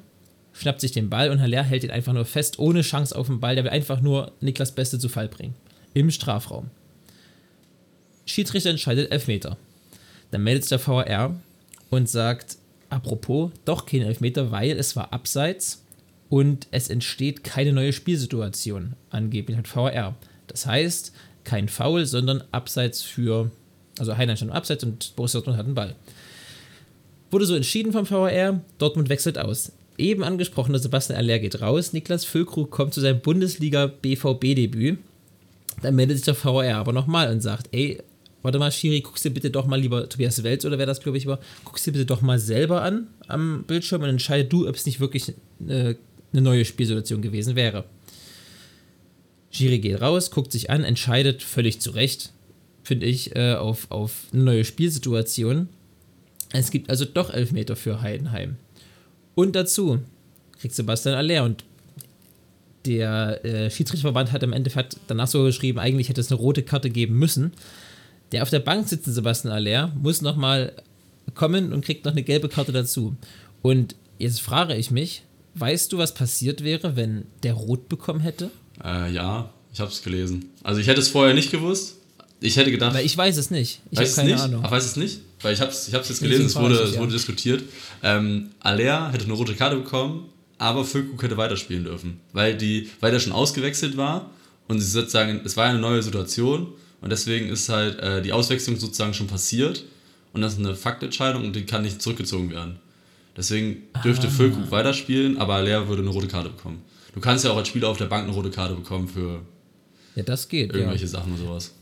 schnappt 0.52 0.80
sich 0.80 0.90
den 0.90 1.08
Ball 1.08 1.30
und 1.30 1.40
Haller 1.40 1.62
hält 1.62 1.84
ihn 1.84 1.92
einfach 1.92 2.12
nur 2.12 2.24
fest, 2.24 2.58
ohne 2.58 2.82
Chance 2.82 3.16
auf 3.16 3.28
den 3.28 3.38
Ball. 3.38 3.54
Der 3.54 3.62
will 3.62 3.70
einfach 3.70 4.00
nur 4.00 4.32
Niklas 4.40 4.74
Beste 4.74 4.98
zu 4.98 5.08
Fall 5.08 5.28
bringen. 5.28 5.54
Im 5.94 6.10
Strafraum. 6.10 6.68
Schiedsrichter 8.26 8.70
entscheidet 8.70 9.12
Elfmeter. 9.12 9.56
Dann 10.32 10.42
meldet 10.42 10.64
sich 10.64 10.70
der 10.70 10.84
VAR 10.84 11.36
und 11.88 12.08
sagt, 12.08 12.56
apropos, 12.90 13.52
doch 13.64 13.86
kein 13.86 14.02
Elfmeter, 14.02 14.50
weil 14.50 14.72
es 14.72 14.96
war 14.96 15.12
abseits 15.12 15.84
und 16.28 16.66
es 16.72 16.90
entsteht 16.90 17.44
keine 17.44 17.72
neue 17.72 17.92
Spielsituation, 17.92 18.94
angeblich 19.10 19.56
hat 19.56 19.74
VAR. 19.76 20.16
Das 20.48 20.66
heißt, 20.66 21.12
kein 21.44 21.68
Foul, 21.68 22.04
sondern 22.04 22.42
Abseits 22.50 23.02
für, 23.02 23.52
also 23.96 24.16
Heinlein 24.16 24.36
stand 24.36 24.50
Abseits 24.50 24.82
und 24.82 25.14
Borussia 25.14 25.38
Dortmund 25.38 25.58
hat 25.58 25.66
einen 25.66 25.76
Ball. 25.76 25.94
Wurde 27.30 27.46
so 27.46 27.54
entschieden 27.54 27.92
vom 27.92 28.08
VAR, 28.08 28.60
Dortmund 28.78 29.08
wechselt 29.08 29.38
aus. 29.38 29.72
Eben 29.98 30.22
angesprochener 30.22 30.78
Sebastian 30.78 31.18
Aller 31.18 31.38
geht 31.38 31.60
raus, 31.60 31.92
Niklas 31.92 32.24
Füllkrug 32.24 32.70
kommt 32.70 32.94
zu 32.94 33.00
seinem 33.00 33.20
Bundesliga-BVB-Debüt. 33.20 34.98
Dann 35.82 35.94
meldet 35.94 36.18
sich 36.18 36.24
der 36.24 36.36
VAR 36.36 36.76
aber 36.76 36.92
nochmal 36.92 37.30
und 37.30 37.40
sagt, 37.40 37.68
ey, 37.72 37.98
warte 38.42 38.58
mal, 38.58 38.70
Schiri, 38.70 39.00
guckst 39.00 39.24
dir 39.24 39.30
bitte 39.30 39.50
doch 39.50 39.66
mal 39.66 39.80
lieber 39.80 40.08
Tobias 40.08 40.42
Welz 40.42 40.64
oder 40.64 40.78
wer 40.78 40.86
das, 40.86 41.00
glaube 41.00 41.18
ich, 41.18 41.26
war, 41.26 41.40
guckst 41.64 41.86
dir 41.86 41.92
bitte 41.92 42.06
doch 42.06 42.22
mal 42.22 42.38
selber 42.38 42.82
an 42.82 43.08
am 43.26 43.64
Bildschirm 43.66 44.02
und 44.02 44.08
entscheide 44.08 44.48
du, 44.48 44.68
ob 44.68 44.76
es 44.76 44.86
nicht 44.86 45.00
wirklich 45.00 45.30
äh, 45.66 45.94
eine 46.32 46.42
neue 46.42 46.64
Spielsituation 46.64 47.22
gewesen 47.22 47.56
wäre. 47.56 47.84
Schiri 49.50 49.78
geht 49.78 50.00
raus, 50.00 50.30
guckt 50.30 50.52
sich 50.52 50.70
an, 50.70 50.84
entscheidet 50.84 51.42
völlig 51.42 51.80
zu 51.80 51.90
Recht, 51.90 52.32
finde 52.84 53.06
ich, 53.06 53.34
äh, 53.34 53.54
auf, 53.54 53.90
auf 53.90 54.26
eine 54.32 54.44
neue 54.44 54.64
Spielsituation. 54.64 55.68
Es 56.58 56.70
gibt 56.70 56.90
also 56.90 57.04
doch 57.04 57.30
Elfmeter 57.30 57.76
für 57.76 58.00
Heidenheim. 58.00 58.56
Und 59.34 59.54
dazu 59.56 60.00
kriegt 60.58 60.74
Sebastian 60.74 61.14
Aller 61.14 61.44
und 61.44 61.64
der 62.86 63.44
äh, 63.44 63.70
Schiedsrichterverband 63.70 64.32
hat 64.32 64.42
im 64.42 64.52
Endeffekt 64.52 64.96
danach 65.08 65.26
so 65.26 65.42
geschrieben, 65.44 65.78
eigentlich 65.78 66.08
hätte 66.08 66.20
es 66.20 66.30
eine 66.30 66.40
rote 66.40 66.62
Karte 66.62 66.88
geben 66.88 67.18
müssen. 67.18 67.52
Der 68.32 68.42
auf 68.42 68.50
der 68.50 68.60
Bank 68.60 68.88
sitzende 68.88 69.14
Sebastian 69.14 69.52
Aller 69.52 69.92
muss 70.00 70.22
nochmal 70.22 70.72
kommen 71.34 71.72
und 71.72 71.84
kriegt 71.84 72.04
noch 72.04 72.12
eine 72.12 72.22
gelbe 72.22 72.48
Karte 72.48 72.72
dazu. 72.72 73.16
Und 73.62 73.96
jetzt 74.18 74.40
frage 74.40 74.74
ich 74.76 74.90
mich, 74.90 75.22
weißt 75.54 75.92
du, 75.92 75.98
was 75.98 76.14
passiert 76.14 76.64
wäre, 76.64 76.96
wenn 76.96 77.26
der 77.42 77.54
rot 77.54 77.88
bekommen 77.88 78.20
hätte? 78.20 78.50
Äh, 78.82 79.12
ja, 79.12 79.50
ich 79.72 79.80
habe 79.80 79.90
es 79.90 80.02
gelesen. 80.02 80.46
Also 80.62 80.80
ich 80.80 80.86
hätte 80.86 81.00
es 81.00 81.08
vorher 81.08 81.34
nicht 81.34 81.50
gewusst. 81.50 81.96
Ich 82.40 82.56
hätte 82.56 82.70
gedacht. 82.70 82.94
Weil 82.94 83.06
ich 83.06 83.16
weiß 83.16 83.36
es 83.36 83.50
nicht. 83.50 83.80
Ich 83.90 83.98
habe 83.98 84.08
keine 84.10 84.30
es 84.30 84.34
nicht? 84.34 84.44
Ahnung. 84.44 84.62
Ach, 84.64 84.70
weiß 84.70 84.84
es 84.84 84.96
nicht? 84.96 85.20
Weil 85.42 85.54
ich 85.54 85.60
habe 85.60 85.70
es 85.70 85.88
ich 85.88 85.94
hab's 85.94 86.08
jetzt 86.08 86.20
gelesen, 86.20 86.46
es 86.46 86.56
wurde, 86.56 86.76
es 86.76 86.96
wurde 86.96 87.10
ja. 87.10 87.16
diskutiert. 87.16 87.62
Ähm, 88.02 88.50
Aller 88.60 89.12
hätte 89.12 89.24
eine 89.24 89.34
rote 89.34 89.54
Karte 89.54 89.76
bekommen, 89.76 90.28
aber 90.58 90.84
Füllkrug 90.84 91.22
hätte 91.22 91.36
weiterspielen 91.36 91.84
dürfen. 91.84 92.20
Weil, 92.32 92.56
die, 92.56 92.90
weil 93.00 93.10
der 93.10 93.20
schon 93.20 93.32
ausgewechselt 93.32 93.96
war 93.96 94.30
und 94.68 94.80
sie 94.80 94.90
sozusagen, 94.90 95.40
es 95.44 95.56
war 95.56 95.66
eine 95.66 95.78
neue 95.78 96.02
Situation 96.02 96.68
und 97.00 97.10
deswegen 97.10 97.48
ist 97.48 97.68
halt 97.68 97.98
äh, 98.00 98.22
die 98.22 98.32
Auswechslung 98.32 98.76
sozusagen 98.76 99.14
schon 99.14 99.26
passiert 99.26 99.84
und 100.32 100.42
das 100.42 100.54
ist 100.54 100.58
eine 100.58 100.74
Faktentscheidung 100.74 101.44
und 101.44 101.56
die 101.56 101.64
kann 101.64 101.82
nicht 101.82 102.02
zurückgezogen 102.02 102.50
werden. 102.50 102.78
Deswegen 103.36 103.82
dürfte 104.02 104.30
Füllkrug 104.30 104.70
weiterspielen, 104.70 105.36
aber 105.36 105.54
Aller 105.54 105.88
würde 105.88 106.02
eine 106.02 106.10
rote 106.10 106.26
Karte 106.26 106.48
bekommen. 106.48 106.82
Du 107.12 107.20
kannst 107.20 107.44
ja 107.44 107.50
auch 107.50 107.56
als 107.56 107.68
Spieler 107.68 107.88
auf 107.88 107.98
der 107.98 108.06
Bank 108.06 108.24
eine 108.24 108.32
rote 108.32 108.50
Karte 108.50 108.74
bekommen 108.74 109.08
für 109.08 109.42
Ja, 110.16 110.22
das 110.24 110.48
geht. 110.48 110.72
Ja. 110.72 110.78
irgendwelche 110.78 111.06
Sachen 111.06 111.32
und 111.32 111.38
sowas. 111.38 111.74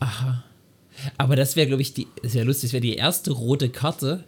Aber 1.17 1.35
das 1.35 1.55
wäre, 1.55 1.67
glaube 1.67 1.81
ich, 1.81 1.93
die, 1.93 2.07
das 2.21 2.33
wäre 2.33 2.45
lustig, 2.45 2.69
das 2.69 2.73
wäre 2.73 2.81
die 2.81 2.95
erste 2.95 3.31
rote 3.31 3.69
Karte, 3.69 4.23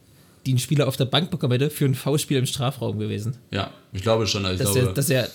die 0.46 0.54
ein 0.54 0.60
Spieler 0.60 0.88
auf 0.88 0.98
der 0.98 1.06
Bank 1.06 1.30
bekommen 1.32 1.52
hätte 1.54 1.70
für 1.70 1.86
ein 1.86 1.96
V-Spiel 1.96 2.38
im 2.38 2.46
Strafraum 2.46 3.00
gewesen. 3.00 3.38
Ja, 3.52 3.72
ich 3.94 4.02
glaube 4.02 4.28
schon. 4.28 4.46
Also 4.46 4.56
ich 4.56 4.60
Das 4.66 4.72
glaube, 4.74 4.86
wäre, 4.88 4.94
das 4.96 5.10
wäre, 5.10 5.30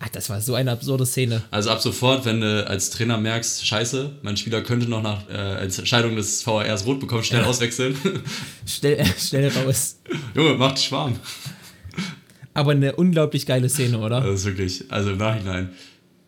ach, 0.00 0.08
das 0.08 0.30
war 0.30 0.40
so 0.40 0.54
eine 0.54 0.72
absurde 0.72 1.06
Szene. 1.06 1.42
Also 1.50 1.70
ab 1.70 1.80
sofort, 1.80 2.24
wenn 2.24 2.40
du 2.40 2.66
als 2.68 2.90
Trainer 2.90 3.18
merkst, 3.18 3.66
scheiße, 3.66 4.12
mein 4.22 4.36
Spieler 4.36 4.62
könnte 4.62 4.88
noch 4.88 5.02
nach 5.02 5.28
äh, 5.28 5.62
Entscheidung 5.64 6.16
des 6.16 6.44
VARs 6.46 6.86
rot 6.86 7.00
bekommen, 7.00 7.24
schnell 7.24 7.44
auswechseln. 7.44 7.96
Schnell, 8.66 8.94
äh, 9.00 9.06
schnell 9.18 9.48
raus. 9.50 9.98
Junge, 10.34 10.54
macht 10.54 10.80
Schwarm. 10.80 11.18
Aber 12.56 12.70
eine 12.70 12.94
unglaublich 12.94 13.46
geile 13.46 13.68
Szene, 13.68 13.98
oder? 13.98 14.20
Das 14.20 14.40
ist 14.40 14.46
wirklich, 14.46 14.84
also 14.90 15.10
im 15.10 15.18
Nachhinein 15.18 15.70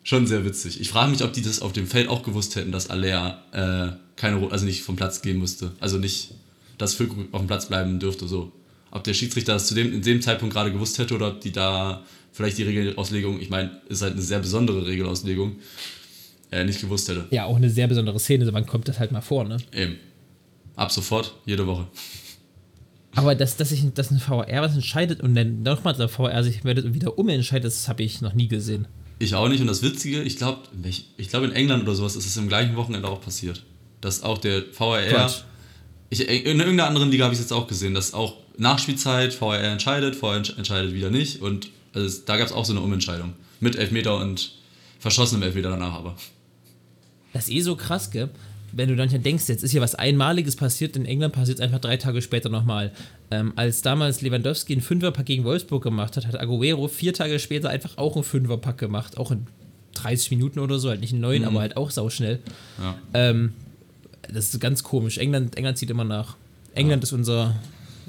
schon 0.07 0.25
sehr 0.25 0.45
witzig. 0.45 0.79
Ich 0.79 0.89
frage 0.89 1.11
mich, 1.11 1.21
ob 1.21 1.33
die 1.33 1.41
das 1.41 1.61
auf 1.61 1.73
dem 1.73 1.85
Feld 1.85 2.07
auch 2.07 2.23
gewusst 2.23 2.55
hätten, 2.55 2.71
dass 2.71 2.89
Aller 2.89 3.43
äh, 3.51 3.97
keine, 4.15 4.49
also 4.51 4.63
nicht 4.63 4.81
vom 4.83 4.95
Platz 4.95 5.21
gehen 5.21 5.37
musste. 5.37 5.73
Also 5.81 5.97
nicht, 5.97 6.33
dass 6.77 6.93
Füllkrug 6.93 7.27
auf 7.33 7.41
dem 7.41 7.47
Platz 7.47 7.65
bleiben 7.65 7.99
dürfte, 7.99 8.25
so. 8.25 8.53
Ob 8.89 9.03
der 9.03 9.13
Schiedsrichter 9.13 9.51
das 9.51 9.67
zu 9.67 9.75
dem, 9.75 9.91
in 9.91 10.01
dem 10.01 10.21
Zeitpunkt 10.21 10.55
gerade 10.55 10.71
gewusst 10.71 10.97
hätte 10.97 11.13
oder 11.13 11.27
ob 11.27 11.41
die 11.41 11.51
da 11.51 12.05
vielleicht 12.31 12.57
die 12.57 12.63
Regelauslegung, 12.63 13.41
ich 13.41 13.49
meine, 13.49 13.81
ist 13.89 14.01
halt 14.01 14.13
eine 14.13 14.21
sehr 14.21 14.39
besondere 14.39 14.87
Regelauslegung, 14.87 15.57
äh, 16.51 16.63
nicht 16.63 16.79
gewusst 16.79 17.09
hätte. 17.09 17.25
Ja, 17.31 17.43
auch 17.43 17.57
eine 17.57 17.69
sehr 17.69 17.87
besondere 17.87 18.17
Szene, 18.17 18.47
wann 18.53 18.65
kommt 18.65 18.87
das 18.87 18.99
halt 18.99 19.11
mal 19.11 19.19
vor, 19.19 19.43
ne? 19.43 19.57
Eben. 19.73 19.97
Ab 20.77 20.93
sofort, 20.93 21.35
jede 21.45 21.67
Woche. 21.67 21.85
Aber 23.13 23.35
dass, 23.35 23.57
dass, 23.57 23.73
ich, 23.73 23.83
dass 23.93 24.11
ein 24.11 24.19
VR 24.19 24.61
was 24.61 24.73
entscheidet 24.73 25.19
und 25.19 25.35
dann 25.35 25.63
nochmal 25.63 25.95
der 25.95 26.07
VR 26.07 26.45
sich 26.45 26.63
meldet 26.63 26.85
und 26.85 26.93
wieder 26.93 27.17
umentscheidet, 27.17 27.65
das 27.65 27.89
habe 27.89 28.03
ich 28.03 28.21
noch 28.21 28.33
nie 28.33 28.47
gesehen. 28.47 28.87
Ich 29.19 29.33
auch 29.35 29.47
nicht. 29.49 29.61
Und 29.61 29.67
das 29.67 29.81
Witzige, 29.81 30.21
ich 30.21 30.37
glaube, 30.37 30.61
ich 31.17 31.29
glaube 31.29 31.47
in 31.47 31.51
England 31.53 31.83
oder 31.83 31.95
sowas 31.95 32.15
ist 32.15 32.25
es 32.25 32.37
im 32.37 32.47
gleichen 32.47 32.75
Wochenende 32.75 33.07
auch 33.07 33.21
passiert. 33.21 33.63
Dass 34.01 34.21
auch 34.23 34.37
der 34.37 34.61
Quatsch. 34.61 35.41
ich, 36.09 36.27
in 36.27 36.45
irgendeiner 36.59 36.85
anderen 36.87 37.09
Liga 37.09 37.23
habe 37.25 37.33
ich 37.33 37.39
es 37.39 37.45
jetzt 37.45 37.51
auch 37.53 37.67
gesehen, 37.67 37.93
dass 37.95 38.13
auch 38.13 38.35
Nachspielzeit 38.57 39.39
VAR 39.39 39.59
entscheidet, 39.59 40.21
entsch- 40.21 40.55
entscheidet 40.57 40.93
wieder 40.93 41.09
nicht. 41.09 41.41
Und 41.41 41.69
also 41.93 42.21
da 42.25 42.37
gab 42.37 42.45
es 42.47 42.53
auch 42.53 42.65
so 42.65 42.73
eine 42.73 42.81
Umentscheidung. 42.81 43.33
Mit 43.59 43.75
Elfmeter 43.75 44.17
und 44.17 44.51
verschossenem 44.99 45.43
Elfmeter 45.43 45.71
danach 45.71 45.93
aber. 45.93 46.15
Das 47.33 47.47
ist 47.47 47.53
eh 47.53 47.61
so 47.61 47.75
krass, 47.75 48.11
gell? 48.11 48.29
Wenn 48.71 48.89
du 48.89 48.95
dann 48.95 49.09
hier 49.09 49.19
denkst, 49.19 49.45
jetzt 49.47 49.63
ist 49.63 49.71
hier 49.71 49.81
was 49.81 49.95
Einmaliges 49.95 50.55
passiert, 50.55 50.95
in 50.95 51.05
England 51.05 51.33
passiert 51.33 51.57
es 51.59 51.63
einfach 51.63 51.79
drei 51.79 51.97
Tage 51.97 52.21
später 52.21 52.49
nochmal. 52.49 52.91
Ähm, 53.29 53.51
als 53.55 53.81
damals 53.81 54.21
Lewandowski 54.21 54.73
einen 54.73 54.81
Fünferpack 54.81 55.25
gegen 55.25 55.43
Wolfsburg 55.43 55.83
gemacht 55.83 56.15
hat, 56.15 56.25
hat 56.27 56.39
Aguero 56.39 56.87
vier 56.87 57.13
Tage 57.13 57.39
später 57.39 57.69
einfach 57.69 57.97
auch 57.97 58.15
einen 58.15 58.23
Fünferpack 58.23 58.77
gemacht. 58.77 59.17
Auch 59.17 59.31
in 59.31 59.47
30 59.95 60.31
Minuten 60.31 60.59
oder 60.59 60.79
so, 60.79 60.89
halt 60.89 61.01
nicht 61.01 61.11
in 61.13 61.19
neun, 61.19 61.43
aber 61.43 61.59
halt 61.59 61.75
auch 61.75 61.91
sauschnell. 61.91 62.39
Ja. 62.79 62.95
Ähm, 63.13 63.53
das 64.31 64.53
ist 64.53 64.59
ganz 64.61 64.83
komisch. 64.83 65.17
England, 65.17 65.57
England 65.57 65.77
zieht 65.77 65.89
immer 65.89 66.03
nach. 66.05 66.35
England 66.75 67.03
ist 67.03 67.11
unser, 67.13 67.55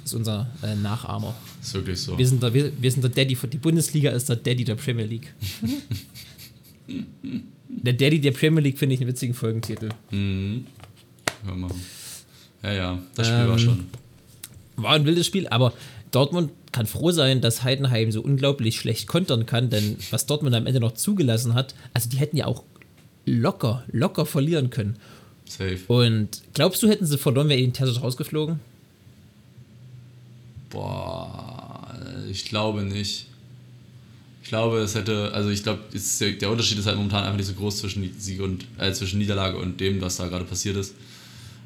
ist 0.05 0.15
unser 0.15 0.49
äh, 0.63 0.75
Nachahmer. 0.77 1.35
Ist 1.63 1.75
wirklich 1.75 2.01
so. 2.01 2.17
Wir 2.19 2.27
sind, 2.29 2.43
der, 2.43 2.53
wir, 2.55 2.71
wir 2.81 2.91
sind 2.93 3.03
der 3.03 3.11
Daddy, 3.11 3.35
von- 3.35 3.51
die 3.51 3.57
Bundesliga 3.59 4.11
ist 4.11 4.29
der 4.29 4.37
Daddy 4.37 4.65
der 4.65 4.75
Premier 4.77 5.07
League. 5.07 5.33
der 7.69 7.93
Daddy 7.93 8.21
der 8.21 8.33
Premier 8.33 8.63
League 8.63 8.79
finde 8.79 8.95
ich 8.95 9.01
einen 9.01 9.09
witzigen 9.11 9.35
Folgentitel. 9.35 9.89
Mhm. 10.11 10.67
Ja, 11.47 11.55
machen. 11.55 11.81
ja, 12.63 12.73
ja, 12.73 12.99
das 13.15 13.27
Spiel 13.27 13.39
war 13.39 13.53
Ähm, 13.53 13.59
schon. 13.59 13.87
War 14.79 14.93
ein 14.93 15.05
wildes 15.05 15.27
Spiel, 15.27 15.49
aber 15.49 15.73
Dortmund 16.11 16.51
kann 16.73 16.87
froh 16.87 17.11
sein, 17.11 17.41
dass 17.41 17.63
Heidenheim 17.63 18.13
so 18.13 18.23
unglaublich 18.23 18.79
schlecht 18.79 19.09
kontern 19.09 19.45
kann, 19.45 19.71
denn 19.71 19.97
was 20.11 20.27
Dortmund 20.27 20.55
am 20.55 20.67
Ende 20.67 20.81
noch 20.81 20.93
zugelassen 20.93 21.55
hat, 21.55 21.75
also 21.93 22.09
die 22.09 22.17
hätten 22.17 22.37
ja 22.37 22.47
auch 22.47 22.63
locker, 23.27 23.85
locker 23.91 24.25
verlieren 24.25 24.71
können. 24.71 24.97
Safe. 25.47 25.79
Und 25.89 26.43
glaubst 26.55 26.83
du, 26.83 26.89
hätten 26.89 27.07
sie 27.07 27.19
verloren, 27.19 27.49
wäre 27.49 27.61
ihnen 27.61 27.73
Terzic 27.73 28.03
rausgeflogen? 28.03 28.61
Boah, 30.71 31.95
ich 32.31 32.45
glaube 32.45 32.83
nicht. 32.83 33.27
Ich 34.43 34.49
glaube, 34.49 34.79
es 34.79 34.95
hätte, 34.95 35.33
also 35.35 35.51
ich 35.51 35.63
glaube, 35.63 35.81
der 35.93 36.51
Unterschied 36.51 36.79
ist 36.79 36.87
halt 36.87 36.97
momentan 36.97 37.25
einfach 37.25 37.37
nicht 37.37 37.47
so 37.47 37.53
groß 37.53 37.79
zwischen 37.79 38.11
Sieg 38.19 38.41
und 38.41 38.65
äh, 38.79 38.93
zwischen 38.93 39.19
Niederlage 39.19 39.59
und 39.59 39.79
dem, 39.81 40.01
was 40.01 40.17
da 40.17 40.29
gerade 40.29 40.45
passiert 40.45 40.77
ist. 40.77 40.95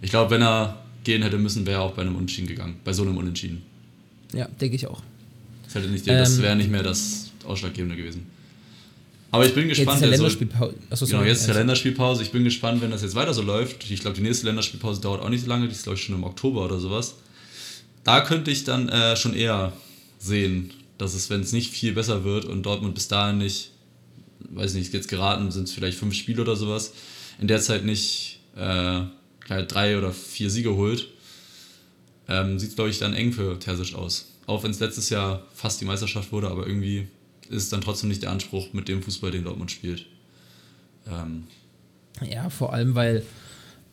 Ich 0.00 0.10
glaube, 0.10 0.30
wenn 0.30 0.42
er 0.42 0.82
gehen 1.04 1.22
hätte 1.22 1.38
müssen, 1.38 1.66
wäre 1.66 1.80
er 1.80 1.82
auch 1.82 1.94
bei 1.94 2.02
einem 2.02 2.14
Unentschieden 2.16 2.46
gegangen. 2.48 2.76
Bei 2.84 2.92
so 2.92 3.02
einem 3.02 3.16
Unentschieden. 3.16 3.62
Ja, 4.32 4.46
denke 4.60 4.76
ich 4.76 4.86
auch. 4.86 5.02
Das, 5.64 5.74
hätte 5.74 5.88
nicht, 5.88 6.06
das 6.06 6.36
Ähm, 6.36 6.42
wäre 6.42 6.56
nicht 6.56 6.70
mehr 6.70 6.82
das 6.82 7.30
Ausschlaggebende 7.44 7.96
gewesen. 7.96 8.26
Aber 9.30 9.46
ich 9.46 9.54
bin 9.54 9.64
Jetzt 9.68 9.78
ist 9.78 9.86
gespannt. 9.86 10.02
ja 10.02 10.08
der 10.08 10.18
soll- 10.18 10.26
Länderspielpause. 10.28 10.74
Achso, 10.90 11.06
Genau, 11.06 11.22
jetzt 11.22 11.38
ist 11.38 11.46
der 11.46 11.54
Also- 11.54 11.60
Länderspielpause. 11.60 12.22
Ich 12.22 12.30
bin 12.32 12.44
gespannt, 12.44 12.82
wenn 12.82 12.90
das 12.90 13.00
jetzt 13.02 13.14
weiter 13.14 13.32
so 13.32 13.40
läuft. 13.42 13.90
Ich 13.90 14.00
glaube, 14.00 14.14
die 14.16 14.22
nächste 14.22 14.46
Länderspielpause 14.46 15.00
dauert 15.00 15.22
auch 15.22 15.30
nicht 15.30 15.42
so 15.42 15.48
lange. 15.48 15.66
Die 15.66 15.72
ist, 15.72 15.84
glaube 15.84 15.98
ich, 15.98 16.04
schon 16.04 16.14
im 16.14 16.24
Oktober 16.24 16.64
oder 16.66 16.78
sowas. 16.78 17.14
Da 18.04 18.20
könnte 18.20 18.50
ich 18.50 18.64
dann 18.64 18.88
äh, 18.90 19.16
schon 19.16 19.32
eher 19.34 19.72
sehen, 20.18 20.70
dass 20.98 21.14
es, 21.14 21.30
wenn 21.30 21.40
es 21.40 21.52
nicht 21.52 21.70
viel 21.70 21.92
besser 21.94 22.24
wird 22.24 22.44
und 22.44 22.62
Dortmund 22.64 22.94
bis 22.94 23.08
dahin 23.08 23.38
nicht, 23.38 23.70
weiß 24.50 24.74
nicht, 24.74 24.92
jetzt 24.92 25.08
geraten 25.08 25.50
sind 25.50 25.64
es 25.64 25.72
vielleicht 25.72 25.96
fünf 25.98 26.14
Spiele 26.14 26.42
oder 26.42 26.54
sowas, 26.56 26.92
in 27.40 27.48
der 27.48 27.60
Zeit 27.60 27.84
nicht 27.86 28.38
äh, 28.56 29.00
drei 29.48 29.98
oder 29.98 30.12
vier 30.12 30.50
Siege 30.50 30.74
holt, 30.74 31.08
äh, 32.28 32.40
ähm, 32.40 32.58
sieht 32.58 32.70
es, 32.70 32.74
glaube 32.76 32.90
ich, 32.90 32.98
dann 32.98 33.14
eng 33.14 33.32
für 33.32 33.58
Terzic 33.58 33.94
aus. 33.94 34.28
Auch 34.46 34.62
wenn 34.64 34.70
es 34.70 34.80
letztes 34.80 35.10
Jahr 35.10 35.46
fast 35.54 35.80
die 35.80 35.84
Meisterschaft 35.84 36.32
wurde, 36.32 36.48
aber 36.48 36.66
irgendwie 36.66 37.08
ist 37.48 37.64
es 37.64 37.68
dann 37.68 37.80
trotzdem 37.80 38.08
nicht 38.08 38.22
der 38.22 38.30
Anspruch 38.30 38.72
mit 38.72 38.88
dem 38.88 39.02
Fußball, 39.02 39.30
den 39.30 39.44
Dortmund 39.44 39.70
spielt. 39.70 40.06
Ähm, 41.10 41.44
Ja, 42.28 42.48
vor 42.50 42.72
allem, 42.72 42.94
weil 42.94 43.22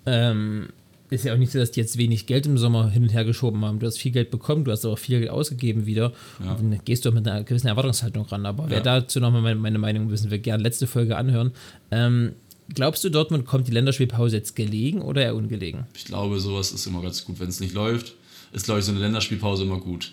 ähm, 0.05 0.69
ist 1.09 1.25
ja 1.25 1.33
auch 1.33 1.38
nicht 1.38 1.51
so, 1.51 1.59
dass 1.59 1.71
die 1.71 1.79
jetzt 1.79 1.97
wenig 1.97 2.27
Geld 2.27 2.45
im 2.45 2.57
Sommer 2.57 2.89
hin 2.89 3.03
und 3.03 3.09
her 3.09 3.25
geschoben 3.25 3.65
haben. 3.65 3.79
Du 3.79 3.88
hast 3.88 3.97
viel 3.97 4.12
Geld 4.12 4.29
bekommen, 4.29 4.63
du 4.63 4.71
hast 4.71 4.85
aber 4.85 4.93
auch 4.93 4.99
viel 4.99 5.19
Geld 5.19 5.31
ausgegeben 5.31 5.85
wieder. 5.88 6.13
Ja. 6.43 6.53
Und 6.53 6.71
dann 6.71 6.79
gehst 6.85 7.03
du 7.05 7.09
auch 7.09 7.13
mit 7.13 7.27
einer 7.27 7.43
gewissen 7.43 7.67
Erwartungshaltung 7.67 8.25
ran. 8.25 8.45
Aber 8.45 8.69
wer 8.69 8.77
Ja. 8.77 8.83
dazu 8.83 9.19
nochmal 9.19 9.41
meine, 9.41 9.59
meine 9.59 9.79
Meinung 9.79 10.07
müssen 10.07 10.29
wir 10.29 10.38
gerne 10.38 10.62
letzte 10.62 10.85
Folge 10.88 11.17
anhören. 11.17 11.51
Ähm, 11.91 12.33
glaubst 12.73 13.03
du, 13.03 13.10
Dortmund 13.10 13.45
kommt 13.45 13.67
die 13.67 13.71
Länderspielpause 13.71 14.38
jetzt 14.38 14.55
gelegen 14.55 15.01
oder 15.01 15.21
eher 15.21 15.36
ungelegen? 15.36 15.86
ich 15.95 16.05
glaube, 16.05 16.39
sowas 16.39 16.71
ist 16.71 16.86
immer 16.88 17.01
ganz 17.01 17.25
gut. 17.25 17.39
Wenn 17.39 17.49
es 17.49 17.60
nicht 17.60 17.73
läuft, 17.73 18.13
ist, 18.51 18.65
glaube 18.65 18.79
ich, 18.79 18.86
so 18.86 18.91
eine 18.91 18.99
Länderspielpause 19.01 19.63
immer 19.63 19.79
gut. 19.79 20.12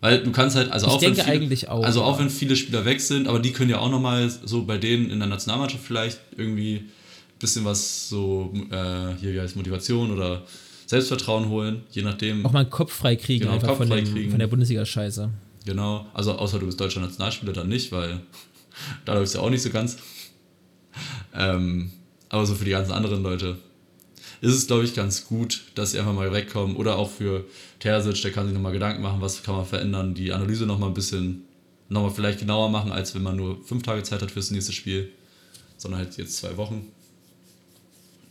Weil 0.00 0.22
du 0.24 0.32
kannst 0.32 0.56
halt, 0.56 0.72
also 0.72 0.88
auch 0.88 1.00
wenn 1.00 1.14
viele, 1.14 1.70
auch, 1.70 1.84
Also 1.84 2.02
auch 2.02 2.18
wenn 2.18 2.28
viele 2.28 2.56
Spieler 2.56 2.84
weg 2.84 3.00
sind, 3.00 3.28
aber 3.28 3.38
die 3.38 3.52
können 3.52 3.70
ja 3.70 3.78
auch 3.78 3.90
nochmal 3.90 4.28
so 4.30 4.64
bei 4.64 4.76
denen 4.76 5.10
in 5.10 5.20
der 5.20 5.28
Nationalmannschaft 5.28 5.84
vielleicht 5.84 6.18
irgendwie 6.36 6.74
ein 6.76 7.38
bisschen 7.38 7.64
was 7.64 8.08
so, 8.08 8.52
äh, 8.70 9.14
hier 9.20 9.32
wie 9.32 9.40
heißt 9.40 9.54
Motivation 9.54 10.10
oder 10.10 10.42
Selbstvertrauen 10.86 11.48
holen, 11.48 11.82
je 11.92 12.02
nachdem. 12.02 12.44
Auch 12.44 12.52
mal 12.52 12.60
einen 12.60 12.70
Kopf 12.70 12.92
frei 12.92 13.14
kriegen, 13.14 13.42
Genau, 13.42 13.54
einfach 13.54 13.68
Kopf 13.68 13.78
von, 13.78 13.88
frei 13.88 14.00
dem, 14.00 14.12
kriegen. 14.12 14.30
von 14.30 14.40
der 14.40 14.48
Bundesliga-Scheiße. 14.48 15.30
Genau, 15.64 16.06
also 16.12 16.32
außer 16.32 16.58
du 16.58 16.66
bist 16.66 16.80
deutscher 16.80 17.00
Nationalspieler, 17.00 17.52
dann 17.52 17.68
nicht, 17.68 17.92
weil 17.92 18.20
da 19.04 19.14
läuft 19.14 19.28
es 19.28 19.34
ja 19.34 19.40
auch 19.40 19.50
nicht 19.50 19.62
so 19.62 19.70
ganz. 19.70 19.98
Ähm, 21.34 21.92
aber 22.28 22.46
so 22.46 22.54
für 22.54 22.64
die 22.64 22.70
ganzen 22.70 22.92
anderen 22.92 23.22
Leute 23.22 23.58
ist 24.40 24.54
es, 24.54 24.66
glaube 24.66 24.84
ich, 24.84 24.94
ganz 24.94 25.26
gut, 25.26 25.62
dass 25.74 25.92
sie 25.92 25.98
einfach 25.98 26.14
mal 26.14 26.32
wegkommen. 26.32 26.76
Oder 26.76 26.96
auch 26.96 27.10
für 27.10 27.44
Terzic, 27.78 28.20
der 28.22 28.32
kann 28.32 28.46
sich 28.46 28.54
nochmal 28.54 28.72
Gedanken 28.72 29.02
machen, 29.02 29.20
was 29.20 29.42
kann 29.42 29.54
man 29.54 29.66
verändern, 29.66 30.14
die 30.14 30.32
Analyse 30.32 30.66
nochmal 30.66 30.88
ein 30.90 30.94
bisschen, 30.94 31.44
nochmal 31.88 32.10
vielleicht 32.10 32.40
genauer 32.40 32.68
machen, 32.70 32.90
als 32.90 33.14
wenn 33.14 33.22
man 33.22 33.36
nur 33.36 33.62
fünf 33.64 33.82
Tage 33.82 34.02
Zeit 34.02 34.22
hat 34.22 34.30
fürs 34.30 34.50
nächste 34.50 34.72
Spiel, 34.72 35.10
sondern 35.76 36.00
halt 36.00 36.16
jetzt 36.16 36.36
zwei 36.36 36.56
Wochen. 36.56 36.86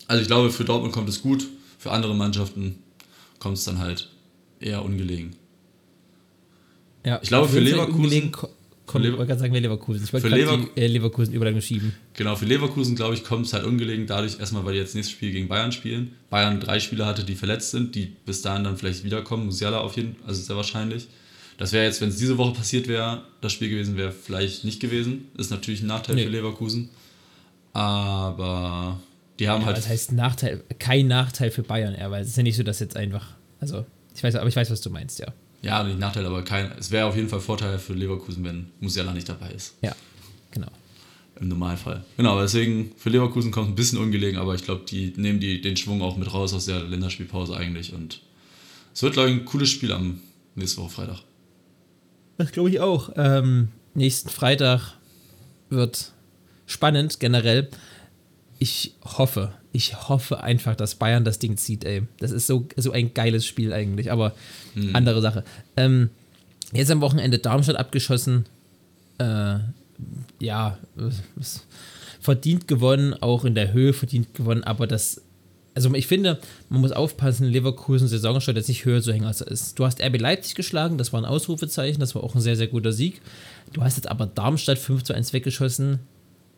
Also 0.07 0.21
ich 0.21 0.27
glaube, 0.27 0.51
für 0.51 0.65
Dortmund 0.65 0.93
kommt 0.93 1.07
es 1.09 1.21
gut, 1.21 1.47
für 1.77 1.91
andere 1.91 2.13
Mannschaften 2.15 2.79
kommt 3.39 3.57
es 3.57 3.63
dann 3.63 3.79
halt 3.79 4.09
eher 4.59 4.83
ungelegen. 4.83 5.35
Ja, 7.05 7.19
Ich 7.21 7.29
glaube, 7.29 7.47
für 7.47 7.59
Leverkusen- 7.59 8.31
ungelegen 8.91 8.91
ko- 8.91 8.93
Kommt, 8.93 9.05
Lever- 9.05 9.13
ich 9.13 9.17
wollte 9.19 9.27
gerade 9.27 9.39
sagen, 9.39 9.53
wer 9.53 9.61
Leverkusen. 9.61 10.03
Ich 10.03 10.13
wollte 10.13 10.27
Lever- 10.29 10.57
die 10.75 10.81
äh, 10.81 10.87
Leverkusen-Überleitung 10.87 11.61
schieben. 11.61 11.93
Genau, 12.13 12.35
für 12.35 12.45
Leverkusen, 12.45 12.95
glaube 12.95 13.13
ich, 13.15 13.23
kommt 13.23 13.45
es 13.47 13.53
halt 13.53 13.65
ungelegen 13.65 14.07
dadurch, 14.07 14.39
erstmal, 14.39 14.65
weil 14.65 14.73
die 14.73 14.79
jetzt 14.79 14.95
nächstes 14.95 15.15
Spiel 15.15 15.31
gegen 15.31 15.47
Bayern 15.47 15.71
spielen. 15.71 16.13
Bayern 16.29 16.59
drei 16.59 16.79
Spieler 16.79 17.05
hatte, 17.05 17.23
die 17.23 17.35
verletzt 17.35 17.71
sind, 17.71 17.95
die 17.95 18.05
bis 18.25 18.41
dahin 18.41 18.63
dann 18.63 18.77
vielleicht 18.77 19.03
wiederkommen. 19.03 19.45
Musiala 19.45 19.79
auf 19.79 19.95
jeden 19.97 20.15
Fall, 20.15 20.27
also 20.29 20.41
sehr 20.41 20.55
wahrscheinlich. 20.55 21.07
Das 21.57 21.71
wäre 21.73 21.85
jetzt, 21.85 22.01
wenn 22.01 22.09
es 22.09 22.17
diese 22.17 22.37
Woche 22.37 22.53
passiert 22.53 22.87
wäre, 22.87 23.23
das 23.41 23.51
Spiel 23.53 23.69
gewesen 23.69 23.95
wäre, 23.97 24.11
vielleicht 24.11 24.63
nicht 24.65 24.79
gewesen. 24.79 25.25
Ist 25.37 25.51
natürlich 25.51 25.81
ein 25.81 25.87
Nachteil 25.87 26.15
Nee. 26.15 26.23
für 26.23 26.29
Leverkusen. 26.29 26.89
Aber 27.73 28.99
die 29.39 29.47
haben 29.47 29.61
Ja, 29.61 29.67
halt. 29.67 29.77
das 29.77 29.87
heißt 29.87 30.11
Nachteil, 30.13 30.63
kein 30.79 31.07
Nachteil 31.07 31.51
für 31.51 31.63
Bayern, 31.63 31.93
eher, 31.95 32.11
weil 32.11 32.21
es 32.23 32.29
ist 32.29 32.37
ja 32.37 32.43
nicht 32.43 32.55
so, 32.57 32.63
dass 32.63 32.79
jetzt 32.79 32.95
einfach, 32.97 33.27
also 33.59 33.85
ich 34.15 34.23
weiß, 34.23 34.35
aber 34.35 34.47
ich 34.49 34.55
weiß, 34.55 34.69
was 34.71 34.81
du 34.81 34.89
meinst, 34.89 35.19
ja. 35.19 35.27
Ja, 35.61 35.83
nicht 35.83 35.99
Nachteil, 35.99 36.25
aber 36.25 36.43
kein. 36.43 36.71
Es 36.79 36.91
wäre 36.91 37.05
auf 37.05 37.15
jeden 37.15 37.29
Fall 37.29 37.39
Vorteil 37.39 37.77
für 37.77 37.93
Leverkusen, 37.93 38.43
wenn 38.43 38.71
Musiala 38.79 39.13
nicht 39.13 39.29
dabei 39.29 39.51
ist. 39.51 39.75
Ja, 39.81 39.95
genau. 40.49 40.69
Im 41.39 41.47
Normalfall. 41.47 42.03
Genau, 42.17 42.39
deswegen 42.41 42.91
für 42.97 43.09
Leverkusen 43.09 43.51
kommt 43.51 43.67
es 43.67 43.71
ein 43.71 43.75
bisschen 43.75 43.99
ungelegen, 43.99 44.39
aber 44.39 44.55
ich 44.55 44.63
glaube, 44.63 44.85
die 44.87 45.13
nehmen 45.15 45.39
die, 45.39 45.61
den 45.61 45.77
Schwung 45.77 46.01
auch 46.01 46.17
mit 46.17 46.33
raus 46.33 46.53
aus 46.53 46.65
der 46.65 46.83
Länderspielpause 46.83 47.55
eigentlich. 47.55 47.93
Und 47.93 48.21
es 48.93 49.03
wird, 49.03 49.13
glaube 49.13 49.29
ich, 49.29 49.35
ein 49.35 49.45
cooles 49.45 49.69
Spiel 49.69 49.91
am 49.91 50.19
nächste 50.55 50.81
Woche 50.81 50.89
Freitag. 50.89 51.19
Das 52.37 52.51
glaube 52.51 52.69
ich 52.69 52.79
auch. 52.79 53.11
Ähm, 53.15 53.69
nächsten 53.93 54.29
Freitag 54.29 54.97
wird 55.69 56.11
spannend 56.65 57.19
generell. 57.19 57.69
Ich 58.59 58.95
hoffe, 59.03 59.53
ich 59.73 60.09
hoffe 60.09 60.41
einfach, 60.43 60.75
dass 60.75 60.95
Bayern 60.95 61.23
das 61.23 61.39
Ding 61.39 61.57
zieht, 61.57 61.85
ey. 61.85 62.03
Das 62.19 62.31
ist 62.31 62.47
so, 62.47 62.67
so 62.75 62.91
ein 62.91 63.13
geiles 63.13 63.45
Spiel 63.45 63.73
eigentlich, 63.73 64.11
aber 64.11 64.33
andere 64.93 65.21
Sache. 65.21 65.43
Ähm, 65.77 66.09
jetzt 66.73 66.91
am 66.91 67.01
Wochenende 67.01 67.39
Darmstadt 67.39 67.77
abgeschossen. 67.77 68.45
Äh, 69.17 69.59
ja, 70.39 70.77
verdient 72.19 72.67
gewonnen, 72.67 73.13
auch 73.13 73.45
in 73.45 73.55
der 73.55 73.73
Höhe 73.73 73.93
verdient 73.93 74.33
gewonnen, 74.33 74.63
aber 74.63 74.87
das 74.87 75.21
also 75.73 75.93
ich 75.93 76.07
finde, 76.07 76.39
man 76.69 76.81
muss 76.81 76.91
aufpassen, 76.91 77.47
Leverkusen 77.47 78.07
Saisonstart 78.07 78.57
jetzt 78.57 78.67
nicht 78.67 78.83
höher 78.83 79.01
zu 79.01 79.13
hängen, 79.13 79.25
als 79.25 79.41
er 79.41 79.47
ist. 79.47 79.79
Du 79.79 79.85
hast 79.85 80.01
RB 80.01 80.19
Leipzig 80.19 80.55
geschlagen, 80.55 80.97
das 80.97 81.13
war 81.13 81.21
ein 81.21 81.25
Ausrufezeichen, 81.25 81.99
das 81.99 82.13
war 82.13 82.23
auch 82.23 82.35
ein 82.35 82.41
sehr, 82.41 82.57
sehr 82.57 82.67
guter 82.67 82.91
Sieg. 82.91 83.21
Du 83.71 83.81
hast 83.81 83.95
jetzt 83.95 84.09
aber 84.09 84.25
Darmstadt 84.25 84.77
5 84.77 85.03
zu 85.03 85.13
1 85.13 85.31
weggeschossen. 85.31 85.99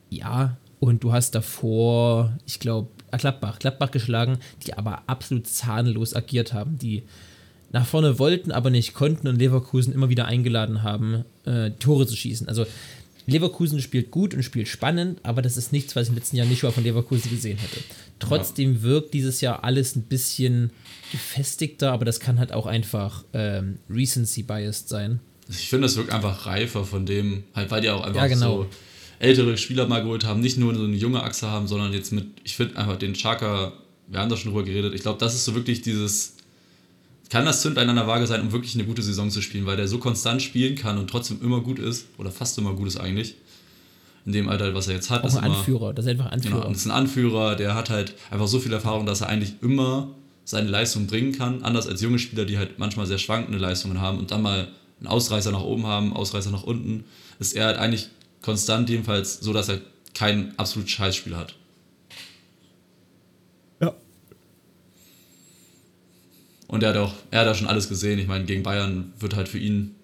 Ja, 0.09 0.57
und 0.79 1.03
du 1.03 1.13
hast 1.13 1.35
davor, 1.35 2.37
ich 2.45 2.59
glaube, 2.59 2.89
Gladbach, 3.17 3.59
Gladbach 3.59 3.91
geschlagen, 3.91 4.37
die 4.65 4.73
aber 4.73 5.03
absolut 5.07 5.47
zahnlos 5.47 6.15
agiert 6.15 6.53
haben, 6.53 6.77
die 6.77 7.03
nach 7.71 7.85
vorne 7.85 8.19
wollten, 8.19 8.51
aber 8.51 8.69
nicht 8.69 8.93
konnten 8.93 9.27
und 9.27 9.37
Leverkusen 9.37 9.93
immer 9.93 10.09
wieder 10.09 10.25
eingeladen 10.25 10.83
haben, 10.83 11.25
äh, 11.45 11.71
Tore 11.71 12.05
zu 12.05 12.15
schießen. 12.15 12.47
Also 12.47 12.65
Leverkusen 13.25 13.81
spielt 13.81 14.11
gut 14.11 14.33
und 14.33 14.43
spielt 14.43 14.67
spannend, 14.67 15.19
aber 15.23 15.41
das 15.41 15.57
ist 15.57 15.71
nichts, 15.71 15.95
was 15.95 16.03
ich 16.03 16.09
im 16.09 16.15
letzten 16.15 16.35
Jahr 16.35 16.45
nicht 16.45 16.59
schon 16.59 16.71
von 16.71 16.83
Leverkusen 16.83 17.31
gesehen 17.31 17.57
hätte. 17.57 17.79
Trotzdem 18.19 18.83
wirkt 18.83 19.13
dieses 19.13 19.41
Jahr 19.41 19.63
alles 19.63 19.95
ein 19.95 20.03
bisschen 20.03 20.71
gefestigter, 21.11 21.91
aber 21.91 22.05
das 22.05 22.19
kann 22.19 22.39
halt 22.39 22.51
auch 22.51 22.65
einfach 22.65 23.23
ähm, 23.33 23.79
Recency-biased 23.89 24.89
sein. 24.89 25.19
Ich 25.49 25.69
finde, 25.69 25.87
das 25.87 25.97
wirkt 25.97 26.11
einfach 26.11 26.45
reifer 26.45 26.85
von 26.85 27.05
dem, 27.05 27.43
halt, 27.55 27.71
weil 27.71 27.81
die 27.81 27.89
auch 27.89 28.03
einfach 28.03 28.21
Ja, 28.21 28.27
genau. 28.27 28.63
so 28.63 28.69
ältere 29.19 29.57
Spieler 29.57 29.87
mal 29.87 30.01
geholt 30.01 30.25
haben, 30.25 30.41
nicht 30.41 30.57
nur 30.57 30.73
so 30.75 30.83
eine 30.83 30.95
junge 30.95 31.23
Achse 31.23 31.49
haben, 31.49 31.67
sondern 31.67 31.93
jetzt 31.93 32.11
mit, 32.11 32.25
ich 32.43 32.55
finde 32.55 32.77
einfach 32.77 32.97
den 32.97 33.13
Chaka, 33.13 33.73
wir 34.07 34.19
haben 34.19 34.29
da 34.29 34.37
schon 34.37 34.51
drüber 34.51 34.65
geredet, 34.65 34.93
ich 34.93 35.01
glaube, 35.01 35.19
das 35.19 35.33
ist 35.33 35.45
so 35.45 35.55
wirklich 35.55 35.81
dieses, 35.81 36.35
kann 37.29 37.45
das 37.45 37.61
Zündlein 37.61 37.89
an 37.89 37.95
der 37.95 38.07
Waage 38.07 38.27
sein, 38.27 38.41
um 38.41 38.51
wirklich 38.51 38.75
eine 38.75 38.85
gute 38.85 39.01
Saison 39.01 39.29
zu 39.29 39.41
spielen, 39.41 39.65
weil 39.65 39.77
der 39.77 39.87
so 39.87 39.97
konstant 39.97 40.41
spielen 40.41 40.75
kann 40.75 40.97
und 40.97 41.09
trotzdem 41.09 41.41
immer 41.41 41.61
gut 41.61 41.79
ist, 41.79 42.07
oder 42.17 42.31
fast 42.31 42.57
immer 42.57 42.73
gut 42.73 42.87
ist 42.87 42.97
eigentlich, 42.97 43.35
in 44.25 44.31
dem 44.31 44.49
Alter, 44.49 44.73
was 44.73 44.87
er 44.87 44.95
jetzt 44.95 45.09
hat. 45.09 45.23
Auch 45.23 45.27
ist 45.27 45.35
ein 45.35 45.45
immer, 45.45 45.57
Anführer, 45.57 45.93
das 45.93 46.05
ist 46.05 46.11
einfach 46.11 46.31
Anführer. 46.31 46.55
Genau, 46.55 46.67
und 46.67 46.75
ist 46.75 46.85
ein 46.85 46.91
Anführer, 46.91 47.55
der 47.55 47.75
hat 47.75 47.89
halt 47.89 48.15
einfach 48.31 48.47
so 48.47 48.59
viel 48.59 48.71
Erfahrung, 48.71 49.05
dass 49.05 49.21
er 49.21 49.29
eigentlich 49.29 49.55
immer 49.61 50.09
seine 50.45 50.69
Leistung 50.69 51.07
bringen 51.07 51.31
kann. 51.31 51.63
Anders 51.63 51.87
als 51.87 52.01
junge 52.01 52.19
Spieler, 52.19 52.45
die 52.45 52.57
halt 52.57 52.79
manchmal 52.79 53.05
sehr 53.05 53.17
schwankende 53.17 53.57
Leistungen 53.57 53.99
haben 53.99 54.19
und 54.19 54.31
dann 54.31 54.41
mal 54.41 54.67
einen 54.99 55.07
Ausreißer 55.07 55.51
nach 55.51 55.63
oben 55.63 55.85
haben, 55.85 56.13
Ausreißer 56.13 56.51
nach 56.51 56.63
unten, 56.63 57.03
ist 57.39 57.55
er 57.55 57.65
halt 57.65 57.77
eigentlich 57.77 58.09
konstant 58.43 58.89
jedenfalls 58.89 59.39
so, 59.39 59.53
dass 59.53 59.69
er 59.69 59.81
kein 60.13 60.57
absolut 60.59 60.89
Scheißspiel 60.89 61.35
hat. 61.35 61.55
Ja. 63.81 63.95
Und 66.67 66.83
er 66.83 66.89
hat 66.89 66.97
auch, 66.97 67.13
er 67.31 67.41
hat 67.41 67.47
auch 67.47 67.55
schon 67.55 67.67
alles 67.67 67.89
gesehen. 67.89 68.19
Ich 68.19 68.27
meine, 68.27 68.45
gegen 68.45 68.61
Bayern 68.61 69.13
wird 69.17 69.35
halt 69.35 69.49
für 69.49 69.57
ihn 69.57 69.95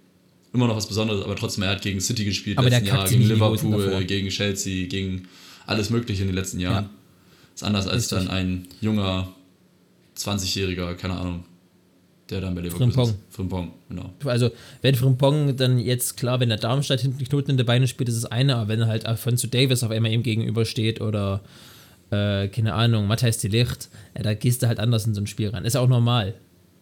immer 0.52 0.66
noch 0.66 0.76
was 0.76 0.88
Besonderes, 0.88 1.24
aber 1.24 1.36
trotzdem, 1.36 1.64
er 1.64 1.72
hat 1.72 1.84
gegen 1.84 2.02
City 2.02 2.26
gespielt 2.26 2.58
Aber 2.58 2.70
letzten 2.70 2.88
Jahr, 2.88 3.08
gegen 3.08 3.24
Liverpool, 3.24 4.04
gegen 4.06 4.30
Chelsea, 4.30 4.88
gegen 4.88 5.28
alles 5.68 5.92
Mögliche 5.92 6.24
in 6.24 6.30
den 6.30 6.36
letzten 6.36 6.60
Jahren. 6.60 6.86
Ja. 6.86 6.90
Ist 7.54 7.64
anders 7.64 7.88
als 7.88 8.12
Richtig. 8.12 8.18
dann 8.18 8.28
ein 8.30 8.68
junger 8.82 9.32
20-Jähriger, 10.18 10.96
keine 10.96 11.18
Ahnung, 11.18 11.46
der 12.30 12.42
dann 12.42 12.56
bei 12.56 12.62
Leverkusen 12.62 12.92
Frimpong. 12.92 13.10
ist. 13.10 13.36
Frimpong, 13.36 13.72
genau. 13.88 14.14
Also, 14.26 14.52
wenn 14.82 14.96
Frimpong 14.96 15.56
dann 15.56 15.80
jetzt, 15.80 16.18
klar, 16.18 16.40
wenn 16.40 16.50
der 16.50 16.58
Darmstadt 16.58 17.02
hinten 17.02 17.24
Knoten 17.24 17.52
in 17.52 17.58
der 17.58 17.64
Beine 17.64 17.88
spielt, 17.88 18.10
ist 18.10 18.16
es 18.16 18.26
eine, 18.26 18.56
aber 18.56 18.68
wenn 18.68 18.86
halt 18.88 19.06
Alfonso 19.06 19.48
Davis 19.48 19.84
auf 19.84 19.92
einmal 19.92 20.12
ihm 20.12 20.24
gegenübersteht 20.24 21.02
oder, 21.02 21.42
äh, 22.12 22.48
keine 22.48 22.74
Ahnung, 22.74 23.08
Matthijs 23.08 23.40
de 23.40 23.50
Ligt, 23.50 23.90
ja, 24.16 24.24
da 24.24 24.34
gehst 24.34 24.62
du 24.62 24.68
halt 24.68 24.80
anders 24.80 25.06
in 25.06 25.14
so 25.14 25.22
ein 25.22 25.28
Spiel 25.28 25.50
rein. 25.50 25.66
Ist 25.66 25.78
auch 25.78 25.88
normal. 25.88 26.36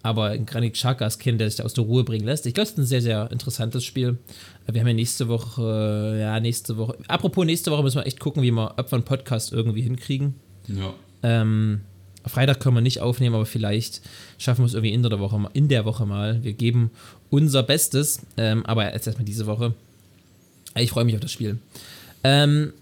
Aber 0.03 0.27
ein 0.27 0.45
Granit 0.45 0.73
Xhaka 0.73 1.05
ist 1.05 1.19
Kind, 1.19 1.41
der 1.41 1.49
sich 1.49 1.57
da 1.57 1.63
aus 1.63 1.73
der 1.73 1.83
Ruhe 1.83 2.03
bringen 2.03 2.25
lässt. 2.25 2.45
Ich 2.45 2.53
glaube, 2.53 2.65
es 2.65 2.71
ist 2.71 2.77
ein 2.77 2.85
sehr, 2.85 3.01
sehr 3.01 3.29
interessantes 3.31 3.83
Spiel. 3.83 4.17
Wir 4.71 4.79
haben 4.79 4.87
ja 4.87 4.93
nächste 4.93 5.27
Woche, 5.27 6.13
äh, 6.15 6.21
ja, 6.21 6.39
nächste 6.39 6.77
Woche, 6.77 6.97
apropos 7.07 7.45
nächste 7.45 7.71
Woche 7.71 7.83
müssen 7.83 7.97
wir 7.97 8.05
echt 8.05 8.19
gucken, 8.19 8.43
wie 8.43 8.51
wir, 8.51 8.75
ob 8.77 8.91
wir 8.91 8.95
einen 8.95 9.03
Podcast 9.03 9.51
irgendwie 9.51 9.81
hinkriegen. 9.81 10.35
Ja. 10.67 10.93
Ähm, 11.23 11.81
Freitag 12.27 12.59
können 12.59 12.75
wir 12.75 12.81
nicht 12.81 13.01
aufnehmen, 13.01 13.35
aber 13.35 13.45
vielleicht 13.45 14.01
schaffen 14.37 14.61
wir 14.61 14.67
es 14.67 14.73
irgendwie 14.73 14.93
in 14.93 15.03
der 15.03 15.19
Woche, 15.19 15.49
in 15.53 15.67
der 15.67 15.85
Woche 15.85 16.05
mal. 16.05 16.43
Wir 16.43 16.53
geben 16.53 16.91
unser 17.29 17.63
Bestes, 17.63 18.21
ähm, 18.37 18.65
aber 18.65 18.93
jetzt 18.93 19.07
erstmal 19.07 19.25
diese 19.25 19.45
Woche. 19.45 19.73
Ich 20.75 20.91
freue 20.91 21.05
mich 21.05 21.15
auf 21.15 21.21
das 21.21 21.31
Spiel. 21.31 21.59
Ähm, 22.23 22.73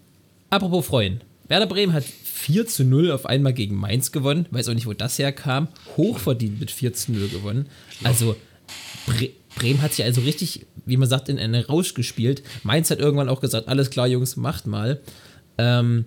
apropos 0.49 0.85
freuen. 0.85 1.21
Werder 1.47 1.67
Bremen 1.67 1.93
hat 1.93 2.03
4 2.03 2.67
zu 2.67 2.83
0 2.83 3.11
auf 3.11 3.25
einmal 3.25 3.53
gegen 3.53 3.75
Mainz 3.75 4.11
gewonnen. 4.11 4.47
Weiß 4.51 4.67
auch 4.67 4.73
nicht, 4.73 4.87
wo 4.87 4.93
das 4.93 5.17
herkam. 5.19 5.67
Hochverdient 5.95 6.59
mit 6.59 6.71
4 6.71 6.93
zu 6.93 7.11
0 7.11 7.29
gewonnen. 7.29 7.67
Also 8.03 8.35
Bre 9.05 9.29
Bremen 9.55 9.81
hat 9.81 9.93
sich 9.93 10.03
also 10.03 10.19
richtig, 10.19 10.65
wie 10.85 10.97
man 10.97 11.07
sagt, 11.07 11.29
in 11.29 11.39
einen 11.39 11.63
Rausch 11.63 11.93
gespielt. 11.93 12.43
Mainz 12.63 12.91
hat 12.91 12.99
irgendwann 12.99 13.29
auch 13.29 13.39
gesagt, 13.39 13.69
alles 13.69 13.89
klar, 13.89 14.05
Jungs, 14.05 14.35
macht 14.35 14.67
mal. 14.67 14.99
Ähm, 15.57 16.03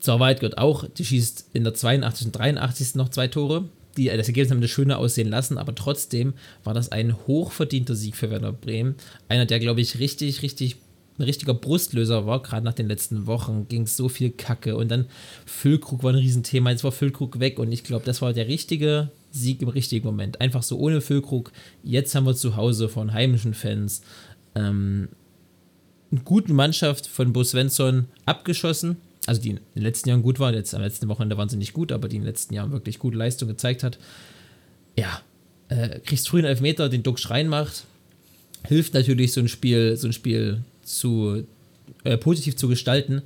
zur 0.00 0.20
Wahrheit 0.20 0.40
gehört 0.40 0.58
auch, 0.58 0.84
die 0.88 1.04
schießt 1.04 1.50
in 1.52 1.64
der 1.64 1.74
82. 1.74 2.26
und 2.26 2.32
83. 2.32 2.94
noch 2.94 3.08
zwei 3.08 3.28
Tore. 3.28 3.68
die, 3.96 4.06
das 4.06 4.28
Ergebnis 4.28 4.50
haben 4.50 4.60
das 4.60 4.70
schöner 4.70 4.98
aussehen 4.98 5.28
lassen, 5.28 5.58
aber 5.58 5.74
trotzdem 5.74 6.34
war 6.64 6.74
das 6.74 6.92
ein 6.92 7.16
hochverdienter 7.26 7.94
Sieg 7.94 8.16
für 8.16 8.30
Werder 8.30 8.52
Bremen. 8.52 8.94
Einer, 9.28 9.46
der, 9.46 9.58
glaube 9.58 9.80
ich, 9.80 9.98
richtig, 9.98 10.42
richtig 10.42 10.76
ein 11.18 11.24
richtiger 11.24 11.54
Brustlöser 11.54 12.26
war, 12.26 12.42
gerade 12.42 12.64
nach 12.64 12.74
den 12.74 12.86
letzten 12.86 13.26
Wochen 13.26 13.66
ging 13.68 13.86
so 13.88 14.08
viel 14.08 14.30
Kacke 14.30 14.76
und 14.76 14.88
dann 14.88 15.06
Füllkrug 15.46 16.04
war 16.04 16.12
ein 16.12 16.18
Riesenthema, 16.18 16.70
jetzt 16.70 16.84
war 16.84 16.92
Füllkrug 16.92 17.40
weg 17.40 17.58
und 17.58 17.72
ich 17.72 17.82
glaube, 17.82 18.04
das 18.04 18.22
war 18.22 18.32
der 18.32 18.46
richtige 18.46 19.10
Sieg 19.32 19.60
im 19.60 19.68
richtigen 19.68 20.06
Moment. 20.06 20.40
Einfach 20.40 20.62
so 20.62 20.78
ohne 20.78 21.00
Füllkrug. 21.00 21.52
Jetzt 21.82 22.14
haben 22.14 22.24
wir 22.24 22.36
zu 22.36 22.56
Hause 22.56 22.88
von 22.88 23.12
heimischen 23.12 23.54
Fans 23.54 24.02
ähm, 24.54 25.08
eine 26.10 26.20
gute 26.20 26.52
Mannschaft 26.52 27.06
von 27.06 27.32
Bo 27.32 27.42
Svensson 27.42 28.06
abgeschossen. 28.24 28.96
Also 29.28 29.42
die 29.42 29.50
in 29.50 29.60
den 29.74 29.82
letzten 29.82 30.08
Jahren 30.08 30.22
gut 30.22 30.40
war, 30.40 30.54
jetzt 30.54 30.74
am 30.74 30.80
letzten 30.80 31.06
Wochenende 31.08 31.36
waren 31.36 31.50
sie 31.50 31.58
nicht 31.58 31.74
gut, 31.74 31.92
aber 31.92 32.08
die 32.08 32.16
in 32.16 32.22
den 32.22 32.28
letzten 32.28 32.54
Jahren 32.54 32.72
wirklich 32.72 32.98
gute 32.98 33.18
Leistung 33.18 33.46
gezeigt 33.46 33.82
hat. 33.82 33.98
Ja, 34.96 35.20
äh, 35.68 36.00
kriegst 36.00 36.30
früh 36.30 36.38
einen 36.38 36.46
Elfmeter, 36.46 36.88
den 36.88 37.02
Duck 37.02 37.20
Schrein 37.20 37.46
macht. 37.46 37.84
Hilft 38.66 38.94
natürlich 38.94 39.32
so 39.32 39.40
ein 39.40 39.48
Spiel, 39.48 39.98
so 39.98 40.08
ein 40.08 40.14
Spiel 40.14 40.64
zu 40.82 41.44
äh, 42.04 42.16
positiv 42.16 42.56
zu 42.56 42.68
gestalten. 42.68 43.20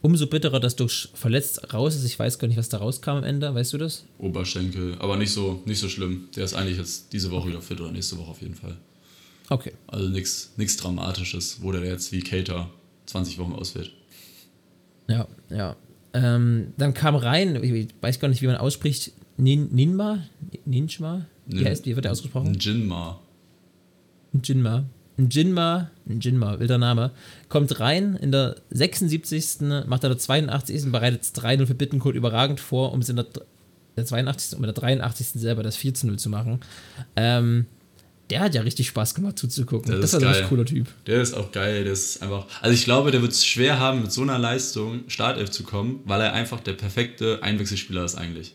Umso 0.00 0.28
bitterer, 0.28 0.60
dass 0.60 0.76
durch 0.76 1.08
verletzt 1.14 1.74
raus 1.74 1.96
ist. 1.96 2.04
Ich 2.04 2.16
weiß 2.16 2.38
gar 2.38 2.46
nicht, 2.46 2.56
was 2.56 2.68
da 2.68 2.78
rauskam 2.78 3.16
am 3.16 3.24
Ende. 3.24 3.52
Weißt 3.52 3.72
du 3.72 3.78
das? 3.78 4.04
Oberschenkel, 4.18 4.94
aber 5.00 5.16
nicht 5.16 5.32
so, 5.32 5.60
nicht 5.66 5.80
so 5.80 5.88
schlimm. 5.88 6.28
Der 6.36 6.44
ist 6.44 6.54
eigentlich 6.54 6.78
jetzt 6.78 7.12
diese 7.12 7.32
Woche 7.32 7.48
wieder 7.48 7.60
fit 7.60 7.80
oder 7.80 7.90
nächste 7.90 8.16
Woche 8.16 8.30
auf 8.30 8.40
jeden 8.40 8.54
Fall. 8.54 8.76
Okay. 9.48 9.72
Also 9.88 10.08
nichts 10.08 10.76
Dramatisches, 10.76 11.58
wo 11.62 11.72
der 11.72 11.84
jetzt 11.84 12.12
wie 12.12 12.20
Cater 12.20 12.70
20 13.06 13.38
Wochen 13.38 13.54
ausfällt. 13.54 13.90
Ja, 15.08 15.26
ja. 15.50 15.76
Ähm, 16.14 16.72
dann 16.76 16.94
kam 16.94 17.16
rein, 17.16 17.62
ich 17.62 17.88
weiß 18.00 18.20
gar 18.20 18.28
nicht, 18.28 18.42
wie 18.42 18.46
man 18.46 18.56
ausspricht, 18.56 19.12
Nin, 19.36 19.68
Ninma? 19.72 20.24
Ninjma? 20.64 21.26
Wie, 21.46 21.64
heißt, 21.64 21.86
wie 21.86 21.94
wird 21.94 22.04
der 22.04 22.12
ausgesprochen? 22.12 22.54
Jinma. 22.58 23.20
Jinma. 24.42 24.84
Jinma, 25.18 25.90
Jinma, 26.06 26.60
wilder 26.60 26.78
Name, 26.78 27.10
kommt 27.48 27.80
rein 27.80 28.14
in 28.14 28.30
der 28.30 28.56
76. 28.70 29.60
macht 29.86 30.04
er 30.04 30.10
der 30.10 30.18
82. 30.18 30.92
bereitet 30.92 31.22
3-0 31.22 31.66
für 31.66 31.74
Bittenkurt 31.74 32.14
überragend 32.14 32.60
vor, 32.60 32.92
um 32.92 33.00
es 33.00 33.08
in 33.08 33.16
der, 33.16 33.26
der 33.96 34.04
82. 34.04 34.54
und 34.54 34.60
mit 34.60 34.68
der 34.68 34.80
83. 34.80 35.28
selber 35.28 35.64
das 35.64 35.76
4-0 35.76 36.18
zu 36.18 36.30
machen. 36.30 36.60
Ähm, 37.16 37.66
der 38.30 38.40
hat 38.40 38.54
ja 38.54 38.62
richtig 38.62 38.88
Spaß 38.88 39.14
gemacht 39.14 39.38
zuzugucken. 39.38 39.90
Das, 39.90 40.00
das 40.00 40.10
ist 40.10 40.14
ein 40.16 40.20
geil. 40.22 40.30
richtig 40.30 40.48
cooler 40.48 40.64
Typ. 40.64 40.86
Der 41.06 41.22
ist 41.22 41.34
auch 41.34 41.50
geil. 41.52 41.84
Der 41.84 41.92
ist 41.92 42.22
einfach. 42.22 42.46
Also 42.60 42.74
ich 42.74 42.84
glaube, 42.84 43.10
der 43.10 43.22
wird 43.22 43.32
es 43.32 43.46
schwer 43.46 43.78
haben, 43.78 44.02
mit 44.02 44.12
so 44.12 44.22
einer 44.22 44.38
Leistung 44.38 45.04
Startelf 45.08 45.50
zu 45.50 45.62
kommen, 45.62 46.00
weil 46.04 46.20
er 46.20 46.32
einfach 46.32 46.60
der 46.60 46.74
perfekte 46.74 47.42
Einwechselspieler 47.42 48.04
ist 48.04 48.16
eigentlich. 48.16 48.54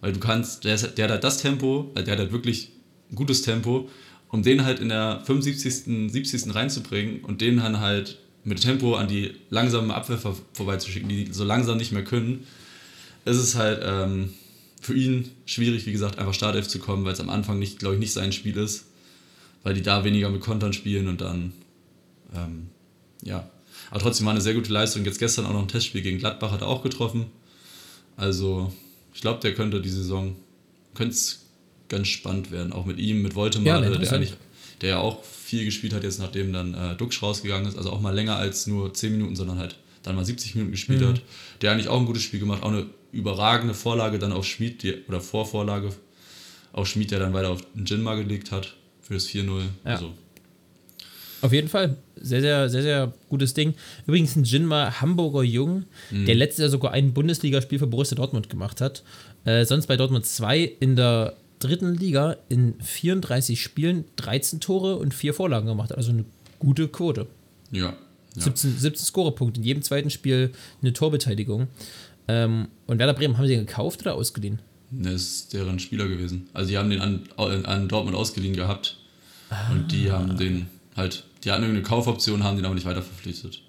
Weil 0.00 0.12
du 0.12 0.20
kannst, 0.20 0.64
der, 0.64 0.74
ist, 0.74 0.98
der 0.98 1.04
hat 1.04 1.12
halt 1.12 1.24
das 1.24 1.38
Tempo, 1.38 1.92
der 1.96 2.12
hat 2.12 2.18
halt 2.18 2.32
wirklich 2.32 2.72
ein 3.10 3.16
gutes 3.16 3.42
Tempo, 3.42 3.88
um 4.28 4.42
den 4.42 4.64
halt 4.64 4.80
in 4.80 4.90
der 4.90 5.22
75., 5.24 6.10
70. 6.12 6.54
reinzubringen 6.54 7.24
und 7.24 7.40
den 7.40 7.56
dann 7.56 7.80
halt 7.80 8.18
mit 8.44 8.60
Tempo 8.60 8.96
an 8.96 9.08
die 9.08 9.34
langsame 9.48 9.94
Abwehr 9.94 10.18
vor, 10.18 10.36
vorbeizuschicken, 10.52 11.08
die 11.08 11.28
so 11.32 11.44
langsam 11.44 11.78
nicht 11.78 11.92
mehr 11.92 12.04
können, 12.04 12.46
ist 13.24 13.38
es 13.38 13.54
halt 13.54 13.80
ähm, 13.82 14.34
für 14.80 14.94
ihn 14.94 15.30
schwierig, 15.46 15.86
wie 15.86 15.92
gesagt, 15.92 16.18
einfach 16.18 16.34
Startelf 16.34 16.68
zu 16.68 16.78
kommen, 16.78 17.06
weil 17.06 17.14
es 17.14 17.20
am 17.20 17.30
Anfang 17.30 17.58
nicht, 17.58 17.78
glaube 17.78 17.94
ich, 17.94 18.00
nicht 18.00 18.12
sein 18.12 18.32
Spiel 18.32 18.56
ist, 18.58 18.84
weil 19.64 19.74
die 19.74 19.82
da 19.82 20.04
weniger 20.04 20.30
mit 20.30 20.40
Kontern 20.40 20.72
spielen 20.72 21.08
und 21.08 21.20
dann, 21.20 21.52
ähm, 22.34 22.68
ja. 23.22 23.50
Aber 23.90 24.00
trotzdem 24.00 24.26
war 24.26 24.32
eine 24.32 24.40
sehr 24.40 24.54
gute 24.54 24.72
Leistung. 24.72 25.04
Jetzt 25.04 25.18
gestern 25.18 25.46
auch 25.46 25.52
noch 25.52 25.62
ein 25.62 25.68
Testspiel 25.68 26.02
gegen 26.02 26.18
Gladbach 26.18 26.52
hat 26.52 26.60
er 26.60 26.68
auch 26.68 26.82
getroffen. 26.82 27.26
Also, 28.16 28.72
ich 29.12 29.20
glaube, 29.20 29.40
der 29.40 29.54
könnte 29.54 29.80
die 29.80 29.88
Saison, 29.88 30.36
könnte 30.94 31.14
es 31.14 31.46
ganz 31.88 32.08
spannend 32.08 32.50
werden, 32.50 32.72
auch 32.72 32.86
mit 32.86 32.98
ihm, 32.98 33.22
mit 33.22 33.34
Woltemar, 33.34 33.66
Ja, 33.66 33.80
der, 33.80 33.98
der, 33.98 34.12
eigentlich, 34.12 34.34
der 34.80 34.88
ja 34.90 34.98
auch 34.98 35.24
viel 35.24 35.64
gespielt 35.64 35.92
hat, 35.92 36.04
jetzt 36.04 36.18
nachdem 36.18 36.52
dann 36.52 36.74
äh, 36.74 36.96
Duxch 36.96 37.22
rausgegangen 37.22 37.66
ist, 37.66 37.76
also 37.76 37.90
auch 37.90 38.00
mal 38.00 38.14
länger 38.14 38.36
als 38.36 38.66
nur 38.66 38.94
10 38.94 39.12
Minuten, 39.12 39.36
sondern 39.36 39.58
halt 39.58 39.76
dann 40.02 40.16
mal 40.16 40.24
70 40.24 40.54
Minuten 40.54 40.72
gespielt 40.72 41.00
Mhm. 41.00 41.06
hat, 41.08 41.22
der 41.62 41.72
eigentlich 41.72 41.88
auch 41.88 41.98
ein 41.98 42.06
gutes 42.06 42.22
Spiel 42.22 42.40
gemacht, 42.40 42.62
auch 42.62 42.68
eine 42.70 42.86
überragende 43.12 43.74
Vorlage 43.74 44.18
dann 44.18 44.32
auf 44.32 44.44
Schmid, 44.44 44.82
die, 44.82 44.94
oder 45.08 45.20
Vorvorlage 45.20 45.90
auf 46.72 46.86
Schmid, 46.86 47.10
der 47.10 47.18
dann 47.20 47.32
weiter 47.32 47.50
auf 47.50 47.60
den 47.74 47.84
Jinma 47.86 48.14
gelegt 48.14 48.50
hat 48.52 48.74
für 49.04 49.14
das 49.14 49.26
4-0. 49.28 49.60
Ja. 49.84 49.92
Also, 49.92 50.12
Auf 51.42 51.52
jeden 51.52 51.68
Fall. 51.68 51.96
Sehr, 52.16 52.40
sehr, 52.40 52.70
sehr, 52.70 52.82
sehr 52.82 53.12
gutes 53.28 53.52
Ding. 53.52 53.74
Übrigens 54.06 54.34
ein 54.34 54.44
Jinma 54.44 55.00
Hamburger 55.00 55.42
Jung, 55.42 55.84
der 56.10 56.34
letztes 56.34 56.62
Jahr 56.62 56.70
sogar 56.70 56.92
ein 56.92 57.12
Bundesligaspiel 57.12 57.78
für 57.78 57.86
Borussia 57.86 58.16
Dortmund 58.16 58.48
gemacht 58.48 58.80
hat. 58.80 59.02
Äh, 59.44 59.66
sonst 59.66 59.86
bei 59.86 59.96
Dortmund 59.96 60.24
2 60.24 60.76
in 60.80 60.96
der 60.96 61.36
dritten 61.58 61.94
Liga 61.94 62.36
in 62.48 62.80
34 62.80 63.60
Spielen 63.60 64.04
13 64.16 64.60
Tore 64.60 64.96
und 64.96 65.12
4 65.12 65.34
Vorlagen 65.34 65.66
gemacht. 65.66 65.90
hat. 65.90 65.98
Also 65.98 66.12
eine 66.12 66.24
gute 66.58 66.88
Quote. 66.88 67.26
ja. 67.70 67.94
ja. 68.36 68.42
17, 68.42 68.78
17 68.78 69.04
Scorerpunkte. 69.04 69.60
In 69.60 69.66
jedem 69.66 69.82
zweiten 69.82 70.10
Spiel 70.10 70.50
eine 70.80 70.92
Torbeteiligung. 70.92 71.68
Ähm, 72.26 72.68
und 72.86 72.98
Werder 72.98 73.14
Bremen, 73.14 73.36
haben 73.36 73.46
sie 73.46 73.54
den 73.54 73.66
gekauft 73.66 74.00
oder 74.00 74.14
ausgeliehen? 74.14 74.60
Das 75.02 75.14
ist 75.14 75.52
deren 75.52 75.78
Spieler 75.78 76.08
gewesen. 76.08 76.48
Also 76.52 76.70
die 76.70 76.78
haben 76.78 76.90
den 76.90 77.00
an, 77.00 77.22
an 77.64 77.88
Dortmund 77.88 78.16
ausgeliehen 78.16 78.54
gehabt 78.56 78.96
und 79.72 79.90
die 79.92 80.10
haben 80.10 80.36
den 80.36 80.66
halt, 80.96 81.24
die 81.42 81.50
hatten 81.50 81.62
irgendeine 81.62 81.86
Kaufoption, 81.86 82.44
haben 82.44 82.56
den 82.56 82.64
aber 82.66 82.74
nicht 82.74 82.86
weiter 82.86 83.02
verpflichtet. 83.02 83.60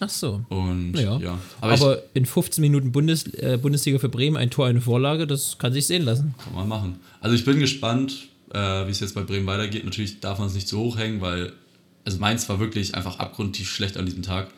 Ach 0.00 0.08
so. 0.08 0.44
Und 0.48 0.94
Ja. 0.98 1.16
ja, 1.18 1.38
Aber, 1.60 1.72
aber, 1.74 2.02
in 2.14 2.26
15 2.26 2.60
Minuten 2.60 2.90
Bundes, 2.92 3.24
äh, 3.34 3.56
Bundesliga 3.60 3.98
für 3.98 4.08
Bremen, 4.08 4.36
ein 4.36 4.50
Tor, 4.50 4.66
eine 4.66 4.80
Vorlage, 4.80 5.26
das 5.26 5.58
kann 5.58 5.72
sich 5.72 5.86
sehen 5.86 6.02
lassen. 6.04 6.34
kann 6.42 6.54
man 6.54 6.66
machen. 6.68 6.96
Also 7.20 7.36
ich 7.36 7.44
bin 7.44 7.60
gespannt, 7.60 8.28
äh, 8.52 8.58
wie 8.86 8.90
es 8.90 8.98
jetzt 9.00 9.14
bei 9.14 9.22
Bremen 9.22 9.46
weitergeht. 9.46 9.84
Natürlich 9.84 10.18
darf 10.20 10.38
man 10.38 10.48
es 10.48 10.54
nicht 10.54 10.66
zu 10.68 10.78
hoch 10.78 10.98
hängen, 10.98 11.20
weil 11.20 11.52
also 12.04 12.18
Mainz 12.18 12.48
war 12.48 12.58
wirklich 12.58 12.96
einfach 12.96 13.20
abgrundtief 13.20 13.70
schlecht 13.70 13.96
an 13.96 14.06
diesem 14.06 14.22
Tag. 14.22 14.48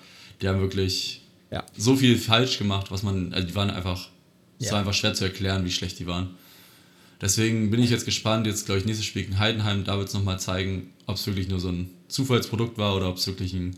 Die 0.40 0.48
haben 0.48 0.60
wirklich 0.60 1.20
Ja. 1.50 1.62
so 1.76 1.94
viel 1.94 2.16
falsch 2.16 2.56
gemacht, 2.58 2.90
was 2.90 3.02
man, 3.02 3.34
also 3.34 3.46
die 3.46 3.54
waren 3.54 3.68
einfach, 3.70 4.08
es 4.58 4.66
Ja. 4.66 4.72
war 4.72 4.78
einfach 4.80 4.94
schwer 4.94 5.14
zu 5.14 5.24
erklären, 5.24 5.64
wie 5.64 5.70
schlecht 5.70 5.98
die 5.98 6.06
waren. 6.06 6.30
Deswegen 7.20 7.70
bin 7.70 7.82
ich 7.82 7.90
jetzt 7.90 8.04
gespannt, 8.04 8.46
jetzt 8.46 8.66
glaube 8.66 8.80
ich 8.80 8.86
nächstes 8.86 9.06
Spiel 9.06 9.22
gegen 9.22 9.38
Heidenheim, 9.38 9.84
da 9.84 9.96
wird 9.98 10.08
es 10.08 10.14
nochmal 10.14 10.38
zeigen, 10.40 10.90
ob 11.06 11.16
es 11.16 11.26
wirklich 11.26 11.48
nur 11.48 11.60
so 11.60 11.68
ein 11.68 11.90
Zufallsprodukt 12.08 12.76
war 12.76 12.96
oder 12.96 13.08
ob 13.08 13.16
es 13.16 13.26
wirklich 13.26 13.54
ein, 13.54 13.76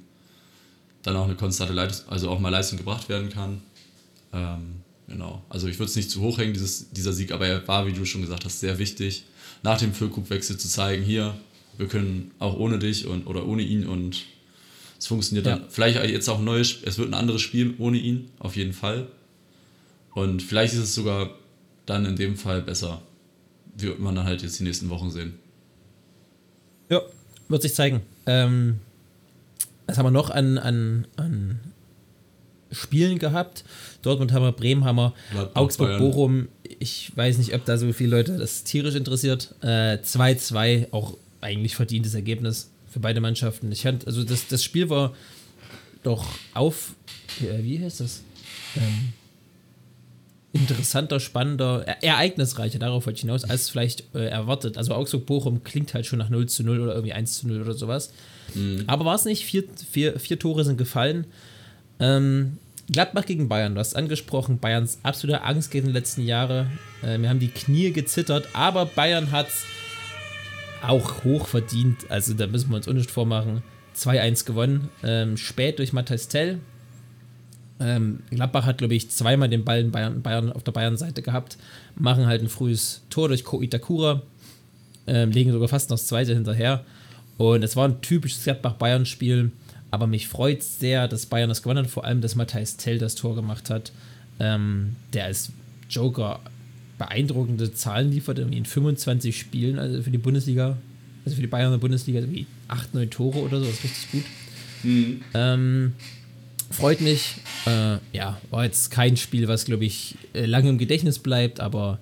dann 1.02 1.16
auch 1.16 1.24
eine 1.26 1.34
konstante 1.36 1.72
Leistung, 1.72 2.08
also 2.10 2.30
auch 2.30 2.40
mal 2.40 2.48
Leistung 2.48 2.78
gebracht 2.78 3.08
werden 3.08 3.28
kann. 3.30 3.60
Ähm, 4.32 4.76
genau, 5.06 5.44
also 5.48 5.68
ich 5.68 5.78
würde 5.78 5.90
es 5.90 5.96
nicht 5.96 6.10
zu 6.10 6.20
hoch 6.22 6.38
hängen, 6.38 6.54
dieses, 6.54 6.90
dieser 6.90 7.12
Sieg, 7.12 7.30
aber 7.30 7.46
er 7.46 7.66
war, 7.68 7.86
wie 7.86 7.92
du 7.92 8.04
schon 8.04 8.22
gesagt 8.22 8.44
hast, 8.44 8.60
sehr 8.60 8.78
wichtig, 8.78 9.24
nach 9.62 9.78
dem 9.78 9.92
Füllkrug-Wechsel 9.94 10.56
zu 10.58 10.68
zeigen, 10.68 11.04
hier, 11.04 11.36
wir 11.78 11.86
können 11.88 12.32
auch 12.38 12.56
ohne 12.56 12.78
dich 12.78 13.06
und, 13.06 13.26
oder 13.26 13.46
ohne 13.46 13.62
ihn 13.62 13.86
und 13.86 14.24
es 14.98 15.06
funktioniert 15.06 15.46
Ja. 15.46 15.56
dann. 15.58 15.66
Vielleicht 15.70 16.02
jetzt 16.10 16.28
auch 16.28 16.38
ein 16.38 16.44
neues, 16.44 16.78
es 16.82 16.96
wird 16.98 17.10
ein 17.10 17.14
anderes 17.14 17.42
Spiel 17.42 17.74
ohne 17.78 17.98
ihn, 17.98 18.30
auf 18.38 18.56
jeden 18.56 18.72
Fall. 18.72 19.06
Und 20.16 20.42
vielleicht 20.42 20.72
ist 20.72 20.80
es 20.80 20.94
sogar 20.94 21.28
dann 21.84 22.06
in 22.06 22.16
dem 22.16 22.36
Fall 22.36 22.62
besser. 22.62 23.02
Wird 23.76 23.98
man 24.00 24.14
dann 24.14 24.24
halt 24.24 24.40
jetzt 24.40 24.58
die 24.58 24.64
nächsten 24.64 24.88
Wochen 24.88 25.10
sehen. 25.10 25.34
Ja, 26.88 27.02
wird 27.50 27.60
sich 27.60 27.74
zeigen. 27.74 28.00
Ähm, 28.24 28.80
was 29.86 29.98
haben 29.98 30.06
wir 30.06 30.10
noch 30.10 30.30
an, 30.30 30.56
an, 30.56 31.06
an 31.16 31.60
Spielen 32.72 33.18
gehabt? 33.18 33.62
Dortmund 34.00 34.32
haben 34.32 34.42
wir, 34.42 34.52
Bremen 34.52 34.86
haben 34.86 34.96
wir, 34.96 35.12
Gladbach, 35.32 35.60
Augsburg, 35.60 35.88
Bayern. 35.88 36.00
Bochum. 36.00 36.48
Ich 36.78 37.14
weiß 37.14 37.36
nicht, 37.36 37.54
ob 37.54 37.66
da 37.66 37.76
so 37.76 37.92
viele 37.92 38.16
Leute 38.16 38.38
das 38.38 38.64
tierisch 38.64 38.94
interessiert. 38.94 39.54
Äh, 39.60 39.98
2-2, 39.98 40.94
auch 40.94 41.18
eigentlich 41.42 41.76
verdientes 41.76 42.14
Ergebnis 42.14 42.70
für 42.90 43.00
beide 43.00 43.20
Mannschaften. 43.20 43.70
Ich 43.70 43.82
fand, 43.82 44.06
also 44.06 44.24
das, 44.24 44.48
das 44.48 44.64
Spiel 44.64 44.88
war 44.88 45.14
doch 46.02 46.26
auf, 46.54 46.94
äh, 47.42 47.62
wie 47.62 47.84
heißt 47.84 48.00
das? 48.00 48.22
Ähm, 48.76 49.12
interessanter, 50.56 51.20
spannender, 51.20 51.84
e- 51.86 52.06
ereignisreicher, 52.06 52.78
darauf 52.78 53.06
wollte 53.06 53.16
ich 53.16 53.20
hinaus, 53.22 53.44
als 53.44 53.70
vielleicht 53.70 54.14
äh, 54.14 54.26
erwartet. 54.28 54.76
Also 54.78 54.94
Augsburg-Bochum 54.94 55.62
klingt 55.64 55.94
halt 55.94 56.06
schon 56.06 56.18
nach 56.18 56.28
0 56.30 56.46
zu 56.46 56.62
0 56.64 56.80
oder 56.80 56.94
irgendwie 56.94 57.12
1 57.12 57.38
zu 57.38 57.48
0 57.48 57.60
oder 57.62 57.74
sowas. 57.74 58.12
Aber 58.86 59.04
war 59.04 59.16
es 59.16 59.24
nicht? 59.24 59.44
Vier, 59.44 59.64
vier, 59.90 60.18
vier 60.18 60.38
Tore 60.38 60.64
sind 60.64 60.78
gefallen. 60.78 61.26
Ähm, 61.98 62.58
Gladbach 62.90 63.26
gegen 63.26 63.48
Bayern, 63.48 63.74
du 63.74 63.80
hast 63.80 63.96
angesprochen, 63.96 64.58
Bayerns 64.60 64.98
absolute 65.02 65.42
Angst 65.42 65.70
gegen 65.72 65.88
die 65.88 65.92
letzten 65.92 66.22
Jahre. 66.22 66.66
Äh, 67.02 67.18
mir 67.18 67.28
haben 67.28 67.40
die 67.40 67.48
Knie 67.48 67.90
gezittert, 67.92 68.48
aber 68.52 68.86
Bayern 68.86 69.32
hat 69.32 69.48
es 69.48 69.64
auch 70.82 71.24
hoch 71.24 71.48
verdient. 71.48 72.08
Also 72.08 72.34
da 72.34 72.46
müssen 72.46 72.70
wir 72.70 72.76
uns 72.76 72.86
nicht 72.86 73.10
vormachen. 73.10 73.62
2-1 73.96 74.44
gewonnen. 74.46 74.88
Ähm, 75.02 75.36
spät 75.36 75.78
durch 75.78 75.92
Matthias 75.92 76.28
Tell. 76.28 76.60
Ähm, 77.78 78.20
Gladbach 78.30 78.64
hat, 78.64 78.78
glaube 78.78 78.94
ich, 78.94 79.10
zweimal 79.10 79.48
den 79.48 79.64
Ball 79.64 79.80
in 79.80 79.90
Bayern, 79.90 80.22
Bayern 80.22 80.52
auf 80.52 80.62
der 80.62 80.72
Bayern-Seite 80.72 81.22
gehabt. 81.22 81.58
Machen 81.94 82.26
halt 82.26 82.42
ein 82.42 82.48
frühes 82.48 83.02
Tor 83.10 83.28
durch 83.28 83.44
Ko 83.44 83.60
Itakura. 83.62 84.22
Ähm, 85.06 85.30
legen 85.30 85.52
sogar 85.52 85.68
fast 85.68 85.90
noch 85.90 85.96
das 85.96 86.06
zweite 86.06 86.34
hinterher. 86.34 86.84
Und 87.36 87.62
es 87.62 87.76
war 87.76 87.86
ein 87.86 88.00
typisches 88.00 88.44
Gladbach-Bayern-Spiel. 88.44 89.52
Aber 89.90 90.06
mich 90.06 90.28
freut 90.28 90.62
sehr, 90.62 91.06
dass 91.06 91.26
Bayern 91.26 91.48
das 91.48 91.62
gewonnen 91.62 91.84
hat. 91.84 91.90
Vor 91.90 92.04
allem, 92.04 92.20
dass 92.20 92.34
Matthias 92.34 92.76
Tell 92.76 92.98
das 92.98 93.14
Tor 93.14 93.34
gemacht 93.34 93.70
hat. 93.70 93.92
Ähm, 94.40 94.96
der 95.12 95.24
als 95.24 95.52
Joker 95.88 96.40
beeindruckende 96.98 97.72
Zahlen 97.74 98.10
liefert, 98.10 98.38
irgendwie 98.38 98.58
in 98.58 98.64
25 98.64 99.38
Spielen, 99.38 99.78
also 99.78 100.02
für 100.02 100.10
die 100.10 100.18
Bundesliga, 100.18 100.76
also 101.24 101.36
für 101.36 101.42
die 101.42 101.46
Bayern 101.46 101.66
in 101.66 101.72
der 101.72 101.78
Bundesliga, 101.78 102.20
irgendwie 102.20 102.46
8, 102.68 102.94
9 102.94 103.10
Tore 103.10 103.38
oder 103.38 103.60
so, 103.60 103.66
das 103.66 103.74
ist 103.74 103.84
richtig 103.84 104.12
gut. 104.12 104.24
Ähm, 105.34 105.92
freut 106.70 107.00
mich. 107.00 107.36
Äh, 107.66 107.98
ja, 108.12 108.40
war 108.50 108.64
jetzt 108.64 108.90
kein 108.90 109.16
Spiel, 109.16 109.48
was, 109.48 109.64
glaube 109.64 109.84
ich, 109.84 110.16
äh, 110.34 110.46
lange 110.46 110.68
im 110.68 110.78
Gedächtnis 110.78 111.18
bleibt, 111.18 111.60
aber 111.60 111.98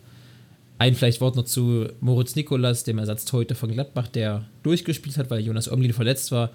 ein 0.78 0.94
vielleicht 0.94 1.20
Wort 1.20 1.36
noch 1.36 1.44
zu 1.44 1.88
Moritz 2.00 2.34
Nikolas, 2.36 2.84
dem 2.84 2.98
Ersatztorhüter 2.98 3.54
von 3.54 3.70
Gladbach, 3.70 4.08
der 4.08 4.44
durchgespielt 4.62 5.16
hat, 5.16 5.30
weil 5.30 5.40
Jonas 5.40 5.70
Omlin 5.70 5.92
verletzt 5.92 6.32
war. 6.32 6.50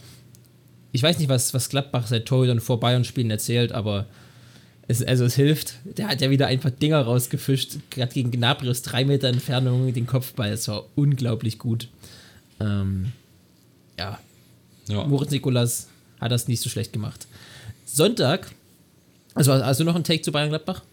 Ich 0.91 1.03
weiß 1.03 1.19
nicht, 1.19 1.29
was, 1.29 1.53
was 1.53 1.69
Gladbach 1.69 2.07
seit 2.07 2.25
Torhütern 2.25 2.59
vor 2.59 2.79
Bayern-Spielen 2.79 3.31
erzählt, 3.31 3.71
aber 3.71 4.07
es, 4.87 5.03
also 5.03 5.23
es 5.25 5.35
hilft. 5.35 5.75
Der 5.85 6.07
hat 6.07 6.19
ja 6.19 6.29
wieder 6.31 6.47
einfach 6.47 6.71
Dinger 6.71 7.01
rausgefischt, 7.01 7.77
gerade 7.91 8.11
gegen 8.11 8.31
Gnabry 8.31 8.69
aus 8.69 8.81
drei 8.81 9.05
Meter 9.05 9.27
Entfernung 9.27 9.93
den 9.93 10.07
Kopfball. 10.07 10.49
Es 10.49 10.67
war 10.67 10.85
unglaublich 10.95 11.59
gut. 11.59 11.89
Ähm, 12.59 13.11
ja, 13.97 14.19
Ja. 14.87 15.05
Moritz 15.05 15.31
Nikolas 15.31 15.87
hat 16.19 16.31
das 16.31 16.47
nicht 16.47 16.61
so 16.61 16.69
schlecht 16.69 16.91
gemacht. 16.91 17.27
Sonntag, 17.91 18.51
also 19.33 19.51
hast 19.53 19.79
du 19.79 19.83
noch 19.83 19.95
einen 19.95 20.03
Take 20.03 20.21
zu 20.21 20.31
Bayern 20.31 20.49
Gladbach? 20.49 20.83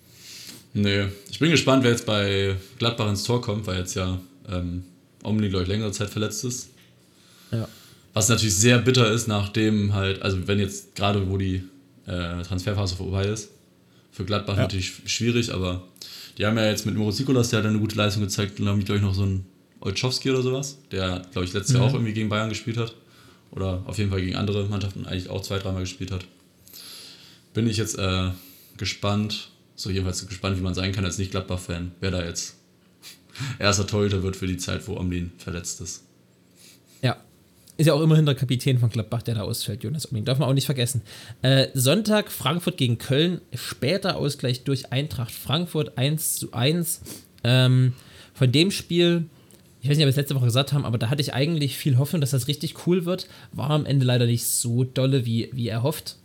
Nee, 0.72 1.06
ich 1.30 1.38
bin 1.38 1.50
gespannt, 1.50 1.84
wer 1.84 1.90
jetzt 1.90 2.06
bei 2.06 2.56
Gladbach 2.78 3.08
ins 3.08 3.22
Tor 3.24 3.40
kommt, 3.40 3.66
weil 3.66 3.78
jetzt 3.78 3.94
ja 3.94 4.18
ähm, 4.48 4.84
Omni, 5.22 5.48
glaube 5.48 5.64
ich, 5.64 5.68
längere 5.68 5.92
Zeit 5.92 6.08
verletzt 6.08 6.44
ist. 6.44 6.70
Ja. 7.52 7.68
Was 8.14 8.28
natürlich 8.28 8.56
sehr 8.56 8.78
bitter 8.78 9.10
ist, 9.10 9.28
nachdem 9.28 9.94
halt, 9.94 10.22
also 10.22 10.48
wenn 10.48 10.58
jetzt 10.58 10.94
gerade, 10.94 11.28
wo 11.28 11.36
die 11.36 11.62
äh, 12.06 12.42
Transferphase 12.42 12.96
vorbei 12.96 13.26
ist, 13.26 13.50
für 14.10 14.24
Gladbach 14.24 14.56
Ja. 14.56 14.62
natürlich 14.62 14.92
schwierig, 15.04 15.52
aber 15.52 15.82
die 16.38 16.46
haben 16.46 16.56
ja 16.56 16.66
jetzt 16.66 16.86
mit 16.86 16.94
Moritz 16.94 17.18
Nikolas, 17.18 17.50
der 17.50 17.58
hat 17.58 17.66
eine 17.66 17.78
gute 17.78 17.96
Leistung 17.96 18.22
gezeigt, 18.22 18.58
und 18.58 18.64
dann 18.64 18.74
haben 18.74 18.84
glaube 18.84 18.98
ich, 18.98 19.04
noch 19.04 19.14
so 19.14 19.22
einen 19.22 19.44
Olczowski 19.80 20.30
oder 20.30 20.42
sowas, 20.42 20.78
der, 20.90 21.22
glaube 21.32 21.44
ich, 21.44 21.52
letztes 21.52 21.76
Jahr 21.76 21.84
auch 21.84 21.92
irgendwie 21.92 22.14
gegen 22.14 22.30
Bayern 22.30 22.48
gespielt 22.48 22.78
hat. 22.78 22.94
Oder 23.50 23.82
auf 23.86 23.98
jeden 23.98 24.10
Fall 24.10 24.20
gegen 24.20 24.36
andere 24.36 24.64
Mannschaften 24.64 25.06
eigentlich 25.06 25.28
auch 25.28 25.42
zwei, 25.42 25.58
dreimal 25.58 25.82
gespielt 25.82 26.10
hat. 26.10 26.26
Bin 27.56 27.66
ich 27.66 27.78
jetzt 27.78 27.98
äh, 27.98 28.32
gespannt, 28.76 29.48
so 29.76 29.88
jedenfalls 29.88 30.28
gespannt, 30.28 30.58
wie 30.58 30.62
man 30.62 30.74
sein 30.74 30.92
kann 30.92 31.06
als 31.06 31.16
Nicht-Gladbach-Fan, 31.16 31.92
wer 32.00 32.10
da 32.10 32.22
jetzt 32.22 32.56
erster 33.58 33.86
Torhüter 33.86 34.22
wird 34.22 34.36
für 34.36 34.46
die 34.46 34.58
Zeit, 34.58 34.86
wo 34.86 34.98
Omlin 34.98 35.32
verletzt 35.38 35.80
ist. 35.80 36.04
Ja. 37.00 37.16
Ist 37.78 37.86
ja 37.86 37.94
auch 37.94 38.02
immerhin 38.02 38.26
der 38.26 38.34
Kapitän 38.34 38.78
von 38.78 38.90
Gladbach, 38.90 39.22
der 39.22 39.36
da 39.36 39.40
ausfällt, 39.40 39.84
Jonas 39.84 40.12
Oming. 40.12 40.26
Darf 40.26 40.38
man 40.38 40.50
auch 40.50 40.52
nicht 40.52 40.66
vergessen. 40.66 41.00
Äh, 41.40 41.68
Sonntag 41.72 42.30
Frankfurt 42.30 42.76
gegen 42.76 42.98
Köln. 42.98 43.40
Später 43.54 44.16
Ausgleich 44.16 44.64
durch 44.64 44.92
Eintracht 44.92 45.32
Frankfurt 45.32 45.96
1 45.96 46.36
zu 46.36 46.52
1. 46.52 47.00
Ähm, 47.42 47.94
von 48.34 48.52
dem 48.52 48.70
Spiel, 48.70 49.30
ich 49.80 49.88
weiß 49.88 49.96
nicht, 49.96 50.04
ob 50.04 50.08
wir 50.08 50.10
es 50.10 50.16
letzte 50.16 50.34
Woche 50.34 50.44
gesagt 50.44 50.74
haben, 50.74 50.84
aber 50.84 50.98
da 50.98 51.08
hatte 51.08 51.22
ich 51.22 51.32
eigentlich 51.32 51.78
viel 51.78 51.96
Hoffnung, 51.96 52.20
dass 52.20 52.32
das 52.32 52.48
richtig 52.48 52.86
cool 52.86 53.06
wird. 53.06 53.28
War 53.52 53.70
am 53.70 53.86
Ende 53.86 54.04
leider 54.04 54.26
nicht 54.26 54.44
so 54.44 54.84
dolle, 54.84 55.24
wie, 55.24 55.48
wie 55.54 55.68
erhofft. 55.68 56.16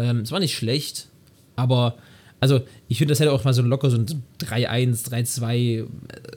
Ähm, 0.00 0.20
es 0.20 0.32
war 0.32 0.40
nicht 0.40 0.56
schlecht, 0.56 1.08
aber 1.56 1.96
also 2.40 2.62
ich 2.88 2.98
finde, 2.98 3.12
das 3.12 3.20
hätte 3.20 3.32
auch 3.32 3.44
mal 3.44 3.52
so 3.52 3.60
locker 3.60 3.90
so 3.90 3.98
ein 3.98 4.06
3-1, 4.40 5.10
3-2 5.10 5.52
äh, 5.52 5.86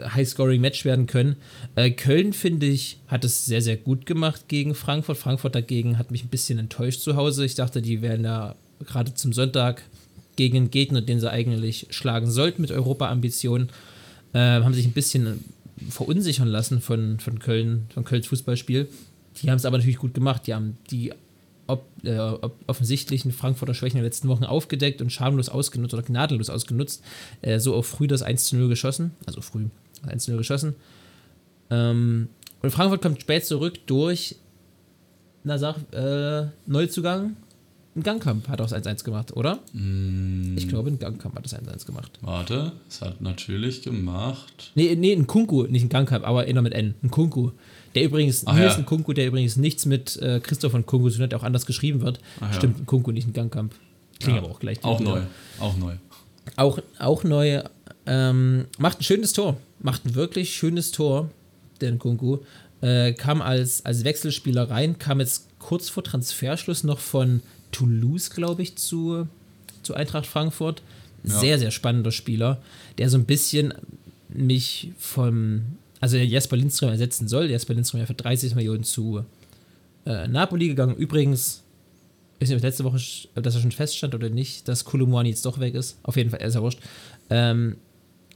High-Scoring-Match 0.10 0.84
werden 0.84 1.08
können. 1.08 1.38
Äh, 1.76 1.92
Köln, 1.92 2.34
finde 2.34 2.66
ich, 2.66 3.00
hat 3.08 3.24
es 3.24 3.46
sehr, 3.46 3.62
sehr 3.62 3.78
gut 3.78 4.06
gemacht 4.06 4.50
gegen 4.50 4.76
Frankfurt. 4.76 5.18
Frankfurt 5.18 5.56
dagegen 5.56 5.98
hat 5.98 6.12
mich 6.12 6.26
ein 6.26 6.30
bisschen 6.30 6.60
enttäuscht 6.60 7.00
zu 7.00 7.16
Hause. 7.16 7.46
Ich 7.46 7.56
dachte, 7.56 7.82
die 7.82 8.02
wären 8.02 8.24
da 8.24 8.56
gerade 8.86 9.14
zum 9.14 9.32
Sonntag 9.32 9.84
gegen 10.36 10.58
einen 10.58 10.72
Gegner, 10.72 11.02
den 11.02 11.22
sie 11.22 11.32
eigentlich 11.32 11.88
schlagen 11.92 12.30
sollten 12.30 12.62
mit 12.62 12.72
Europa-Ambitionen, 12.72 13.70
äh, 14.34 14.40
haben 14.40 14.74
sich 14.74 14.86
ein 14.86 14.92
bisschen 14.92 15.44
verunsichern 15.90 16.48
lassen 16.48 16.82
von, 16.82 17.20
von 17.20 17.40
Köln, 17.40 17.86
von 17.94 18.04
Kölns 18.04 18.28
Fußballspiel. 18.28 18.90
Die 19.42 19.50
haben 19.50 19.58
es 19.58 19.66
aber 19.66 19.78
natürlich 19.78 19.98
gut 19.98 20.14
gemacht. 20.14 20.48
Die 20.48 20.54
haben 20.54 20.78
die 20.92 21.14
ob, 21.68 21.86
äh, 22.04 22.18
ob 22.18 22.56
offensichtlichen 22.68 23.32
Frankfurter 23.32 23.74
Schwächen 23.74 23.98
in 23.98 24.04
den 24.04 24.08
letzten 24.08 24.28
Wochen 24.28 24.44
aufgedeckt 24.44 25.02
und 25.02 25.12
schamlos 25.12 25.50
ausgenutzt 25.50 25.94
oder 25.94 26.04
gnadenlos 26.04 26.50
ausgenutzt. 26.50 27.04
Äh, 27.42 27.60
so 27.60 27.76
auch 27.76 27.86
früh 27.86 28.08
das 28.08 28.22
1 28.22 28.46
zu 28.46 28.58
0 28.58 28.70
geschossen. 28.70 29.12
Also 29.26 29.42
früh 29.42 29.66
1 30.06 30.26
zu 30.26 30.32
0 30.32 30.40
geschossen. 30.40 30.76
Ähm, 31.70 32.30
und 32.62 32.72
Frankfurt 32.72 33.02
kommt 33.02 33.22
spät 33.22 33.46
zurück 33.46 33.80
durch, 33.88 34.38
na 35.44 35.58
sag, 35.58 35.78
äh, 35.94 36.48
Neuzugang. 36.66 37.36
Ein 37.96 38.02
Gangkamp 38.02 38.48
hat 38.48 38.60
auch 38.60 38.68
das 38.68 38.86
1-1 38.86 39.04
gemacht, 39.04 39.36
oder? 39.36 39.60
Ich 40.56 40.68
glaube, 40.68 40.90
ein 40.90 40.98
Gangkamp 40.98 41.36
hat 41.36 41.46
das 41.46 41.56
1-1 41.56 41.86
gemacht. 41.86 42.12
Warte, 42.22 42.72
es 42.90 43.02
hat 43.02 43.22
natürlich 43.22 43.84
gemacht. 43.84 44.72
Nee, 44.74 44.96
nee, 44.96 45.14
ein 45.14 45.28
Kunku, 45.28 45.64
nicht 45.64 45.84
ein 45.84 45.90
Gangkamp, 45.90 46.26
aber 46.26 46.42
einer 46.42 46.64
mit 46.64 46.74
N. 46.74 46.96
Ein 47.04 47.12
Kunku. 47.12 47.52
Der 47.94 48.04
übrigens, 48.04 48.48
Ach 48.48 48.54
hier 48.54 48.64
ja. 48.64 48.72
ist 48.72 48.80
ein 48.80 48.86
Kunku, 48.88 49.14
der 49.14 49.28
übrigens 49.28 49.58
nichts 49.58 49.86
mit 49.86 50.18
äh, 50.18 50.40
Christoph 50.40 50.74
und 50.74 50.88
Kunku 50.88 51.10
zu 51.10 51.18
tun 51.18 51.24
hat, 51.26 51.32
der 51.34 51.40
auch 51.40 51.44
anders 51.44 51.68
geschrieben 51.68 52.02
wird. 52.02 52.20
Ach 52.40 52.48
ja. 52.48 52.54
Stimmt, 52.54 52.80
ein 52.80 52.86
Kunku, 52.88 53.12
nicht 53.12 53.28
ein 53.28 53.34
Gangkamp. 53.34 53.76
Klingt 54.20 54.38
Ja, 54.38 54.44
aber 54.44 54.52
auch 54.52 54.60
gleich. 54.60 54.84
Auch 54.84 55.00
neu. 55.00 55.22
Auch 55.60 55.78
neu. 55.78 55.94
Auch, 56.56 56.80
auch 56.98 57.24
neu. 57.24 57.62
Ähm, 58.08 58.66
macht 58.80 59.00
ein 59.00 59.04
schönes 59.04 59.34
Tor. 59.34 59.58
Macht 59.80 60.06
ein 60.06 60.16
wirklich 60.16 60.56
schönes 60.56 60.92
Tor, 60.92 61.30
der 61.80 61.92
Nkunku. 61.92 62.40
Äh, 62.82 63.14
kam 63.14 63.42
als, 63.42 63.86
als 63.86 64.04
Wechselspieler 64.04 64.70
rein, 64.70 64.98
kam 64.98 65.20
jetzt 65.20 65.48
kurz 65.60 65.90
vor 65.90 66.04
Transferschluss 66.04 66.84
noch 66.84 67.00
von 67.00 67.42
Toulouse, 67.74 68.30
glaube 68.30 68.62
ich, 68.62 68.78
zu, 68.78 69.28
zu 69.82 69.94
Eintracht 69.94 70.26
Frankfurt. 70.26 70.82
Ja. 71.26 71.40
Sehr, 71.40 71.60
sehr 71.60 71.72
spannender 71.72 72.12
Spieler, 72.12 72.62
der 72.98 73.10
so 73.10 73.18
ein 73.18 73.26
bisschen 73.26 73.74
mich 74.30 74.92
vom, 74.98 75.64
also 76.00 76.18
der 76.18 76.26
Jesper 76.26 76.58
Lindström 76.58 76.90
ersetzen 76.90 77.28
soll. 77.28 77.50
Jesper 77.50 77.74
Lindström 77.74 78.02
ja 78.02 78.06
für 78.06 78.14
30 78.14 78.56
Millionen 78.56 78.84
zu 78.84 79.24
äh, 80.06 80.28
Napoli 80.28 80.68
gegangen. 80.68 80.96
Übrigens, 80.96 81.64
ich 82.40 82.42
weiß 82.42 82.50
nicht, 82.50 82.58
ob 82.58 82.64
letzte 82.64 82.84
Woche, 82.84 83.00
ob 83.36 83.44
das 83.44 83.56
ja 83.56 83.62
schon 83.62 83.72
feststand 83.72 84.16
oder 84.16 84.30
nicht, 84.30 84.68
dass 84.68 84.86
Kolumani 84.86 85.30
jetzt 85.30 85.46
doch 85.46 85.60
weg 85.60 85.76
ist. 85.76 85.98
Auf 86.04 86.18
jeden 86.18 86.30
Fall, 86.30 86.42
ist 86.42 86.56
ja 86.56 86.62
wurscht. 86.62 86.80
Ähm, 87.30 87.78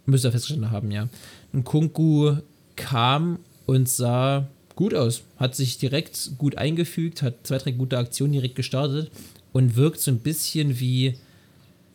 müsste 0.06 0.30
er 0.30 0.32
festgestanden 0.32 0.72
haben, 0.72 0.92
ja. 0.92 1.10
Und 1.52 1.66
Kunku 1.66 2.38
kam 2.78 3.40
und 3.66 3.90
sah 3.90 4.48
gut 4.78 4.94
aus. 4.94 5.24
Hat 5.36 5.56
sich 5.56 5.78
direkt 5.78 6.32
gut 6.38 6.58
eingefügt, 6.58 7.22
hat 7.22 7.46
zwei, 7.46 7.58
drei 7.58 7.72
gute 7.72 7.98
Aktionen 7.98 8.32
direkt 8.32 8.56
gestartet 8.56 9.12
und 9.52 9.76
wirkt 9.76 10.00
so 10.00 10.10
ein 10.12 10.20
bisschen 10.20 10.80
wie, 10.80 11.16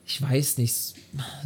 ich 0.06 0.20
weiß 0.20 0.58
nicht, 0.58 0.74
so 0.74 0.92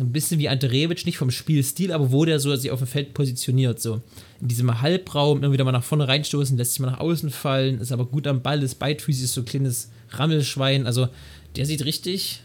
ein 0.00 0.12
bisschen 0.12 0.40
wie 0.40 0.48
Ante 0.48 0.72
Rebic, 0.72 1.06
nicht 1.06 1.18
vom 1.18 1.30
Spielstil, 1.30 1.92
aber 1.92 2.10
wo 2.10 2.24
der 2.24 2.40
so 2.40 2.54
sich 2.56 2.72
auf 2.72 2.80
dem 2.80 2.88
Feld 2.88 3.14
positioniert. 3.14 3.80
So 3.80 4.00
in 4.40 4.48
diesem 4.48 4.80
Halbraum 4.80 5.44
immer 5.44 5.52
wieder 5.52 5.64
mal 5.64 5.72
nach 5.72 5.84
vorne 5.84 6.08
reinstoßen, 6.08 6.56
lässt 6.56 6.72
sich 6.72 6.80
mal 6.80 6.90
nach 6.90 7.00
außen 7.00 7.30
fallen, 7.30 7.80
ist 7.80 7.92
aber 7.92 8.06
gut 8.06 8.26
am 8.26 8.42
Ball, 8.42 8.62
ist 8.62 8.76
beidfüßig, 8.80 9.24
ist 9.24 9.34
so 9.34 9.42
ein 9.42 9.46
kleines 9.46 9.90
Rammelschwein. 10.10 10.86
Also 10.86 11.08
der 11.54 11.66
sieht 11.66 11.84
richtig, 11.84 12.40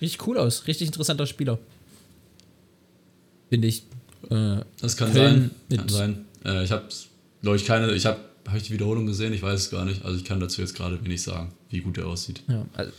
richtig 0.00 0.26
cool 0.26 0.38
aus. 0.38 0.66
Richtig 0.66 0.86
interessanter 0.86 1.26
Spieler. 1.26 1.58
Finde 3.48 3.68
ich. 3.68 3.82
Äh, 4.30 4.60
Das 4.80 4.96
kann 4.96 5.12
Köln 5.12 5.50
sein. 5.68 5.78
Kann 5.78 5.88
sein. 5.88 6.24
Äh, 6.44 6.64
ich 6.64 6.70
habe, 6.70 6.84
glaube 7.44 7.56
ich, 7.58 7.64
keine. 7.64 7.92
Ich 7.92 8.06
habe 8.06 8.18
habe 8.46 8.58
ich 8.58 8.64
die 8.64 8.72
Wiederholung 8.72 9.06
gesehen? 9.06 9.32
Ich 9.32 9.42
weiß 9.42 9.60
es 9.60 9.70
gar 9.70 9.84
nicht. 9.84 10.04
Also 10.04 10.18
ich 10.18 10.24
kann 10.24 10.40
dazu 10.40 10.60
jetzt 10.60 10.74
gerade 10.74 11.02
wenig 11.04 11.22
sagen, 11.22 11.52
wie 11.70 11.80
gut 11.80 11.98
er 11.98 12.06
aussieht. 12.06 12.42
Ja, 12.48 12.66
also, 12.74 12.92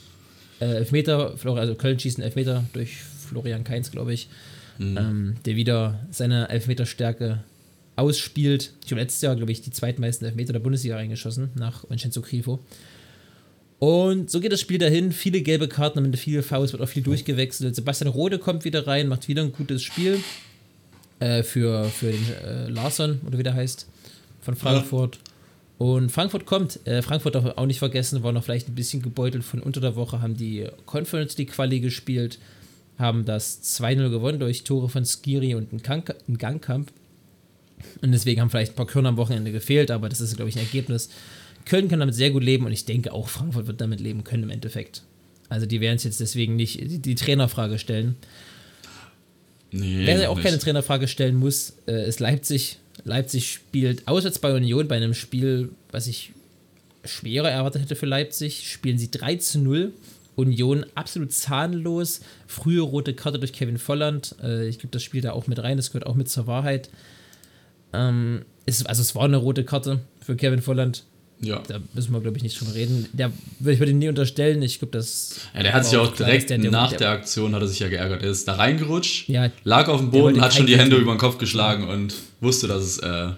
äh, 0.60 0.78
Elfmeter, 0.78 1.36
also 1.44 1.76
Köln 1.76 2.00
schießt 2.00 2.18
einen 2.18 2.26
Elfmeter 2.26 2.64
durch 2.74 2.98
Florian 3.30 3.64
Kainz, 3.64 3.92
glaube 3.92 4.14
ich, 4.14 4.30
ähm, 4.80 5.36
der 5.46 5.56
wieder 5.56 6.00
seine 6.12 6.50
Elfmeterstärke 6.50 7.44
ausspielt. 7.96 8.74
Ich 8.84 8.92
habe 8.92 9.02
letztes 9.02 9.22
Jahr, 9.22 9.36
glaube 9.36 9.52
ich, 9.52 9.62
die 9.62 9.72
zweitmeisten 9.72 10.28
Elfmeter 10.28 10.54
der 10.54 10.60
Bundesliga 10.60 10.96
reingeschossen, 10.96 11.50
nach 11.56 11.90
Vincenzo 11.90 12.22
Grifo. 12.22 12.60
Und 13.80 14.32
so 14.32 14.40
geht 14.40 14.52
das 14.52 14.62
Spiel 14.62 14.78
dahin. 14.78 15.12
Viele 15.12 15.42
gelbe 15.42 15.68
Karten, 15.68 16.00
am 16.00 16.06
Ende 16.06 16.18
viele 16.18 16.44
Fouls, 16.44 16.72
wird 16.72 16.82
auch 16.82 16.88
viel 16.88 17.04
durchgewechselt. 17.04 17.76
Sebastian 17.76 18.10
Rode 18.10 18.40
kommt 18.40 18.66
wieder 18.66 18.88
rein, 18.88 19.08
macht 19.08 19.28
wieder 19.28 19.44
ein 19.44 19.52
gutes 19.52 19.84
Spiel 19.84 20.20
äh, 21.20 21.44
für, 21.44 21.86
für 21.86 22.12
den 22.12 22.26
äh, 22.44 22.70
Larsson, 22.70 23.20
oder 23.26 23.38
wie 23.38 23.44
der 23.44 23.54
heißt, 23.54 23.88
von 24.46 24.56
Frankfurt. 24.56 25.20
Und 25.78 26.10
Frankfurt 26.12 26.46
kommt. 26.46 26.80
Äh, 26.88 27.02
Frankfurt 27.02 27.36
darf 27.36 27.58
auch 27.58 27.66
nicht 27.66 27.80
vergessen, 27.80 28.24
war 28.24 28.32
noch 28.32 28.44
vielleicht 28.44 28.70
ein 28.70 28.76
bisschen 28.76 29.02
gebeutelt 29.02 29.44
von 29.44 29.62
unter 29.62 29.82
der 29.82 29.96
Woche, 29.96 30.22
haben 30.22 30.38
die 30.38 30.68
Conference 30.86 31.38
League 31.38 31.52
Quali 31.52 31.82
gespielt, 31.82 32.40
haben 32.98 33.26
das 33.26 33.62
2-0 33.80 34.10
gewonnen 34.10 34.40
durch 34.40 34.64
Tore 34.64 34.88
von 34.88 35.04
Skiri 35.04 35.54
und 35.56 35.72
einen, 35.72 35.82
Kank 35.84 36.16
einen 36.28 36.38
Gangkamp. 36.38 36.92
Und 38.02 38.12
deswegen 38.14 38.40
haben 38.40 38.50
vielleicht 38.50 38.72
ein 38.74 38.76
paar 38.76 38.88
Körner 38.88 39.10
am 39.10 39.18
Wochenende 39.18 39.52
gefehlt, 39.52 39.92
aber 39.92 40.08
das 40.08 40.22
ist, 40.22 40.38
glaube 40.38 40.50
ich, 40.50 40.56
ein 40.56 40.64
Ergebnis. 40.64 41.10
Köln 41.66 41.90
kann 41.90 42.00
damit 42.00 42.16
sehr 42.16 42.32
gut 42.32 42.44
leben 42.44 42.66
und 42.66 42.72
ich 42.72 42.86
denke 42.86 43.12
auch 43.12 43.28
Frankfurt 43.28 43.68
wird 43.68 43.82
damit 43.82 44.00
leben 44.00 44.24
können 44.24 44.44
im 44.44 44.50
Endeffekt. 44.52 45.04
Also 45.50 45.66
die 45.66 45.82
werden 45.82 45.98
es 45.98 46.04
jetzt 46.04 46.20
deswegen 46.20 46.56
nicht 46.56 46.80
die, 46.80 47.00
die 47.00 47.16
Trainerfrage 47.16 47.80
stellen. 47.80 48.16
Nee, 49.72 50.06
Wer 50.06 50.30
auch 50.32 50.36
nicht. 50.36 50.46
keine 50.46 50.58
Trainerfrage 50.60 51.08
stellen 51.08 51.36
muss, 51.36 51.74
äh, 51.88 52.08
ist 52.08 52.20
Leipzig. 52.20 52.80
Leipzig 53.06 53.52
spielt 53.52 54.08
auswärts 54.08 54.40
bei 54.40 54.54
Union 54.54 54.88
bei 54.88 54.98
einem 54.98 55.14
Spiel, 55.14 55.70
was 55.92 56.08
ich 56.08 56.34
schwerer 57.06 57.52
erwartet 57.52 57.84
hätte 57.84 57.96
für 57.96 58.08
Leipzig. 58.08 58.70
Spielen 58.70 58.98
sie 58.98 59.12
3 59.12 59.36
zu 59.38 59.60
0 59.60 59.94
Union 60.36 60.86
absolut 60.96 61.32
zahnlos. 61.32 62.22
Frühe 62.48 62.82
rote 62.82 63.14
Karte 63.14 63.40
durch 63.40 63.54
Kevin 63.54 63.78
Volland. 63.78 64.36
Äh, 64.44 64.68
ich 64.68 64.80
glaube, 64.80 64.92
das 64.92 65.04
spielt 65.04 65.24
da 65.24 65.32
auch 65.32 65.48
mit 65.48 65.62
rein. 65.62 65.78
Das 65.78 65.92
gehört 65.92 66.08
auch 66.08 66.16
mit 66.16 66.30
zur 66.30 66.48
Wahrheit. 66.48 66.90
Ähm, 67.94 68.44
ist, 68.66 68.88
also 68.90 69.02
es 69.02 69.16
war 69.16 69.24
eine 69.24 69.38
rote 69.38 69.64
Karte 69.64 70.02
für 70.20 70.36
Kevin 70.36 70.62
Volland. 70.62 71.04
Ja. 71.42 71.62
Da 71.68 71.80
müssen 71.94 72.14
wir, 72.14 72.22
glaube 72.22 72.38
ich, 72.38 72.44
nicht 72.44 72.60
drüber 72.60 72.74
reden. 72.76 73.08
Der, 73.14 73.28
ich 73.60 73.80
würde 73.80 73.92
ihm 73.92 74.00
nie 74.00 74.08
unterstellen. 74.08 74.62
Ich 74.62 74.80
glaube, 74.80 74.94
das. 74.94 75.42
Ja, 75.54 75.64
der 75.64 75.74
hat 75.74 75.86
sich 75.86 75.98
auch 75.98 76.14
klar, 76.14 76.28
direkt 76.30 76.50
dass 76.50 76.60
der- 76.62 76.72
nach 76.72 76.90
der- 76.92 77.00
der 77.00 77.10
Aktion 77.12 77.54
hat 77.54 77.62
er 77.62 77.68
sich 77.68 77.80
ja 77.80 77.90
geärgert. 77.90 78.24
Er 78.24 78.30
ist 78.32 78.48
da 78.48 78.56
reingerutscht, 78.56 79.28
Ja, 79.30 79.52
lag 79.64 79.88
auf 79.90 80.00
dem 80.00 80.12
Boden, 80.12 80.40
hat 80.42 80.54
schon 80.54 80.66
die 80.66 80.78
Hände 80.78 80.96
über 80.96 81.14
den 81.14 81.18
Kopf 81.20 81.38
geschlagen 81.38 81.88
und 81.90 82.14
wusste, 82.40 82.68
dass 82.68 82.84
es 82.84 82.98
äh, 83.00 83.32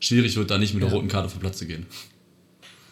schwierig 0.00 0.36
wird, 0.36 0.50
da 0.50 0.58
nicht 0.58 0.74
mit 0.74 0.82
der 0.82 0.90
Ja. 0.90 0.94
roten 0.96 1.08
Karte 1.08 1.28
vom 1.30 1.40
Platz 1.40 1.58
zu 1.58 1.66
gehen. 1.66 1.86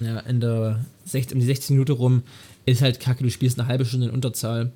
Ja, 0.01 0.21
in 0.21 0.41
der 0.41 0.85
16, 1.05 1.35
um 1.37 1.41
die 1.41 1.47
16 1.47 1.77
Minute 1.77 1.93
rum 1.93 2.23
ist 2.67 2.83
halt 2.83 3.01
kacke, 3.01 3.23
du 3.25 3.31
spielst 3.31 3.59
eine 3.59 3.69
halbe 3.69 3.85
Stunde 3.85 4.07
in 4.09 4.13
Unterzahl. 4.13 4.73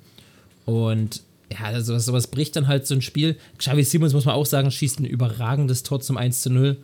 Und 0.65 1.21
ja, 1.51 1.65
also 1.65 1.83
sowas, 1.93 2.05
sowas 2.05 2.27
bricht 2.27 2.55
dann 2.55 2.67
halt 2.67 2.87
so 2.87 2.93
ein 2.95 3.01
Spiel. 3.01 3.37
Xavi 3.57 3.83
Simons, 3.83 4.13
muss 4.13 4.25
man 4.25 4.35
auch 4.35 4.45
sagen, 4.45 4.69
schießt 4.71 4.99
ein 4.99 5.05
überragendes 5.05 5.83
Tor 5.83 5.99
zum 6.01 6.17
1 6.17 6.41
zu 6.41 6.49
0. 6.49 6.77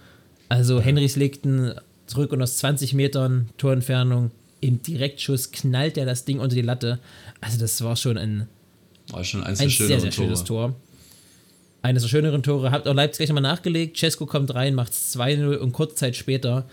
Also 0.49 0.79
Henrys 0.81 1.15
legt 1.15 1.45
einen 1.45 1.73
zurück 2.09 2.31
und 2.33 2.41
aus 2.41 2.57
20 2.57 2.93
Metern 2.93 3.49
Torentfernung 3.57 4.31
im 4.61 4.81
Direktschuss 4.81 5.51
knallt 5.51 5.97
er 5.97 6.05
das 6.05 6.25
Ding 6.25 6.39
unter 6.39 6.55
die 6.55 6.61
Latte. 6.61 6.99
Also 7.39 7.59
das 7.59 7.81
war 7.81 7.95
schon 7.95 8.17
ein, 8.17 8.47
War 9.09 9.23
schon 9.23 9.43
eins 9.43 9.59
ein 9.59 9.69
sehr, 9.69 9.99
sehr 9.99 10.11
schönes 10.11 10.43
Tore. 10.43 10.69
Tor. 10.69 10.75
Eines 11.81 12.03
der 12.03 12.09
schöneren 12.09 12.43
Tore. 12.43 12.71
Habt 12.71 12.87
auch 12.87 12.93
Leipzig 12.93 13.19
gleich 13.19 13.29
nochmal 13.29 13.43
nachgelegt. 13.43 13.97
Cesco 13.97 14.25
kommt 14.25 14.53
rein, 14.53 14.75
macht 14.75 14.91
2-0 14.91 15.55
und 15.55 15.71
kurze 15.71 15.95
Zeit 15.95 16.15
später. 16.17 16.65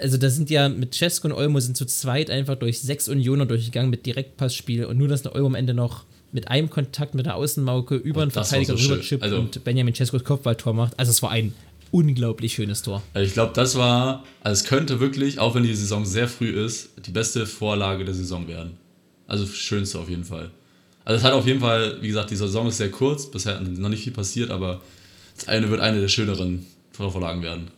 Also, 0.00 0.16
das 0.16 0.36
sind 0.36 0.48
ja 0.48 0.68
mit 0.68 0.94
Cesco 0.94 1.26
und 1.26 1.34
Olmo 1.34 1.58
sind 1.58 1.76
zu 1.76 1.84
zweit 1.84 2.30
einfach 2.30 2.54
durch 2.54 2.78
sechs 2.78 3.08
Unioner 3.08 3.46
durchgegangen 3.46 3.90
mit 3.90 4.06
Direktpassspiel 4.06 4.84
und 4.84 4.96
nur, 4.96 5.08
dass 5.08 5.22
der 5.22 5.34
Olmo 5.34 5.48
am 5.48 5.54
Ende 5.56 5.74
noch 5.74 6.04
mit 6.30 6.46
einem 6.46 6.70
Kontakt 6.70 7.16
mit 7.16 7.26
der 7.26 7.34
Außenmauke 7.34 7.96
über 7.96 8.20
Oh, 8.20 8.24
war 8.26 8.44
Verteidiger 8.44 8.76
so 8.76 8.92
rüberchippt 8.92 9.24
Also- 9.24 9.38
und 9.38 9.64
Benjamin 9.64 9.92
Cescos 9.94 10.22
Kopfballtor 10.22 10.72
macht. 10.72 10.96
Also, 11.00 11.10
es 11.10 11.20
war 11.20 11.32
ein 11.32 11.52
unglaublich 11.90 12.54
schönes 12.54 12.82
Tor. 12.82 13.02
Also 13.14 13.26
ich 13.26 13.32
glaube, 13.32 13.52
das 13.54 13.76
war, 13.76 14.24
also 14.42 14.60
es 14.62 14.68
könnte 14.68 15.00
wirklich, 15.00 15.38
auch 15.38 15.54
wenn 15.54 15.62
die 15.62 15.74
Saison 15.74 16.04
sehr 16.04 16.28
früh 16.28 16.50
ist, 16.50 16.90
die 17.06 17.10
beste 17.10 17.46
Vorlage 17.46 18.04
der 18.04 18.14
Saison 18.14 18.48
werden. 18.48 18.76
Also 19.26 19.46
schönste 19.46 19.98
auf 19.98 20.08
jeden 20.08 20.24
Fall. 20.24 20.50
Also 21.04 21.18
es 21.18 21.24
hat 21.24 21.32
auf 21.32 21.46
jeden 21.46 21.60
Fall, 21.60 21.98
wie 22.02 22.08
gesagt, 22.08 22.30
die 22.30 22.36
Saison 22.36 22.66
ist 22.66 22.76
sehr 22.76 22.90
kurz, 22.90 23.30
bisher 23.30 23.54
hat 23.54 23.66
noch 23.66 23.88
nicht 23.88 24.04
viel 24.04 24.12
passiert, 24.12 24.50
aber 24.50 24.80
das 25.34 25.48
eine 25.48 25.70
wird 25.70 25.80
eine 25.80 26.00
der 26.00 26.08
schöneren 26.08 26.66
Vorlagen 26.92 27.42
werden. 27.42 27.68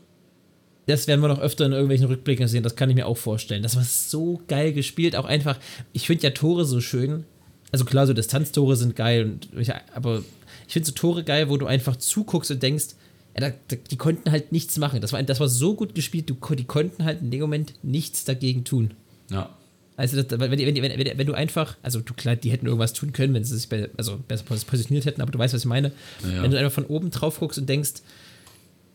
Das 0.87 1.07
werden 1.07 1.21
wir 1.21 1.29
noch 1.29 1.41
öfter 1.41 1.67
in 1.67 1.73
irgendwelchen 1.73 2.07
Rückblicken 2.07 2.49
sehen, 2.49 2.65
das 2.65 2.75
kann 2.75 2.91
ich 2.91 2.97
mir 2.97 3.07
auch 3.07 3.17
vorstellen. 3.17 3.63
Das 3.63 3.77
war 3.77 3.85
so 3.85 4.41
geil 4.49 4.73
gespielt, 4.73 5.15
auch 5.15 5.27
einfach. 5.27 5.59
Ich 5.93 6.07
finde 6.07 6.25
ja 6.25 6.31
Tore 6.31 6.65
so 6.65 6.81
schön. 6.81 7.25
Also 7.71 7.85
klar, 7.85 8.07
so 8.09 8.15
Distanztore 8.15 8.75
sind 8.75 8.97
geil, 8.97 9.39
und 9.55 9.71
aber 9.95 10.25
ich 10.67 10.73
finde 10.73 10.87
so 10.87 10.93
Tore 10.93 11.23
geil, 11.23 11.49
wo 11.49 11.57
du 11.57 11.67
einfach 11.67 11.95
zuguckst 11.95 12.51
und 12.51 12.63
denkst, 12.63 12.97
ja, 13.39 13.51
da, 13.51 13.77
die 13.77 13.97
konnten 13.97 14.31
halt 14.31 14.53
nichts 14.53 14.77
machen. 14.79 15.01
Das 15.01 15.13
war, 15.13 15.23
das 15.23 15.41
war 15.41 15.49
so 15.49 15.75
gut 15.75 15.95
gespielt, 15.95 16.29
du, 16.31 16.37
die 16.55 16.65
konnten 16.65 17.05
halt 17.05 17.21
in 17.21 17.31
dem 17.31 17.41
Moment 17.41 17.75
nichts 17.83 18.25
dagegen 18.25 18.65
tun. 18.65 18.93
Ja. 19.31 19.51
Also, 19.97 20.23
das, 20.23 20.41
wenn, 20.41 20.51
wenn, 20.51 20.59
wenn, 20.83 21.19
wenn, 21.19 21.27
du 21.27 21.35
einfach, 21.35 21.77
also 21.83 22.01
du 22.01 22.15
klar, 22.15 22.35
die 22.35 22.51
hätten 22.51 22.67
irgendwas 22.67 22.95
tun 22.95 23.13
können, 23.13 23.35
wenn 23.35 23.45
sie 23.45 23.55
sich 23.57 23.69
be, 23.69 23.91
also 23.99 24.17
besser 24.17 24.45
pos- 24.47 24.65
positioniert 24.65 25.05
hätten, 25.05 25.21
aber 25.21 25.31
du 25.31 25.39
weißt, 25.39 25.53
was 25.53 25.61
ich 25.63 25.69
meine. 25.69 25.93
Ja. 26.23 26.43
Wenn 26.43 26.51
du 26.51 26.59
einfach 26.59 26.73
von 26.73 26.87
oben 26.87 27.11
drauf 27.11 27.39
guckst 27.39 27.59
und 27.59 27.69
denkst, 27.69 27.95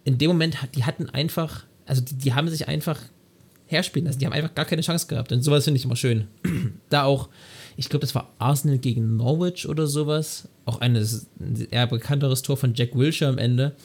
in 0.03 0.17
dem 0.17 0.29
Moment, 0.29 0.57
die 0.75 0.83
hatten 0.83 1.09
einfach, 1.09 1.63
also 1.85 2.01
die, 2.01 2.15
die 2.15 2.33
haben 2.33 2.49
sich 2.49 2.67
einfach 2.67 2.99
herspielen 3.67 4.07
lassen, 4.07 4.19
die 4.19 4.25
haben 4.25 4.33
einfach 4.33 4.53
gar 4.55 4.65
keine 4.65 4.81
Chance 4.81 5.07
gehabt. 5.07 5.31
Und 5.31 5.43
sowas 5.43 5.63
finde 5.63 5.79
ich 5.79 5.85
immer 5.85 5.95
schön. 5.95 6.27
da 6.89 7.03
auch, 7.03 7.29
ich 7.77 7.89
glaube, 7.89 8.01
das 8.01 8.15
war 8.15 8.31
Arsenal 8.39 8.77
gegen 8.77 9.17
Norwich 9.17 9.67
oder 9.67 9.87
sowas, 9.87 10.47
auch 10.65 10.81
ein 10.81 10.95
eher 11.71 11.87
bekannteres 11.87 12.41
Tor 12.41 12.57
von 12.57 12.73
Jack 12.73 12.95
Wilshere 12.95 13.29
am 13.29 13.37
Ende, 13.37 13.75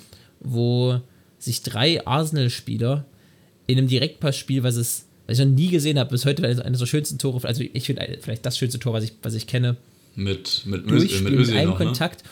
wo 0.41 1.01
sich 1.39 1.63
drei 1.63 2.07
Arsenal-Spieler 2.07 3.05
in 3.67 3.79
einem 3.79 3.89
Direktpassspiel, 3.89 4.63
was 4.63 4.77
es, 4.77 5.07
was 5.27 5.39
ich 5.39 5.45
noch 5.45 5.53
nie 5.53 5.69
gesehen 5.69 5.99
habe, 5.99 6.11
bis 6.11 6.25
heute 6.27 6.45
eines 6.47 6.79
der 6.81 6.87
schönsten 6.87 7.19
Tore, 7.19 7.47
also 7.47 7.63
ich 7.73 7.85
finde 7.87 8.19
vielleicht 8.21 8.45
das 8.45 8.59
schönste 8.59 8.79
Tor, 8.79 8.93
was 8.93 9.05
ich, 9.05 9.13
was 9.23 9.35
ich 9.35 9.47
kenne, 9.47 9.77
Mit, 10.17 10.63
mit, 10.67 10.85
Ö- 10.85 10.89
durchspielen 10.89 11.25
mit 11.25 11.33
mit, 11.33 11.41
Özil 11.43 11.57
einem 11.57 11.71
noch, 11.71 11.79
ne? 11.79 11.85
Kontakt 11.87 12.25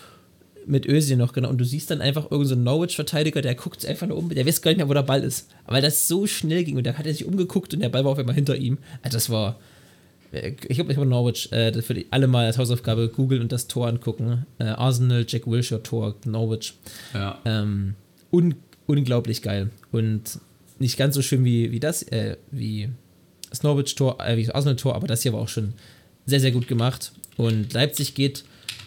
mit 0.67 0.87
Özil 0.87 1.17
noch, 1.17 1.33
genau. 1.33 1.49
Und 1.49 1.57
du 1.59 1.65
siehst 1.65 1.91
dann 1.91 2.03
einfach 2.03 2.25
irgendeinen 2.31 2.65
so 2.65 2.71
Norwich-Verteidiger, 2.71 3.41
der 3.41 3.55
guckt 3.55 3.87
einfach 3.87 4.07
nur 4.07 4.19
um, 4.19 4.29
der 4.29 4.45
weiß 4.47 4.61
gar 4.61 4.71
nicht 4.71 4.77
mehr, 4.79 4.89
wo 4.89 4.93
der 4.93 5.03
Ball 5.03 5.23
ist. 5.23 5.49
Weil 5.67 5.81
das 5.81 6.09
so 6.09 6.27
schnell 6.27 6.63
ging 6.65 6.77
und 6.77 6.85
da 6.87 6.93
hat 6.95 7.07
er 7.07 7.13
sich 7.15 7.25
umgeguckt 7.25 7.73
und 7.73 7.81
der 7.81 7.89
Ball 7.89 8.05
war 8.05 8.13
auf 8.13 8.19
einmal 8.19 8.35
hinter 8.35 8.55
ihm. 8.57 8.77
Also 9.01 9.17
das 9.17 9.31
war, 9.31 9.59
ich 10.33 10.77
glaube, 10.77 10.93
ich 10.93 10.99
habe 10.99 11.07
Norwich, 11.07 11.51
äh, 11.53 11.71
das 11.71 11.89
würde 11.89 12.03
ich 12.03 12.07
alle 12.11 12.27
mal 12.27 12.47
als 12.47 12.59
Hausaufgabe 12.59 13.09
googeln 13.09 13.41
und 13.41 13.53
das 13.53 13.67
Tor 13.67 13.89
angucken. 13.89 14.47
Äh, 14.59 14.65
Arsenal, 14.65 15.25
Jack 15.27 15.47
Wilshere, 15.47 15.83
Tor, 15.83 16.15
Norwich. 16.25 16.75
Ja. 17.15 17.39
Ähm, 17.45 17.95
un 18.31 18.55
unglaublich 18.87 19.43
geil. 19.43 19.71
Und 19.93 20.41
nicht 20.79 20.97
ganz 20.97 21.15
so 21.15 21.23
schön 21.23 21.45
wie, 21.45 21.71
wie 21.73 21.81
das, 21.81 22.03
äh, 22.05 22.37
wie 22.51 22.89
das 23.51 23.63
Norwich-Tor, 23.63 24.19
äh, 24.25 24.37
wie 24.37 24.45
das 24.45 24.55
Arsenal-Tor, 24.55 24.95
aber 24.95 25.07
das 25.07 25.23
hier 25.23 25.33
war 25.33 25.41
auch 25.41 25.49
schon 25.49 25.75
sehr, 26.27 26.41
sehr 26.41 26.53
gut 26.53 26.69
gemacht. 26.69 27.13
Und 27.37 27.73
Leipzig 27.73 28.15
geht 28.15 28.45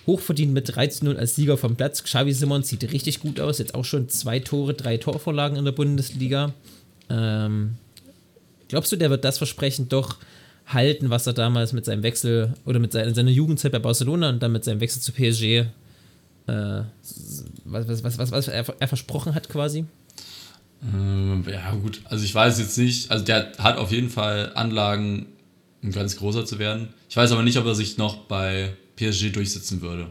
hochverdient 0.07 0.53
mit 0.53 0.69
13-0 0.69 1.15
als 1.15 1.35
Sieger 1.35 1.57
vom 1.57 1.75
Platz. 1.75 2.03
Xavi 2.03 2.33
Simons 2.33 2.67
sieht 2.67 2.91
richtig 2.91 3.19
gut 3.19 3.39
aus. 3.39 3.59
Jetzt 3.59 3.75
auch 3.75 3.85
schon 3.85 4.09
zwei 4.09 4.39
Tore, 4.39 4.73
drei 4.73 4.97
Torvorlagen 4.97 5.57
in 5.57 5.65
der 5.65 5.71
Bundesliga. 5.71 6.53
Ähm, 7.09 7.75
glaubst 8.67 8.91
du, 8.91 8.95
der 8.95 9.09
wird 9.09 9.23
das 9.23 9.37
Versprechen 9.37 9.89
doch 9.89 10.17
halten, 10.67 11.09
was 11.09 11.27
er 11.27 11.33
damals 11.33 11.73
mit 11.73 11.85
seinem 11.85 12.03
Wechsel 12.03 12.53
oder 12.65 12.79
mit 12.79 12.91
seiner, 12.93 13.13
seiner 13.13 13.31
Jugendzeit 13.31 13.71
bei 13.71 13.79
Barcelona 13.79 14.29
und 14.29 14.41
dann 14.41 14.51
mit 14.51 14.63
seinem 14.63 14.79
Wechsel 14.79 15.01
zu 15.01 15.11
PSG 15.11 15.65
äh, 16.47 16.83
was, 17.65 17.87
was, 17.87 18.03
was, 18.03 18.17
was, 18.17 18.31
was 18.31 18.47
er, 18.47 18.65
er 18.79 18.87
versprochen 18.87 19.35
hat 19.35 19.47
quasi? 19.49 19.85
Ähm, 20.83 21.43
ja, 21.49 21.71
gut. 21.75 22.01
Also 22.05 22.23
ich 22.25 22.33
weiß 22.33 22.59
jetzt 22.59 22.77
nicht. 22.77 23.11
Also 23.11 23.23
der 23.25 23.51
hat 23.59 23.77
auf 23.77 23.91
jeden 23.91 24.09
Fall 24.09 24.51
Anlagen, 24.55 25.27
um 25.83 25.91
ganz 25.91 26.17
großer 26.17 26.45
zu 26.45 26.57
werden. 26.59 26.89
Ich 27.09 27.15
weiß 27.17 27.31
aber 27.31 27.43
nicht, 27.43 27.57
ob 27.57 27.65
er 27.65 27.75
sich 27.75 27.97
noch 27.97 28.17
bei 28.25 28.73
PSG 28.95 29.31
durchsetzen 29.31 29.81
würde. 29.81 30.07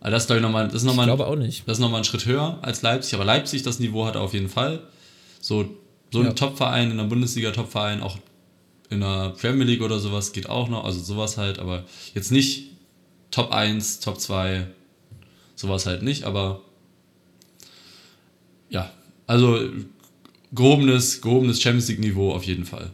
Also 0.00 0.12
das, 0.14 0.26
glaub 0.26 0.36
ich, 0.38 0.42
noch 0.42 0.50
mal, 0.50 0.64
das 0.66 0.74
ist 0.76 0.82
Ich 0.82 0.86
nochmal 0.88 1.06
glaube 1.06 1.26
auch 1.26 1.36
nicht. 1.36 1.66
das 1.68 1.78
ist 1.78 1.80
nochmal 1.80 2.00
ein 2.00 2.04
Schritt 2.04 2.26
höher 2.26 2.58
als 2.62 2.82
Leipzig. 2.82 3.14
Aber 3.14 3.24
Leipzig, 3.24 3.62
das 3.62 3.78
Niveau 3.78 4.04
hat 4.06 4.14
er 4.16 4.20
auf 4.22 4.32
jeden 4.34 4.48
Fall. 4.48 4.80
So, 5.40 5.68
so 6.12 6.20
ein 6.20 6.26
Ja. 6.26 6.32
Top-Verein, 6.32 6.90
in 6.90 6.96
der 6.96 7.04
Bundesliga 7.04 7.50
Top-Verein, 7.52 8.02
auch 8.02 8.18
in 8.90 9.00
der 9.00 9.34
Premier 9.38 9.64
League 9.64 9.82
oder 9.82 9.98
sowas 9.98 10.32
geht 10.32 10.48
auch 10.48 10.68
noch. 10.68 10.84
Also 10.84 11.00
sowas 11.00 11.36
halt, 11.36 11.58
aber 11.58 11.84
jetzt 12.14 12.32
nicht 12.32 12.70
Top 13.30 13.52
1, 13.52 14.00
Top 14.00 14.20
2, 14.20 14.66
sowas 15.54 15.86
halt 15.86 16.02
nicht, 16.02 16.24
aber 16.24 16.62
ja, 18.70 18.90
also 19.26 19.60
gehobenes, 20.52 21.20
gehobenes 21.20 21.60
Champions 21.60 21.88
League-Niveau 21.88 22.32
auf 22.32 22.44
jeden 22.44 22.64
Fall. 22.64 22.90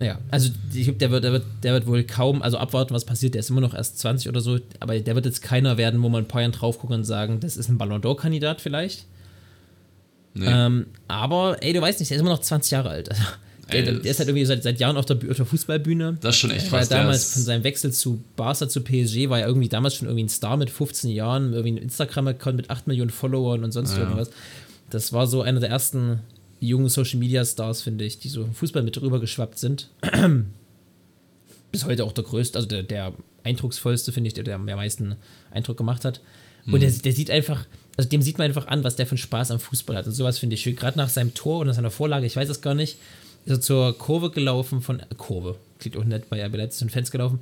Ja, 0.00 0.18
also 0.30 0.50
ich 0.72 0.84
glaube, 0.84 0.98
der 0.98 1.10
wird, 1.10 1.24
der, 1.24 1.32
wird, 1.32 1.44
der 1.62 1.72
wird 1.72 1.86
wohl 1.86 2.04
kaum, 2.04 2.42
also 2.42 2.58
abwarten, 2.58 2.94
was 2.94 3.04
passiert. 3.04 3.34
Der 3.34 3.40
ist 3.40 3.50
immer 3.50 3.60
noch 3.60 3.74
erst 3.74 3.98
20 4.00 4.28
oder 4.28 4.40
so, 4.40 4.58
aber 4.80 4.98
der 4.98 5.14
wird 5.14 5.24
jetzt 5.24 5.40
keiner 5.40 5.76
werden, 5.76 6.02
wo 6.02 6.08
man 6.08 6.24
ein 6.24 6.28
paar 6.28 6.40
Jahren 6.40 6.52
drauf 6.52 6.78
gucken 6.78 6.96
und 6.96 7.04
sagen, 7.04 7.40
das 7.40 7.56
ist 7.56 7.68
ein 7.68 7.78
Ballon 7.78 8.02
d'Or-Kandidat 8.02 8.60
vielleicht. 8.60 9.06
Nee. 10.34 10.46
Ähm, 10.46 10.86
aber, 11.06 11.62
ey, 11.62 11.72
du 11.72 11.80
weißt 11.80 12.00
nicht, 12.00 12.10
der 12.10 12.16
ist 12.16 12.20
immer 12.22 12.30
noch 12.30 12.40
20 12.40 12.72
Jahre 12.72 12.90
alt. 12.90 13.10
Also, 13.10 13.22
der, 13.72 13.82
der, 13.82 13.94
der 13.94 14.10
ist 14.10 14.18
halt 14.18 14.28
irgendwie 14.28 14.44
seit, 14.44 14.62
seit 14.62 14.78
Jahren 14.80 14.96
auf 14.96 15.06
der, 15.06 15.16
auf 15.16 15.36
der 15.36 15.46
Fußballbühne. 15.46 16.18
das 16.20 16.34
ist 16.34 16.40
schon 16.40 16.50
echt 16.50 16.70
war 16.72 16.80
krass. 16.80 16.88
Der 16.88 16.98
damals 16.98 17.32
von 17.34 17.42
seinem 17.42 17.64
Wechsel 17.64 17.92
zu 17.92 18.22
Barca 18.36 18.68
zu 18.68 18.80
PSG, 18.82 19.28
war 19.28 19.38
ja 19.40 19.46
irgendwie 19.46 19.68
damals 19.68 19.94
schon 19.94 20.06
irgendwie 20.08 20.24
ein 20.24 20.28
Star 20.28 20.56
mit 20.56 20.70
15 20.70 21.10
Jahren, 21.10 21.52
irgendwie 21.52 21.72
ein 21.72 21.78
Instagram-Account 21.78 22.56
mit 22.56 22.70
8 22.70 22.86
Millionen 22.86 23.10
Followern 23.10 23.64
und 23.64 23.72
sonst 23.72 23.92
Ja. 23.92 24.00
irgendwas. 24.00 24.30
Das 24.90 25.12
war 25.12 25.26
so 25.26 25.42
einer 25.42 25.60
der 25.60 25.70
ersten 25.70 26.20
jungen 26.60 26.88
Social-Media-Stars, 26.88 27.82
finde 27.82 28.04
ich, 28.04 28.18
die 28.18 28.28
so 28.28 28.42
im 28.42 28.54
Fußball 28.54 28.82
mit 28.82 28.96
drüber 28.96 29.20
geschwappt 29.20 29.58
sind. 29.58 29.88
Bis 31.72 31.84
heute 31.84 32.04
auch 32.04 32.12
der 32.12 32.24
größte, 32.24 32.56
also 32.58 32.68
der, 32.68 32.82
der 32.82 33.12
eindrucksvollste, 33.42 34.12
finde 34.12 34.28
ich, 34.28 34.34
der, 34.34 34.44
der 34.44 34.54
am 34.56 34.64
meisten 34.64 35.16
Eindruck 35.50 35.76
gemacht 35.76 36.04
hat. 36.04 36.20
Und 36.66 36.80
der, 36.80 36.90
der 36.90 37.12
sieht 37.12 37.30
einfach, 37.30 37.66
also 37.96 38.08
dem 38.08 38.22
sieht 38.22 38.38
man 38.38 38.46
einfach 38.46 38.68
an, 38.68 38.84
was 38.84 38.96
der 38.96 39.06
für 39.06 39.12
einen 39.12 39.18
Spaß 39.18 39.50
am 39.50 39.60
Fußball 39.60 39.96
hat. 39.96 40.06
Und 40.06 40.12
sowas 40.12 40.38
finde 40.38 40.54
ich 40.54 40.62
schön. 40.62 40.76
Gerade 40.76 40.96
nach 40.96 41.10
seinem 41.10 41.34
Tor 41.34 41.60
und 41.60 41.66
nach 41.66 41.74
seiner 41.74 41.90
Vorlage, 41.90 42.24
ich 42.24 42.36
weiß 42.36 42.48
es 42.48 42.62
gar 42.62 42.74
nicht, 42.74 42.96
ist 43.44 43.50
er 43.50 43.60
zur 43.60 43.96
Kurve 43.98 44.30
gelaufen 44.30 44.80
von, 44.80 45.02
Kurve, 45.16 45.56
klingt 45.78 45.96
auch 45.96 46.04
nett, 46.04 46.28
bei 46.30 46.44
RB 46.44 46.56
Leipzig 46.56 46.78
sind 46.80 46.92
Fans 46.92 47.10
gelaufen, 47.10 47.40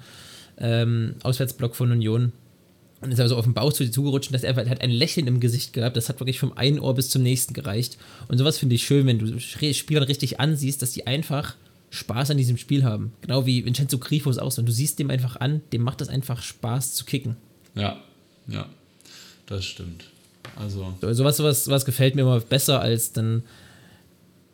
ähm, 0.59 1.15
Auswärtsblock 1.23 1.77
von 1.77 1.91
Union. 1.91 2.33
Und 3.01 3.11
ist 3.11 3.19
aber 3.19 3.29
so 3.29 3.37
auf 3.37 3.45
den 3.45 3.55
Bauch 3.55 3.73
zu 3.73 3.91
zugerutscht 3.91 4.31
und 4.31 4.35
das 4.35 4.45
er 4.45 4.55
hat 4.55 4.81
ein 4.81 4.91
Lächeln 4.91 5.27
im 5.27 5.41
Gesicht 5.41 5.73
gehabt. 5.73 5.97
Das 5.97 6.09
hat 6.09 6.21
wirklich 6.21 6.39
vom 6.39 6.57
einen 6.57 6.79
Ohr 6.79 6.95
bis 6.95 7.11
zum 7.11 7.25
nächsten 7.25 7.53
gereicht. 7.53 7.99
Und 8.29 8.39
sowas 8.39 8.59
finde 8.59 8.77
ich 8.77 8.85
schön, 8.85 9.07
wenn 9.07 9.19
du 9.19 9.41
Spieler 9.41 10.07
richtig 10.07 10.39
ansiehst, 10.39 10.83
dass 10.83 10.93
die 10.93 11.05
einfach 11.05 11.57
Spaß 11.91 12.31
an 12.31 12.37
diesem 12.37 12.59
Spiel 12.59 12.85
haben. 12.85 13.13
Genau 13.21 13.45
wie 13.45 13.65
Vincenzo 13.65 13.99
Grifo 13.99 14.31
es 14.31 14.39
auch 14.39 14.53
so. 14.53 14.63
Und 14.63 14.67
du 14.67 14.73
siehst 14.73 15.01
dem 15.01 15.11
einfach 15.11 15.37
an, 15.37 15.63
dem 15.73 15.83
macht 15.83 16.01
das 16.01 16.09
einfach 16.09 16.43
Spaß 16.43 16.95
zu 16.95 17.05
kicken. 17.05 17.37
Ja, 17.75 18.01
ja, 18.47 18.67
das 19.47 19.65
stimmt. 19.65 20.05
Also, 20.57 20.95
So, 21.01 21.13
Sowas, 21.13 21.37
sowas, 21.37 21.65
sowas 21.65 21.85
gefällt 21.85 22.15
mir 22.15 22.23
immer 22.23 22.39
besser 22.41 22.81
als 22.81 23.13
dann 23.13 23.43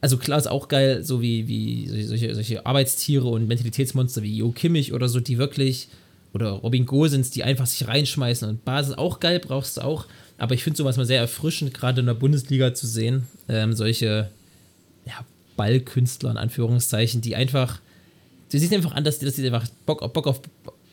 also 0.00 0.16
klar 0.16 0.38
ist 0.38 0.46
auch 0.46 0.68
geil, 0.68 1.02
so 1.02 1.20
wie, 1.22 1.48
wie 1.48 2.04
solche, 2.04 2.34
solche 2.34 2.66
Arbeitstiere 2.66 3.26
und 3.26 3.48
Mentalitätsmonster 3.48 4.22
wie 4.22 4.36
Jo 4.36 4.52
Kimmich 4.52 4.92
oder 4.92 5.08
so, 5.08 5.20
die 5.20 5.38
wirklich, 5.38 5.88
oder 6.32 6.50
Robin 6.50 6.86
Gosens, 6.86 7.30
die 7.30 7.42
einfach 7.42 7.66
sich 7.66 7.88
reinschmeißen 7.88 8.48
und 8.48 8.64
Basis 8.64 8.96
auch 8.96 9.20
geil, 9.20 9.40
brauchst 9.40 9.76
du 9.76 9.80
auch. 9.82 10.06
Aber 10.36 10.54
ich 10.54 10.62
finde 10.62 10.76
sowas 10.76 10.96
mal 10.96 11.06
sehr 11.06 11.20
erfrischend, 11.20 11.74
gerade 11.74 12.00
in 12.00 12.06
der 12.06 12.14
Bundesliga 12.14 12.74
zu 12.74 12.86
sehen, 12.86 13.26
ähm, 13.48 13.72
solche 13.72 14.30
ja, 15.04 15.24
Ballkünstler 15.56 16.30
in 16.30 16.36
Anführungszeichen, 16.36 17.20
die 17.20 17.34
einfach, 17.34 17.80
du 18.52 18.58
siehst 18.58 18.72
einfach 18.72 18.92
an, 18.92 19.02
dass, 19.02 19.18
dass 19.18 19.34
die 19.34 19.46
einfach 19.46 19.68
Bock, 19.84 20.12
Bock 20.12 20.28
auf, 20.28 20.40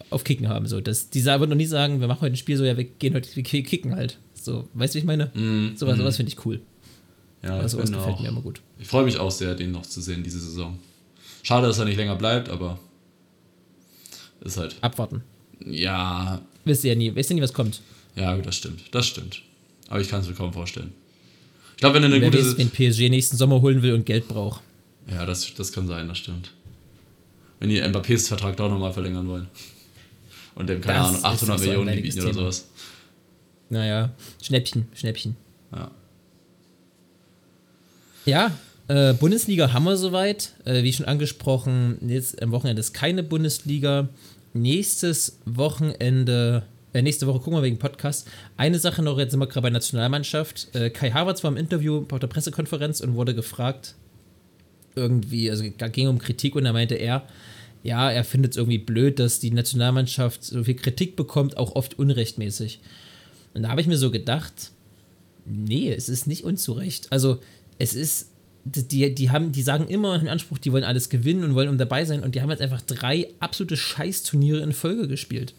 auf 0.09 0.23
Kicken 0.23 0.49
haben. 0.49 0.65
So. 0.65 0.81
Das, 0.81 1.11
die 1.11 1.23
würden 1.23 1.51
noch 1.51 1.57
nie 1.57 1.67
sagen, 1.67 1.99
wir 1.99 2.07
machen 2.07 2.21
heute 2.21 2.33
ein 2.33 2.37
Spiel 2.37 2.57
so, 2.57 2.65
ja, 2.65 2.75
wir 2.75 2.85
gehen 2.85 3.13
heute, 3.13 3.29
wir 3.35 3.43
kicken 3.43 3.95
halt. 3.95 4.17
So, 4.33 4.67
weißt 4.73 4.93
du, 4.93 4.97
wie 4.97 4.99
ich 4.99 5.05
meine? 5.05 5.25
Mm, 5.35 5.75
sowas 5.75 5.97
mm. 5.97 5.99
sowas 5.99 6.17
finde 6.17 6.31
ich 6.31 6.45
cool. 6.45 6.61
Ja, 7.45 7.57
Also 7.59 7.77
bin 7.77 7.85
gefällt 7.91 8.15
auch, 8.15 8.19
mir 8.19 8.27
immer 8.29 8.41
gut. 8.41 8.61
Ich 8.79 8.87
freue 8.87 9.05
mich 9.05 9.17
auch 9.17 9.31
sehr, 9.31 9.55
den 9.55 9.71
noch 9.71 9.83
zu 9.83 10.01
sehen 10.01 10.23
diese 10.23 10.39
Saison. 10.39 10.77
Schade, 11.43 11.67
dass 11.67 11.77
er 11.79 11.85
nicht 11.85 11.97
länger 11.97 12.15
bleibt, 12.15 12.49
aber 12.49 12.79
ist 14.41 14.57
halt. 14.57 14.75
Abwarten. 14.81 15.23
Ja, 15.65 16.41
Wisst 16.65 16.83
ihr 16.83 16.93
ja 16.93 16.97
nie, 16.97 17.13
wisst 17.15 17.29
ihr 17.29 17.35
nie, 17.35 17.41
was 17.41 17.53
kommt. 17.53 17.81
ja, 18.15 18.35
das 18.37 18.55
stimmt. 18.55 18.81
Das 18.91 19.05
stimmt. 19.05 19.43
Aber 19.87 20.01
ich 20.01 20.09
kann 20.09 20.21
es 20.21 20.27
mir 20.27 20.33
kaum 20.33 20.51
vorstellen. 20.51 20.93
Ich 21.73 21.77
glaube, 21.77 21.95
wenn 21.95 22.03
er 22.03 22.07
eine 22.07 22.21
Wer 22.21 22.31
gute. 22.31 22.43
weiß, 22.43 22.57
wen 22.57 22.69
PSG 22.71 23.09
nächsten 23.09 23.37
Sommer 23.37 23.61
holen 23.61 23.81
will 23.83 23.93
und 23.93 24.05
Geld 24.05 24.27
braucht. 24.27 24.61
Ja, 25.11 25.25
das, 25.25 25.53
das 25.53 25.71
kann 25.71 25.87
sein, 25.87 26.07
das 26.07 26.17
stimmt. 26.17 26.51
Wenn 27.59 27.69
die 27.69 27.81
Mbappés 27.81 28.27
Vertrag 28.27 28.57
doch 28.57 28.69
nochmal 28.69 28.91
verlängern 28.93 29.27
wollen. 29.27 29.47
Und 30.55 30.67
dem, 30.69 30.81
keine 30.81 30.97
Das 30.99 31.07
Ahnung, 31.07 31.17
ist 31.19 31.25
800 31.25 31.35
auch 31.35 31.45
so 31.45 31.53
ein 31.53 31.59
Millionen 31.85 32.01
bieten 32.01 32.21
oder 32.21 32.33
sowas. 32.33 32.67
Naja, 33.69 34.11
Schnäppchen, 34.41 34.87
Schnäppchen. 34.95 35.35
Ja. 35.71 35.91
Ja, 38.26 38.51
äh, 38.88 39.13
Bundesliga 39.13 39.71
haben 39.71 39.84
wir 39.84 39.97
soweit. 39.97 40.53
Äh, 40.65 40.82
wie 40.82 40.91
schon 40.91 41.05
angesprochen, 41.05 41.97
jetzt 42.07 42.41
am 42.41 42.51
Wochenende 42.51 42.80
ist 42.80 42.93
keine 42.93 43.21
Bundesliga. 43.21 44.09
Nächstes 44.53 45.38
Wochenende, 45.45 46.63
äh, 46.93 47.03
nächste 47.03 47.28
Woche 47.28 47.38
gucken 47.39 47.59
wir 47.59 47.61
wegen 47.61 47.78
Podcast. 47.78 48.28
Eine 48.57 48.80
Sache 48.80 49.03
noch, 49.03 49.19
jetzt 49.19 49.32
sind 49.32 49.39
wir 49.39 49.45
gerade 49.45 49.61
bei 49.61 49.69
Nationalmannschaft. 49.69 50.73
Äh, 50.73 50.89
Kai 50.89 51.11
Havertz 51.11 51.43
war 51.43 51.51
im 51.51 51.57
Interview 51.57 52.03
auf 52.09 52.19
der 52.19 52.26
Pressekonferenz 52.26 52.99
und 52.99 53.13
wurde 53.13 53.36
gefragt, 53.36 53.93
irgendwie, 54.95 55.51
also 55.51 55.63
da 55.78 55.88
ging 55.88 56.07
um 56.07 56.17
Kritik 56.17 56.55
und 56.55 56.63
da 56.63 56.73
meinte 56.73 56.95
er, 56.95 57.28
ja, 57.84 58.09
er 58.09 58.23
findet 58.23 58.53
es 58.53 58.57
irgendwie 58.57 58.80
blöd, 58.80 59.19
dass 59.19 59.39
die 59.39 59.51
Nationalmannschaft 59.51 60.43
so 60.43 60.63
viel 60.63 60.76
Kritik 60.76 61.15
bekommt, 61.15 61.57
auch 61.57 61.76
oft 61.76 61.99
unrechtmäßig. 61.99 62.80
Und 63.53 63.63
da 63.63 63.69
habe 63.69 63.82
ich 63.82 63.88
mir 63.88 63.97
so 63.97 64.09
gedacht, 64.09 64.71
nee, 65.45 65.93
es 65.93 66.09
ist 66.09 66.26
nicht 66.26 66.43
unzurecht. 66.43 67.11
Also 67.11 67.39
es 67.78 67.93
ist, 67.93 68.32
die, 68.63 69.13
die 69.13 69.30
haben, 69.30 69.51
die 69.51 69.61
sagen 69.61 69.88
immer 69.88 70.19
im 70.19 70.28
Anspruch, 70.28 70.57
die 70.57 70.71
wollen 70.71 70.84
alles 70.84 71.09
gewinnen 71.09 71.43
und 71.43 71.55
wollen 71.55 71.69
um 71.69 71.78
dabei 71.78 72.05
sein 72.05 72.23
und 72.23 72.36
die 72.36 72.41
haben 72.41 72.49
jetzt 72.49 72.61
einfach 72.61 72.82
drei 72.82 73.30
absolute 73.39 73.78
Scheißturniere 73.78 74.61
in 74.61 74.73
Folge 74.73 75.07
gespielt. 75.07 75.53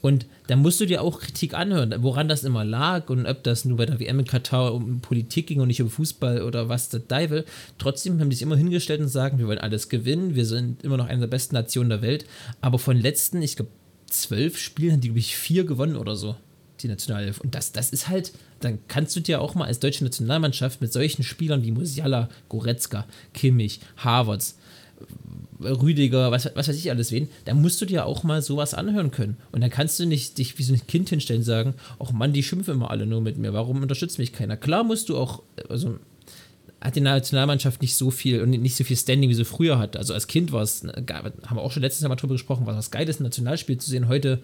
Und 0.00 0.26
da 0.46 0.54
musst 0.54 0.80
du 0.80 0.86
dir 0.86 1.02
auch 1.02 1.20
Kritik 1.20 1.54
anhören, 1.54 1.92
woran 1.98 2.28
das 2.28 2.44
immer 2.44 2.64
lag 2.64 3.10
und 3.10 3.26
ob 3.26 3.42
das 3.42 3.64
nur 3.64 3.78
bei 3.78 3.86
der 3.86 3.98
WM 3.98 4.20
in 4.20 4.26
Katar 4.26 4.72
um 4.72 5.00
Politik 5.00 5.48
ging 5.48 5.60
und 5.60 5.66
nicht 5.66 5.82
um 5.82 5.90
Fußball 5.90 6.42
oder 6.42 6.68
was 6.68 6.88
der 6.88 7.00
Deivel. 7.00 7.44
Trotzdem 7.78 8.20
haben 8.20 8.30
die 8.30 8.36
sich 8.36 8.44
immer 8.44 8.56
hingestellt 8.56 9.00
und 9.00 9.08
sagen, 9.08 9.38
wir 9.38 9.48
wollen 9.48 9.58
alles 9.58 9.88
gewinnen, 9.88 10.36
wir 10.36 10.46
sind 10.46 10.84
immer 10.84 10.96
noch 10.96 11.08
eine 11.08 11.20
der 11.20 11.26
besten 11.26 11.56
Nationen 11.56 11.90
der 11.90 12.02
Welt. 12.02 12.26
Aber 12.60 12.78
von 12.78 12.96
letzten, 12.96 13.42
ich 13.42 13.56
glaube, 13.56 13.72
zwölf 14.06 14.56
Spielen 14.56 14.92
haben 14.92 15.00
die, 15.00 15.08
glaube 15.08 15.18
ich, 15.18 15.36
vier 15.36 15.64
gewonnen 15.64 15.96
oder 15.96 16.14
so, 16.14 16.36
die 16.82 16.88
Nationalelf. 16.88 17.40
Und 17.40 17.54
das, 17.54 17.72
das 17.72 17.90
ist 17.90 18.08
halt, 18.08 18.32
dann 18.60 18.78
kannst 18.88 19.14
du 19.16 19.20
dir 19.20 19.40
auch 19.40 19.54
mal 19.54 19.66
als 19.66 19.80
deutsche 19.80 20.04
Nationalmannschaft 20.04 20.80
mit 20.80 20.92
solchen 20.92 21.22
Spielern 21.22 21.62
wie 21.62 21.70
Musiala, 21.70 22.28
Goretzka, 22.48 23.06
Kimmich, 23.34 23.80
Havertz, 23.96 24.56
Rüdiger, 25.60 26.30
was, 26.30 26.50
was 26.54 26.68
weiß 26.68 26.76
ich 26.76 26.90
alles 26.90 27.12
wen, 27.12 27.28
da 27.44 27.54
musst 27.54 27.80
du 27.80 27.86
dir 27.86 28.06
auch 28.06 28.22
mal 28.22 28.42
sowas 28.42 28.74
anhören 28.74 29.10
können. 29.10 29.36
Und 29.52 29.60
dann 29.60 29.70
kannst 29.70 29.98
du 29.98 30.06
nicht 30.06 30.38
dich 30.38 30.58
wie 30.58 30.62
so 30.62 30.72
ein 30.72 30.86
Kind 30.86 31.08
hinstellen 31.08 31.40
und 31.40 31.46
sagen, 31.46 31.74
ach 31.98 32.12
Mann, 32.12 32.32
die 32.32 32.42
schimpfen 32.42 32.74
immer 32.74 32.90
alle 32.90 33.06
nur 33.06 33.20
mit 33.20 33.38
mir, 33.38 33.52
warum 33.52 33.82
unterstützt 33.82 34.18
mich 34.18 34.32
keiner? 34.32 34.56
Klar 34.56 34.84
musst 34.84 35.08
du 35.08 35.16
auch, 35.16 35.42
also 35.68 35.98
hat 36.80 36.94
die 36.94 37.00
Nationalmannschaft 37.00 37.82
nicht 37.82 37.96
so 37.96 38.10
viel 38.10 38.40
und 38.40 38.50
nicht 38.50 38.76
so 38.76 38.84
viel 38.84 38.96
Standing, 38.96 39.28
wie 39.30 39.34
sie 39.34 39.44
früher 39.44 39.78
hat. 39.78 39.96
Also 39.96 40.14
als 40.14 40.28
Kind 40.28 40.52
war 40.52 40.62
es, 40.62 40.84
ne, 40.84 40.92
haben 40.92 41.56
wir 41.56 41.62
auch 41.62 41.72
schon 41.72 41.82
letztes 41.82 42.02
Jahr 42.02 42.08
mal 42.08 42.16
drüber 42.16 42.34
gesprochen, 42.34 42.66
war 42.66 42.76
was 42.76 42.92
Geiles, 42.92 43.18
ein 43.18 43.24
Nationalspiel 43.24 43.78
zu 43.78 43.90
sehen. 43.90 44.06
Heute 44.06 44.40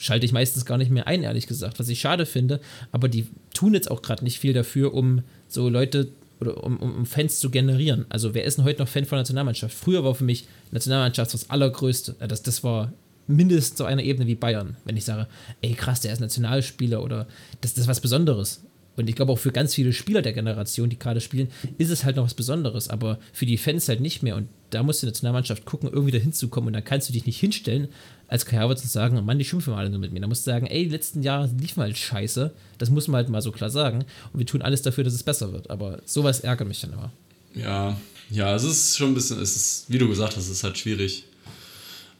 schalte 0.00 0.24
ich 0.24 0.32
meistens 0.32 0.64
gar 0.64 0.78
nicht 0.78 0.90
mehr 0.90 1.06
ein, 1.06 1.22
ehrlich 1.22 1.46
gesagt, 1.46 1.78
was 1.78 1.88
ich 1.88 2.00
schade 2.00 2.24
finde. 2.26 2.60
Aber 2.90 3.08
die 3.08 3.26
tun 3.52 3.74
jetzt 3.74 3.90
auch 3.90 4.00
gerade 4.02 4.24
nicht 4.24 4.38
viel 4.38 4.54
dafür, 4.54 4.94
um 4.94 5.22
so 5.46 5.68
Leute 5.68 6.08
oder 6.40 6.64
um, 6.64 6.78
um, 6.78 7.04
Fans 7.04 7.38
zu 7.38 7.50
generieren. 7.50 8.06
Also 8.08 8.32
wer 8.32 8.44
ist 8.44 8.56
denn 8.56 8.64
heute 8.64 8.80
noch 8.80 8.88
Fan 8.88 9.04
von 9.04 9.18
Nationalmannschaft? 9.18 9.74
Früher 9.74 10.02
war 10.02 10.14
für 10.14 10.24
mich 10.24 10.48
Nationalmannschaft 10.70 11.34
das 11.34 11.50
Allergrößte. 11.50 12.16
Äh, 12.18 12.28
Das, 12.28 12.42
das 12.42 12.64
war 12.64 12.92
mindestens 13.26 13.76
so 13.76 13.84
einer 13.84 14.02
Ebene 14.02 14.26
wie 14.26 14.34
Bayern. 14.36 14.76
Wenn 14.86 14.96
ich 14.96 15.04
sage, 15.04 15.28
ey 15.60 15.74
krass, 15.74 16.00
der 16.00 16.14
ist 16.14 16.20
Nationalspieler 16.20 17.04
oder 17.04 17.26
das, 17.60 17.74
das 17.74 17.82
ist 17.82 17.88
was 17.88 18.00
Besonderes. 18.00 18.64
Und 18.96 19.08
ich 19.08 19.16
glaube 19.16 19.32
auch 19.32 19.38
für 19.38 19.52
ganz 19.52 19.74
viele 19.74 19.92
Spieler 19.92 20.22
der 20.22 20.32
Generation, 20.32 20.90
die 20.90 20.98
gerade 20.98 21.20
spielen, 21.20 21.48
ist 21.78 21.90
es 21.90 22.04
halt 22.04 22.16
noch 22.16 22.24
was 22.24 22.34
Besonderes. 22.34 22.88
Aber 22.88 23.18
für 23.32 23.46
die 23.46 23.56
Fans 23.56 23.88
halt 23.88 24.00
nicht 24.00 24.22
mehr. 24.22 24.36
Und 24.36 24.48
da 24.70 24.82
muss 24.82 25.00
die 25.00 25.06
Nationalmannschaft 25.06 25.64
gucken, 25.64 25.90
irgendwie 25.92 26.10
dahin 26.10 26.32
zu 26.32 26.48
kommen. 26.48 26.68
Und 26.68 26.72
dann 26.72 26.84
kannst 26.84 27.08
du 27.08 27.12
dich 27.12 27.26
nicht 27.26 27.38
hinstellen 27.38 27.88
als 28.30 28.46
Kai 28.46 28.58
Havertz 28.58 28.82
und 28.82 28.90
sagen, 28.90 29.22
Mann, 29.24 29.38
die 29.38 29.44
schimpfen 29.44 29.74
alle 29.74 29.90
nur 29.90 29.98
mit 29.98 30.12
mir. 30.12 30.20
Da 30.20 30.28
musst 30.28 30.46
du 30.46 30.52
sagen, 30.52 30.66
ey, 30.66 30.84
die 30.84 30.90
letzten 30.90 31.20
Jahre 31.20 31.50
liefen 31.58 31.82
halt 31.82 31.98
scheiße. 31.98 32.52
Das 32.78 32.88
muss 32.88 33.08
man 33.08 33.16
halt 33.16 33.28
mal 33.28 33.42
so 33.42 33.50
klar 33.50 33.70
sagen. 33.70 34.04
Und 34.32 34.38
wir 34.38 34.46
tun 34.46 34.62
alles 34.62 34.82
dafür, 34.82 35.02
dass 35.02 35.14
es 35.14 35.24
besser 35.24 35.52
wird. 35.52 35.68
Aber 35.68 35.98
sowas 36.04 36.38
ärgert 36.38 36.68
mich 36.68 36.80
dann 36.80 36.92
immer. 36.92 37.10
Ja, 37.56 37.96
ja, 38.30 38.54
es 38.54 38.62
ist 38.62 38.96
schon 38.96 39.10
ein 39.10 39.14
bisschen, 39.14 39.40
es 39.42 39.56
ist, 39.56 39.86
wie 39.88 39.98
du 39.98 40.08
gesagt 40.08 40.36
hast, 40.36 40.44
es 40.44 40.50
ist 40.50 40.62
halt 40.62 40.78
schwierig. 40.78 41.24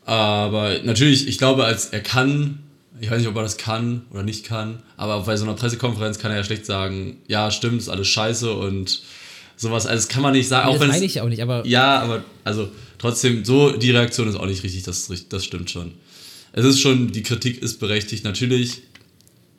Aber 0.05 0.81
natürlich, 0.83 1.29
ich 1.29 1.39
glaube, 1.39 1.65
als 1.65 1.87
er 1.87 2.01
kann, 2.01 2.59
ich 3.01 3.09
weiß 3.09 3.19
nicht, 3.19 3.29
ob 3.29 3.37
er 3.37 3.43
das 3.43 3.57
kann 3.57 4.03
oder 4.11 4.25
nicht 4.25 4.45
kann, 4.45 4.83
aber 4.97 5.21
bei 5.21 5.37
so 5.37 5.45
einer 5.45 5.55
Pressekonferenz 5.55 6.19
kann 6.19 6.33
er 6.33 6.39
ja 6.39 6.45
schlecht 6.45 6.67
sagen, 6.67 7.19
ja, 7.29 7.53
stimmt, 7.53 7.81
ist 7.81 7.89
alles 7.89 8.09
scheiße 8.09 8.53
und 8.53 9.03
sowas. 9.57 9.87
Also 9.87 9.97
das 9.97 10.09
kann 10.09 10.23
man 10.23 10.33
nicht 10.33 10.49
sagen, 10.49 10.69
auch 10.69 10.79
das 10.79 10.89
meine 10.89 11.05
ich 11.05 11.21
auch 11.21 11.29
nicht, 11.29 11.43
aber 11.43 11.65
ja, 11.65 12.01
aber 12.01 12.25
also 12.43 12.69
trotzdem, 13.01 13.45
so 13.45 13.73
die 13.73 13.91
Reaktion 13.91 14.29
ist 14.29 14.37
auch 14.37 14.47
nicht 14.47 14.63
richtig, 14.63 14.83
das, 14.83 15.11
das 15.29 15.45
stimmt 15.45 15.71
schon. 15.71 15.93
Es 16.53 16.65
ist 16.65 16.81
schon, 16.81 17.13
die 17.13 17.23
Kritik 17.23 17.63
ist 17.63 17.81
berechtigt. 17.81 18.25
Natürlich 18.25 18.83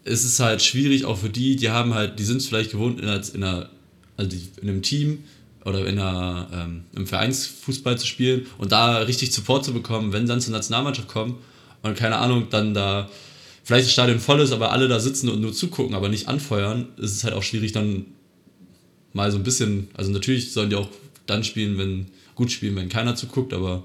ist 0.03 0.23
es 0.25 0.39
halt 0.39 0.61
schwierig, 0.61 1.05
auch 1.05 1.17
für 1.17 1.29
die, 1.29 1.55
die 1.55 1.69
haben 1.69 1.93
halt, 1.93 2.19
die 2.19 2.23
sind 2.23 2.37
es 2.37 2.47
vielleicht 2.47 2.71
gewohnt, 2.71 2.99
in, 2.99 3.07
einer, 3.07 3.21
in, 3.33 3.43
einer, 3.43 3.69
also 4.17 4.37
in 4.61 4.69
einem 4.69 4.81
Team 4.81 5.23
oder 5.65 5.85
in 5.87 5.99
einer, 5.99 6.49
ähm, 6.53 6.83
im 6.95 7.07
Vereinsfußball 7.07 7.97
zu 7.97 8.07
spielen 8.07 8.45
und 8.57 8.71
da 8.71 8.99
richtig 8.99 9.31
Support 9.31 9.65
zu 9.65 9.73
bekommen, 9.73 10.13
wenn 10.13 10.23
sie 10.23 10.31
dann 10.31 10.41
zur 10.41 10.53
Nationalmannschaft 10.53 11.07
kommen 11.07 11.37
und 11.81 11.95
keine 11.97 12.17
Ahnung, 12.17 12.47
dann 12.49 12.73
da 12.73 13.09
vielleicht 13.63 13.85
das 13.85 13.93
Stadion 13.93 14.19
voll 14.19 14.41
ist, 14.41 14.51
aber 14.51 14.71
alle 14.71 14.87
da 14.87 14.99
sitzen 14.99 15.29
und 15.29 15.41
nur 15.41 15.53
zugucken, 15.53 15.95
aber 15.95 16.09
nicht 16.09 16.27
anfeuern, 16.27 16.89
ist 16.97 17.15
es 17.15 17.23
halt 17.23 17.33
auch 17.33 17.43
schwierig, 17.43 17.71
dann 17.71 18.05
mal 19.13 19.31
so 19.31 19.37
ein 19.37 19.43
bisschen, 19.43 19.87
also 19.95 20.11
natürlich 20.11 20.51
sollen 20.51 20.69
die 20.69 20.75
auch 20.75 20.89
dann 21.27 21.43
spielen, 21.43 21.77
wenn 21.77 22.07
gut 22.41 22.51
spielen, 22.51 22.75
wenn 22.75 22.89
keiner 22.89 23.15
zuguckt, 23.15 23.53
aber 23.53 23.83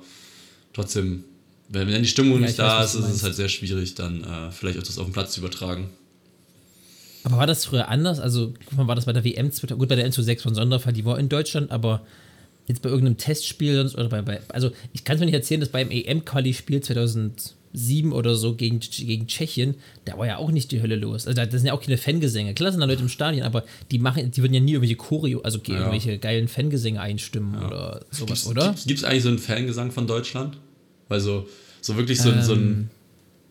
trotzdem, 0.72 1.24
wenn, 1.68 1.88
wenn 1.88 2.02
die 2.02 2.08
Stimmung 2.08 2.36
Ja, 2.36 2.40
nicht 2.40 2.50
ich 2.52 2.56
da 2.56 2.80
weiß, 2.80 2.94
ist, 2.94 3.04
ist 3.04 3.16
es 3.16 3.22
halt 3.22 3.34
sehr 3.34 3.50
schwierig, 3.50 3.94
dann 3.94 4.24
äh, 4.24 4.50
vielleicht 4.50 4.78
auch 4.78 4.82
das 4.82 4.98
auf 4.98 5.04
den 5.04 5.12
Platz 5.12 5.32
zu 5.32 5.40
übertragen. 5.40 5.90
Aber 7.22 7.36
war 7.36 7.46
das 7.46 7.66
früher 7.66 7.88
anders? 7.88 8.18
Also, 8.18 8.54
guck 8.64 8.78
mal, 8.78 8.86
war 8.86 8.94
das 8.94 9.04
bei 9.04 9.12
der 9.12 9.24
WM, 9.24 9.52
2000 9.52 9.78
gut, 9.78 9.88
bei 9.90 9.96
der 9.96 10.10
N26 10.10 10.40
von 10.40 10.54
Sonderfall, 10.54 10.94
die 10.94 11.04
war 11.04 11.18
in 11.18 11.28
Deutschland, 11.28 11.70
aber 11.70 12.06
jetzt 12.66 12.80
bei 12.80 12.88
irgendeinem 12.88 13.18
Testspiel 13.18 13.74
sonst 13.74 13.94
oder 13.94 14.08
bei, 14.08 14.22
bei 14.22 14.40
also 14.48 14.70
ich 14.94 15.04
kann 15.04 15.16
es 15.16 15.20
mir 15.20 15.26
nicht 15.26 15.34
erzählen, 15.34 15.60
dass 15.60 15.68
beim 15.68 15.90
EM-Quali-Spiel 15.90 16.80
2007 17.76 18.12
oder 18.12 18.34
so 18.36 18.54
gegen, 18.54 18.80
gegen 18.80 19.26
Tschechien, 19.26 19.74
da 20.06 20.16
war 20.18 20.26
ja 20.26 20.38
auch 20.38 20.50
nicht 20.50 20.72
die 20.72 20.80
Hölle 20.80 20.96
los. 20.96 21.26
Also 21.26 21.36
da 21.36 21.44
das 21.44 21.60
sind 21.60 21.66
ja 21.66 21.72
auch 21.74 21.82
keine 21.82 21.98
Fangesänge. 21.98 22.54
Klar 22.54 22.72
sind 22.72 22.80
da 22.80 22.86
Leute 22.86 23.02
im 23.02 23.08
Stadion, 23.08 23.44
aber 23.44 23.64
die 23.90 23.98
machen, 23.98 24.30
die 24.30 24.42
würden 24.42 24.54
ja 24.54 24.60
nie 24.60 24.72
irgendwelche 24.72 24.96
Choreo, 24.96 25.40
also 25.42 25.60
Ja. 25.66 25.74
irgendwelche 25.78 26.18
geilen 26.18 26.48
Fangesänge 26.48 27.00
einstimmen 27.00 27.62
oder 27.62 28.00
sowas, 28.10 28.44
Gibt's- 28.44 28.46
oder? 28.46 28.74
Gibt 28.86 28.98
es 29.00 29.04
eigentlich 29.04 29.22
so 29.22 29.28
einen 29.28 29.38
Fangesang 29.38 29.92
von 29.92 30.06
Deutschland? 30.06 30.56
Weil 31.08 31.20
so, 31.20 31.46
so 31.80 31.96
wirklich 31.96 32.18
so, 32.20 32.30
ein- 32.30 32.42
so 32.42 32.54
Ähm. 32.54 32.60
ein 32.62 32.90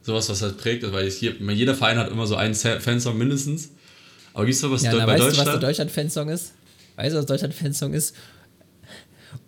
sowas, 0.01 0.27
was 0.29 0.41
halt 0.41 0.57
prägt, 0.57 0.91
weil 0.91 1.07
ich 1.07 1.21
jeder 1.21 1.73
Verein 1.75 1.97
hat 1.97 2.11
immer 2.11 2.27
so 2.27 2.35
einen 2.35 2.53
Fansong 2.55 3.17
mindestens. 3.17 3.69
Aber 4.33 4.45
gibt 4.45 4.55
es 4.55 4.61
sowas 4.61 4.83
Ja, 4.83 4.91
Deu- 4.91 4.97
na, 4.97 5.05
bei 5.05 5.13
weißt 5.13 5.21
du, 5.23 5.27
was 5.27 5.33
der 5.35 5.43
Deutschland? 5.45 5.63
Deutschland-Fansong 5.63 6.29
ist? 6.29 6.53
Weißt 6.97 7.13
du, 7.13 7.19
was 7.19 7.25
Deutschland-Fansong 7.25 7.93
ist? 7.93 8.15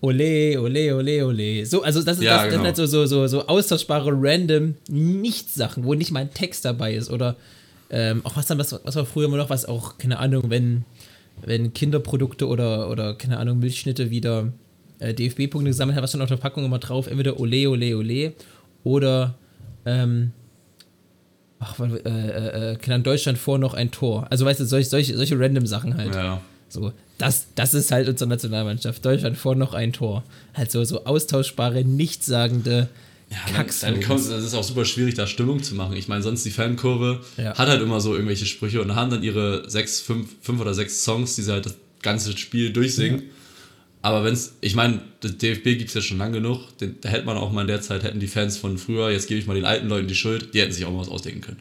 Ole, 0.02 0.60
ole, 0.62 0.96
ole, 0.96 1.26
ole. 1.26 1.66
So, 1.66 1.82
also 1.82 2.04
das, 2.04 2.18
ist, 2.18 2.24
Ja, 2.24 2.32
das, 2.34 2.42
das 2.44 2.52
genau. 2.52 2.58
sind 2.58 2.66
halt 2.66 2.76
so, 2.76 2.86
so, 2.86 3.06
so, 3.06 3.28
so 3.28 3.48
austauschbare 3.48 4.12
random 4.14 4.76
Nichts-Sachen, 4.90 5.84
wo 5.84 5.94
nicht 5.94 6.12
mal 6.12 6.22
ein 6.22 6.34
Text 6.34 6.66
dabei 6.66 6.94
ist. 6.94 7.10
Oder 7.10 7.36
ähm, 7.90 8.22
auch 8.26 8.36
was 8.36 8.46
dann, 8.48 8.58
was, 8.58 8.80
was 8.84 8.96
war 8.96 9.06
früher 9.06 9.26
immer 9.26 9.38
noch, 9.38 9.50
was 9.50 9.66
auch, 9.66 9.98
keine 9.98 10.20
Ahnung, 10.20 10.50
wenn, 10.50 10.86
wenn 11.46 11.74
Kinderprodukte 11.74 12.48
oder, 12.48 12.90
oder, 12.90 13.16
keine 13.16 13.38
Ahnung, 13.38 13.60
Milchschnitte 13.60 14.10
wieder 14.10 14.52
äh, 15.00 15.14
DFB-Punkte 15.14 15.70
gesammelt 15.70 15.96
haben, 15.96 16.04
was 16.04 16.12
dann 16.12 16.22
auf 16.22 16.30
der 16.30 16.38
Packung 16.38 16.66
immer 16.66 16.80
drauf, 16.80 17.08
entweder 17.08 17.40
ole, 17.40 17.70
ole, 17.70 17.98
ole 17.98 18.34
oder 18.84 19.36
ähm, 19.86 20.32
ach, 21.60 21.80
äh, 21.80 22.74
äh, 22.74 22.74
äh, 22.74 23.00
Deutschland 23.00 23.38
vor 23.38 23.58
noch 23.58 23.74
ein 23.74 23.92
Tor. 23.92 24.28
Also 24.30 24.46
weißt 24.46 24.60
du, 24.60 24.66
solche, 24.66 24.90
solche, 24.90 25.16
solche 25.18 25.40
random 25.40 25.66
Sachen 25.66 25.96
halt. 25.98 26.16
Ja. 26.16 26.42
So, 26.70 26.92
das, 27.18 27.48
das 27.56 27.74
ist 27.74 27.92
halt 27.92 28.08
unsere 28.08 28.30
Nationalmannschaft. 28.30 29.04
Deutschland 29.04 29.38
vor 29.38 29.56
noch 29.56 29.74
ein 29.74 29.94
Tor. 29.94 30.24
Halt 30.54 30.72
so, 30.72 30.80
austauschbare, 30.82 31.84
nichtssagende 31.84 32.90
Ja, 33.30 33.38
dann, 33.56 33.68
dann 33.82 34.02
kommt, 34.02 34.20
das 34.30 34.44
ist 34.44 34.54
auch 34.54 34.64
super 34.64 34.86
schwierig, 34.86 35.16
da 35.16 35.28
Stimmung 35.28 35.62
zu 35.64 35.76
machen. 35.76 35.96
Ich 35.98 36.08
meine, 36.08 36.24
sonst 36.24 36.44
die 36.46 36.52
Fankurve 36.52 37.22
Ja. 37.38 37.58
hat 37.58 37.68
halt 37.68 37.82
immer 37.82 38.00
so 38.00 38.14
irgendwelche 38.14 38.46
Sprüche 38.46 38.82
und 38.82 38.96
haben 38.96 39.10
dann 39.12 39.24
ihre 39.24 39.70
sechs, 39.70 40.00
fünf, 40.00 40.30
fünf 40.42 40.62
oder 40.62 40.74
sechs 40.74 41.04
Songs, 41.04 41.36
die 41.36 41.42
sie 41.42 41.52
halt 41.52 41.66
das 41.66 41.76
ganze 42.02 42.38
Spiel 42.38 42.72
durchsingen. 42.72 43.24
Aber 44.04 44.24
wenn 44.24 44.34
es, 44.34 44.54
ich 44.62 44.76
meine, 44.76 45.02
das 45.20 45.38
DFB 45.38 45.64
gibt 45.64 45.88
es 45.90 45.96
ja 45.96 46.02
schon 46.02 46.20
lang 46.20 46.32
genug, 46.32 46.78
den, 46.78 46.96
da 47.02 47.10
hätte 47.10 47.26
man 47.26 47.36
auch 47.36 47.52
mal 47.52 47.62
in 47.62 47.68
der 47.68 47.82
Zeit, 47.82 48.04
hätten 48.04 48.20
die 48.20 48.28
Fans 48.28 48.56
von 48.56 48.78
früher, 48.78 49.10
jetzt 49.10 49.28
gebe 49.28 49.40
ich 49.40 49.48
mal 49.48 49.56
den 49.56 49.66
alten 49.66 49.88
Leuten 49.90 50.08
die 50.08 50.16
Schuld, 50.16 50.54
die 50.54 50.62
hätten 50.62 50.72
sich 50.72 50.86
auch 50.86 50.92
mal 50.92 51.00
was 51.02 51.10
ausdenken 51.10 51.42
können. 51.42 51.60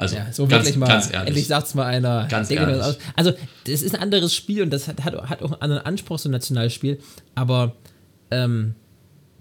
Also, 0.00 0.16
Ja, 0.16 0.32
so 0.32 0.46
ganz, 0.46 0.64
wirklich 0.64 0.78
mal. 0.78 0.86
ganz 0.86 1.12
ehrlich. 1.12 1.28
Endlich 1.28 1.46
sagt's 1.46 1.74
mal 1.74 1.84
einer. 1.84 2.26
Ganz 2.28 2.50
ehrlich. 2.50 2.82
aus. 2.82 2.98
Also, 3.16 3.32
das 3.64 3.82
ist 3.82 3.94
ein 3.94 4.00
anderes 4.00 4.34
Spiel 4.34 4.62
und 4.62 4.70
das 4.70 4.88
hat, 4.88 5.04
hat, 5.04 5.14
hat 5.28 5.42
auch 5.42 5.52
einen 5.52 5.62
anderen 5.62 5.84
Anspruch, 5.84 6.18
so 6.18 6.28
ein 6.28 6.32
Nationalspiel. 6.32 6.98
Aber 7.34 7.76
ähm, 8.30 8.74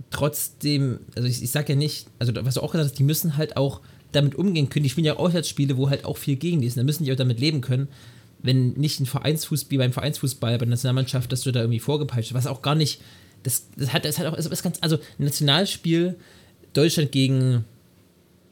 trotzdem, 0.09 0.99
also 1.15 1.27
ich, 1.27 1.41
ich 1.41 1.51
sag 1.51 1.69
ja 1.69 1.75
nicht, 1.75 2.07
also 2.19 2.33
was 2.35 2.55
du 2.55 2.61
auch 2.61 2.71
gesagt 2.71 2.89
hast, 2.89 2.99
die 2.99 3.03
müssen 3.03 3.37
halt 3.37 3.57
auch 3.57 3.81
damit 4.11 4.35
umgehen 4.35 4.69
können. 4.69 4.83
Die 4.83 4.89
spielen 4.89 5.05
ja 5.05 5.13
auch 5.13 5.19
Auswärtsspiele, 5.19 5.77
wo 5.77 5.89
halt 5.89 6.05
auch 6.05 6.17
viel 6.17 6.35
gegen 6.35 6.61
die 6.61 6.67
ist. 6.67 6.77
Da 6.77 6.83
müssen 6.83 7.03
die 7.05 7.11
auch 7.11 7.17
damit 7.17 7.39
leben 7.39 7.61
können, 7.61 7.87
wenn 8.41 8.71
nicht 8.73 8.99
ein 8.99 9.05
Vereinsfußball, 9.05 9.71
wie 9.71 9.77
beim 9.77 9.93
Vereinsfußball, 9.93 10.53
bei 10.53 10.57
der 10.57 10.67
Nationalmannschaft, 10.67 11.31
dass 11.31 11.41
du 11.41 11.51
da 11.51 11.61
irgendwie 11.61 11.79
vorgepeitscht, 11.79 12.33
was 12.33 12.47
auch 12.47 12.61
gar 12.61 12.75
nicht, 12.75 13.01
das, 13.43 13.67
das 13.77 13.93
hat, 13.93 14.05
das 14.05 14.17
hat 14.17 14.25
auch, 14.25 14.35
das 14.35 14.45
ist 14.45 14.63
ganz, 14.63 14.77
also 14.81 14.97
ein 14.97 15.25
Nationalspiel, 15.25 16.15
Deutschland 16.73 17.11
gegen 17.11 17.65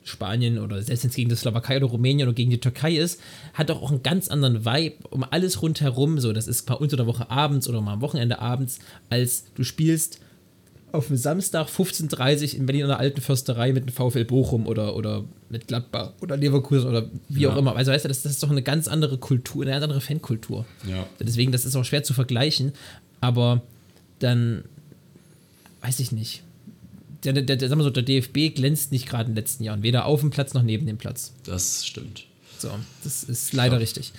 Spanien 0.08 0.58
oder 0.60 0.82
selbst 0.82 1.04
wenn 1.04 1.10
es 1.10 1.16
gegen 1.16 1.30
die 1.30 1.36
Slowakei 1.36 1.78
oder 1.78 1.88
Rumänien 1.88 2.28
oder 2.28 2.36
gegen 2.36 2.50
die 2.52 2.60
Türkei 2.60 2.96
ist, 2.98 3.20
hat 3.54 3.70
doch 3.70 3.82
auch 3.82 3.92
einen 3.92 4.04
ganz 4.04 4.28
anderen 4.30 4.66
Vibe 4.66 4.96
um 5.10 5.24
alles 5.24 5.62
rundherum. 5.62 6.20
So, 6.20 6.34
das 6.34 6.48
ist 6.48 6.68
mal 6.70 6.76
unter 6.76 6.98
der 6.98 7.08
Woche 7.08 7.30
abends 7.30 7.68
oder 7.68 7.82
mal 7.82 7.94
am 7.94 8.02
Wochenende 8.02 8.40
abends, 8.40 8.80
als 9.10 9.46
du 9.56 9.64
spielst 9.64 10.20
auf 10.94 11.08
dem 11.08 11.18
Samstag 11.18 11.68
15.30 11.68 12.54
Uhr 12.54 12.60
in 12.60 12.66
Berlin 12.66 12.84
an 12.84 12.90
der 12.90 13.00
alten 13.00 13.20
Försterei 13.20 13.74
mit 13.74 13.86
dem 13.86 13.94
VfL 13.94 14.24
Bochum 14.24 14.66
oder, 14.68 14.96
oder 14.96 15.26
mit 15.50 15.68
Gladbach 15.68 16.14
oder 16.22 16.38
Leverkusen 16.38 16.88
oder 16.90 17.10
wie 17.28 17.42
Ja. 17.42 17.52
auch 17.52 17.58
immer. 17.58 17.76
Also 17.76 17.92
weißt 17.92 18.06
du, 18.06 18.10
das, 18.10 18.22
das 18.24 18.32
ist 18.32 18.42
doch 18.44 18.50
eine 18.50 18.64
ganz 18.64 18.88
andere 18.88 19.18
Kultur, 19.18 19.64
eine 19.64 19.72
ganz 19.72 19.84
andere 19.84 20.00
Fankultur. 20.00 20.66
Ja. 20.90 21.06
Deswegen, 21.20 21.52
das 21.52 21.66
ist 21.66 21.76
auch 21.76 21.84
schwer 21.84 22.04
zu 22.04 22.14
vergleichen, 22.14 22.72
aber 23.20 23.62
dann 24.20 24.64
weiß 25.82 26.00
ich 26.00 26.14
nicht. 26.14 26.42
Der, 27.34 27.44
der, 27.44 27.56
der, 27.58 27.70
sagen 27.70 27.80
wir 27.80 27.84
so, 27.84 27.90
der 27.90 28.04
DFB 28.04 28.56
glänzt 28.56 28.92
nicht 28.92 29.08
gerade 29.08 29.30
in 29.30 29.36
den 29.36 29.44
letzten 29.44 29.64
Jahren, 29.64 29.84
weder 29.84 30.06
auf 30.06 30.22
dem 30.22 30.30
Platz 30.30 30.54
noch 30.54 30.64
neben 30.64 30.86
dem 30.86 30.98
Platz. 30.98 31.34
Das 31.46 31.86
stimmt. 31.86 32.24
So, 32.58 32.70
das 33.04 33.24
ist 33.24 33.54
leider 33.54 33.80
richtig. 33.80 34.14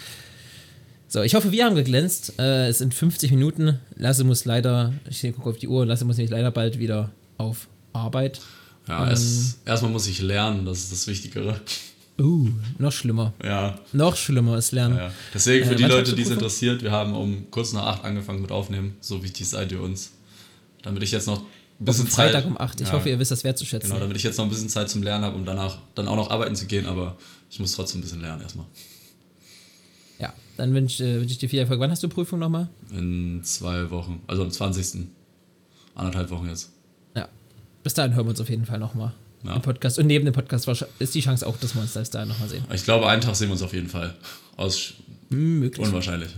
So, 1.08 1.22
ich 1.22 1.34
hoffe, 1.34 1.50
wir 1.52 1.64
haben 1.64 1.74
geglänzt. 1.74 2.34
Äh, 2.38 2.68
es 2.68 2.78
sind 2.78 2.92
50 2.94 3.30
Minuten. 3.30 3.78
Lasse 3.96 4.24
muss 4.24 4.44
leider, 4.44 4.92
ich 5.08 5.22
gucke 5.34 5.48
auf 5.50 5.58
die 5.58 5.68
Uhr, 5.68 5.86
Lasse 5.86 6.04
muss 6.04 6.18
nämlich 6.18 6.30
leider 6.30 6.50
bald 6.50 6.78
wieder 6.78 7.10
auf 7.38 7.66
Arbeit. 7.92 8.40
Ja, 8.86 9.06
Ähm. 9.06 9.12
es, 9.12 9.58
erstmal 9.64 9.90
muss 9.90 10.06
ich 10.06 10.20
lernen, 10.20 10.66
das 10.66 10.78
ist 10.80 10.92
das 10.92 11.06
Wichtigere. 11.06 11.60
Uh, 12.20 12.48
noch 12.78 12.90
schlimmer. 12.92 13.32
Ja, 13.44 13.78
Noch 13.92 14.16
schlimmer 14.16 14.58
ist 14.58 14.72
Lernen. 14.72 14.96
ja. 14.96 15.12
Deswegen 15.32 15.64
für 15.66 15.74
Äh, 15.74 15.76
die 15.76 15.84
Leute, 15.84 16.14
die 16.14 16.22
es 16.22 16.30
interessiert, 16.30 16.82
wir 16.82 16.90
haben 16.90 17.14
um 17.14 17.48
kurz 17.52 17.72
nach 17.72 17.84
acht 17.86 18.04
angefangen 18.04 18.42
mit 18.42 18.50
Aufnehmen. 18.50 18.96
So 19.00 19.22
wichtig 19.22 19.48
seid 19.48 19.70
ihr 19.72 19.80
uns. 19.80 20.10
Damit 20.82 21.02
ich 21.04 21.12
jetzt 21.12 21.26
noch 21.28 21.42
bisschen 21.84 22.04
dem 22.06 22.10
Freitag 22.10 22.42
Zeit, 22.42 22.50
um 22.50 22.58
8. 22.60 22.80
Ich 22.80 22.88
Ja. 22.88 22.92
hoffe, 22.94 23.08
ihr 23.08 23.18
wisst 23.18 23.30
das 23.30 23.44
wertzuschätzen. 23.44 23.88
Genau, 23.90 24.00
damit 24.00 24.16
ich 24.16 24.22
jetzt 24.22 24.36
noch 24.38 24.44
ein 24.44 24.50
bisschen 24.50 24.68
Zeit 24.68 24.88
zum 24.90 25.02
Lernen 25.02 25.24
habe, 25.24 25.36
um 25.36 25.44
danach 25.44 25.78
dann 25.94 26.08
auch 26.08 26.16
noch 26.16 26.30
arbeiten 26.30 26.56
zu 26.56 26.66
gehen, 26.66 26.86
aber 26.86 27.16
ich 27.50 27.58
muss 27.60 27.72
trotzdem 27.72 28.00
ein 28.00 28.02
bisschen 28.02 28.20
lernen 28.20 28.42
erstmal. 28.42 28.66
Ja, 30.18 30.32
dann 30.56 30.74
wünsche 30.74 31.04
äh, 31.04 31.20
wünsch 31.20 31.32
ich 31.32 31.38
dir 31.38 31.48
viel 31.48 31.60
Erfolg. 31.60 31.78
Wann 31.80 31.90
hast 31.90 32.02
du 32.02 32.08
Prüfung 32.08 32.38
nochmal? 32.40 32.68
In 32.90 33.42
zwei 33.44 33.90
Wochen, 33.90 34.20
also 34.26 34.42
am 34.42 34.50
20. 34.50 35.06
Anderthalb 35.94 36.30
Wochen 36.30 36.48
jetzt. 36.48 36.70
Ja. 37.16 37.28
Bis 37.82 37.94
dahin 37.94 38.14
hören 38.14 38.26
wir 38.26 38.30
uns 38.30 38.40
auf 38.40 38.48
jeden 38.50 38.66
Fall 38.66 38.78
nochmal 38.78 39.12
Ja. 39.44 39.54
im 39.56 39.62
Podcast. 39.62 39.98
Und 39.98 40.06
neben 40.06 40.24
dem 40.24 40.34
Podcast 40.34 40.68
ist 40.98 41.14
die 41.14 41.20
Chance 41.20 41.46
auch, 41.46 41.56
dass 41.58 41.74
wir 41.74 41.82
uns 41.82 41.92
bis 41.94 42.10
dahin 42.10 42.28
nochmal 42.28 42.48
sehen. 42.48 42.64
Ich 42.72 42.84
glaube, 42.84 43.08
einen 43.08 43.22
Tag 43.22 43.36
sehen 43.36 43.48
wir 43.48 43.52
uns 43.52 43.62
auf 43.62 43.72
jeden 43.72 43.88
Fall. 43.88 44.14
Aus 44.56 44.94
Hm, 45.30 45.60
möglich. 45.60 45.86
unwahrscheinlich. 45.86 46.30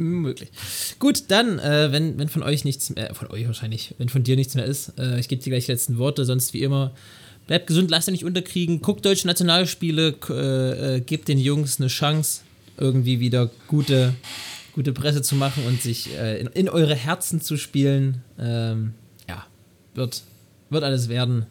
Möglich. 0.00 0.50
Gut, 1.00 1.24
dann, 1.26 1.58
äh, 1.58 1.90
wenn, 1.90 2.18
wenn 2.18 2.28
von 2.28 2.44
euch 2.44 2.64
nichts 2.64 2.88
mehr, 2.90 3.12
von 3.16 3.28
euch 3.32 3.46
wahrscheinlich, 3.48 3.96
wenn 3.98 4.08
von 4.08 4.22
dir 4.22 4.36
nichts 4.36 4.54
mehr 4.54 4.64
ist, 4.64 4.92
äh, 4.96 5.18
ich 5.18 5.26
gebe 5.26 5.42
dir 5.42 5.50
gleich 5.50 5.66
die 5.66 5.72
letzten 5.72 5.98
Worte, 5.98 6.24
sonst 6.24 6.54
wie 6.54 6.62
immer, 6.62 6.94
bleibt 7.48 7.66
gesund, 7.66 7.90
lasst 7.90 8.06
euch 8.08 8.12
nicht 8.12 8.24
unterkriegen, 8.24 8.80
guckt 8.80 9.04
deutsche 9.04 9.26
Nationalspiele, 9.26 10.14
äh, 10.30 10.96
äh, 10.96 11.00
gebt 11.00 11.26
den 11.26 11.38
Jungs 11.38 11.80
eine 11.80 11.88
Chance, 11.88 12.42
irgendwie 12.76 13.18
wieder 13.18 13.50
gute, 13.66 14.14
gute 14.72 14.92
Presse 14.92 15.20
zu 15.20 15.34
machen 15.34 15.66
und 15.66 15.82
sich 15.82 16.16
äh, 16.16 16.42
in, 16.42 16.46
in 16.46 16.68
eure 16.68 16.94
Herzen 16.94 17.40
zu 17.40 17.56
spielen. 17.56 18.22
Ähm, 18.38 18.94
ja, 19.28 19.46
wird, 19.94 20.22
wird 20.70 20.84
alles 20.84 21.08
werden. 21.08 21.46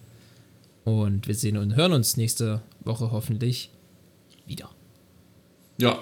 Und 0.85 1.27
wir 1.27 1.35
sehen 1.35 1.57
und 1.57 1.75
hören 1.75 1.91
uns 1.91 2.15
nächste 2.15 2.61
Woche 2.85 3.11
hoffentlich 3.11 3.71
wieder. 4.45 4.69
Ja, 5.79 5.99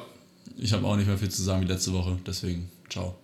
ich 0.58 0.74
habe 0.74 0.86
auch 0.86 0.96
nicht 0.96 1.08
mehr 1.08 1.18
viel 1.18 1.30
zu 1.30 1.44
sagen 1.44 1.62
wie 1.62 1.72
letzte 1.72 1.94
Woche, 1.94 2.18
deswegen 2.26 2.70
ciao. 2.90 3.16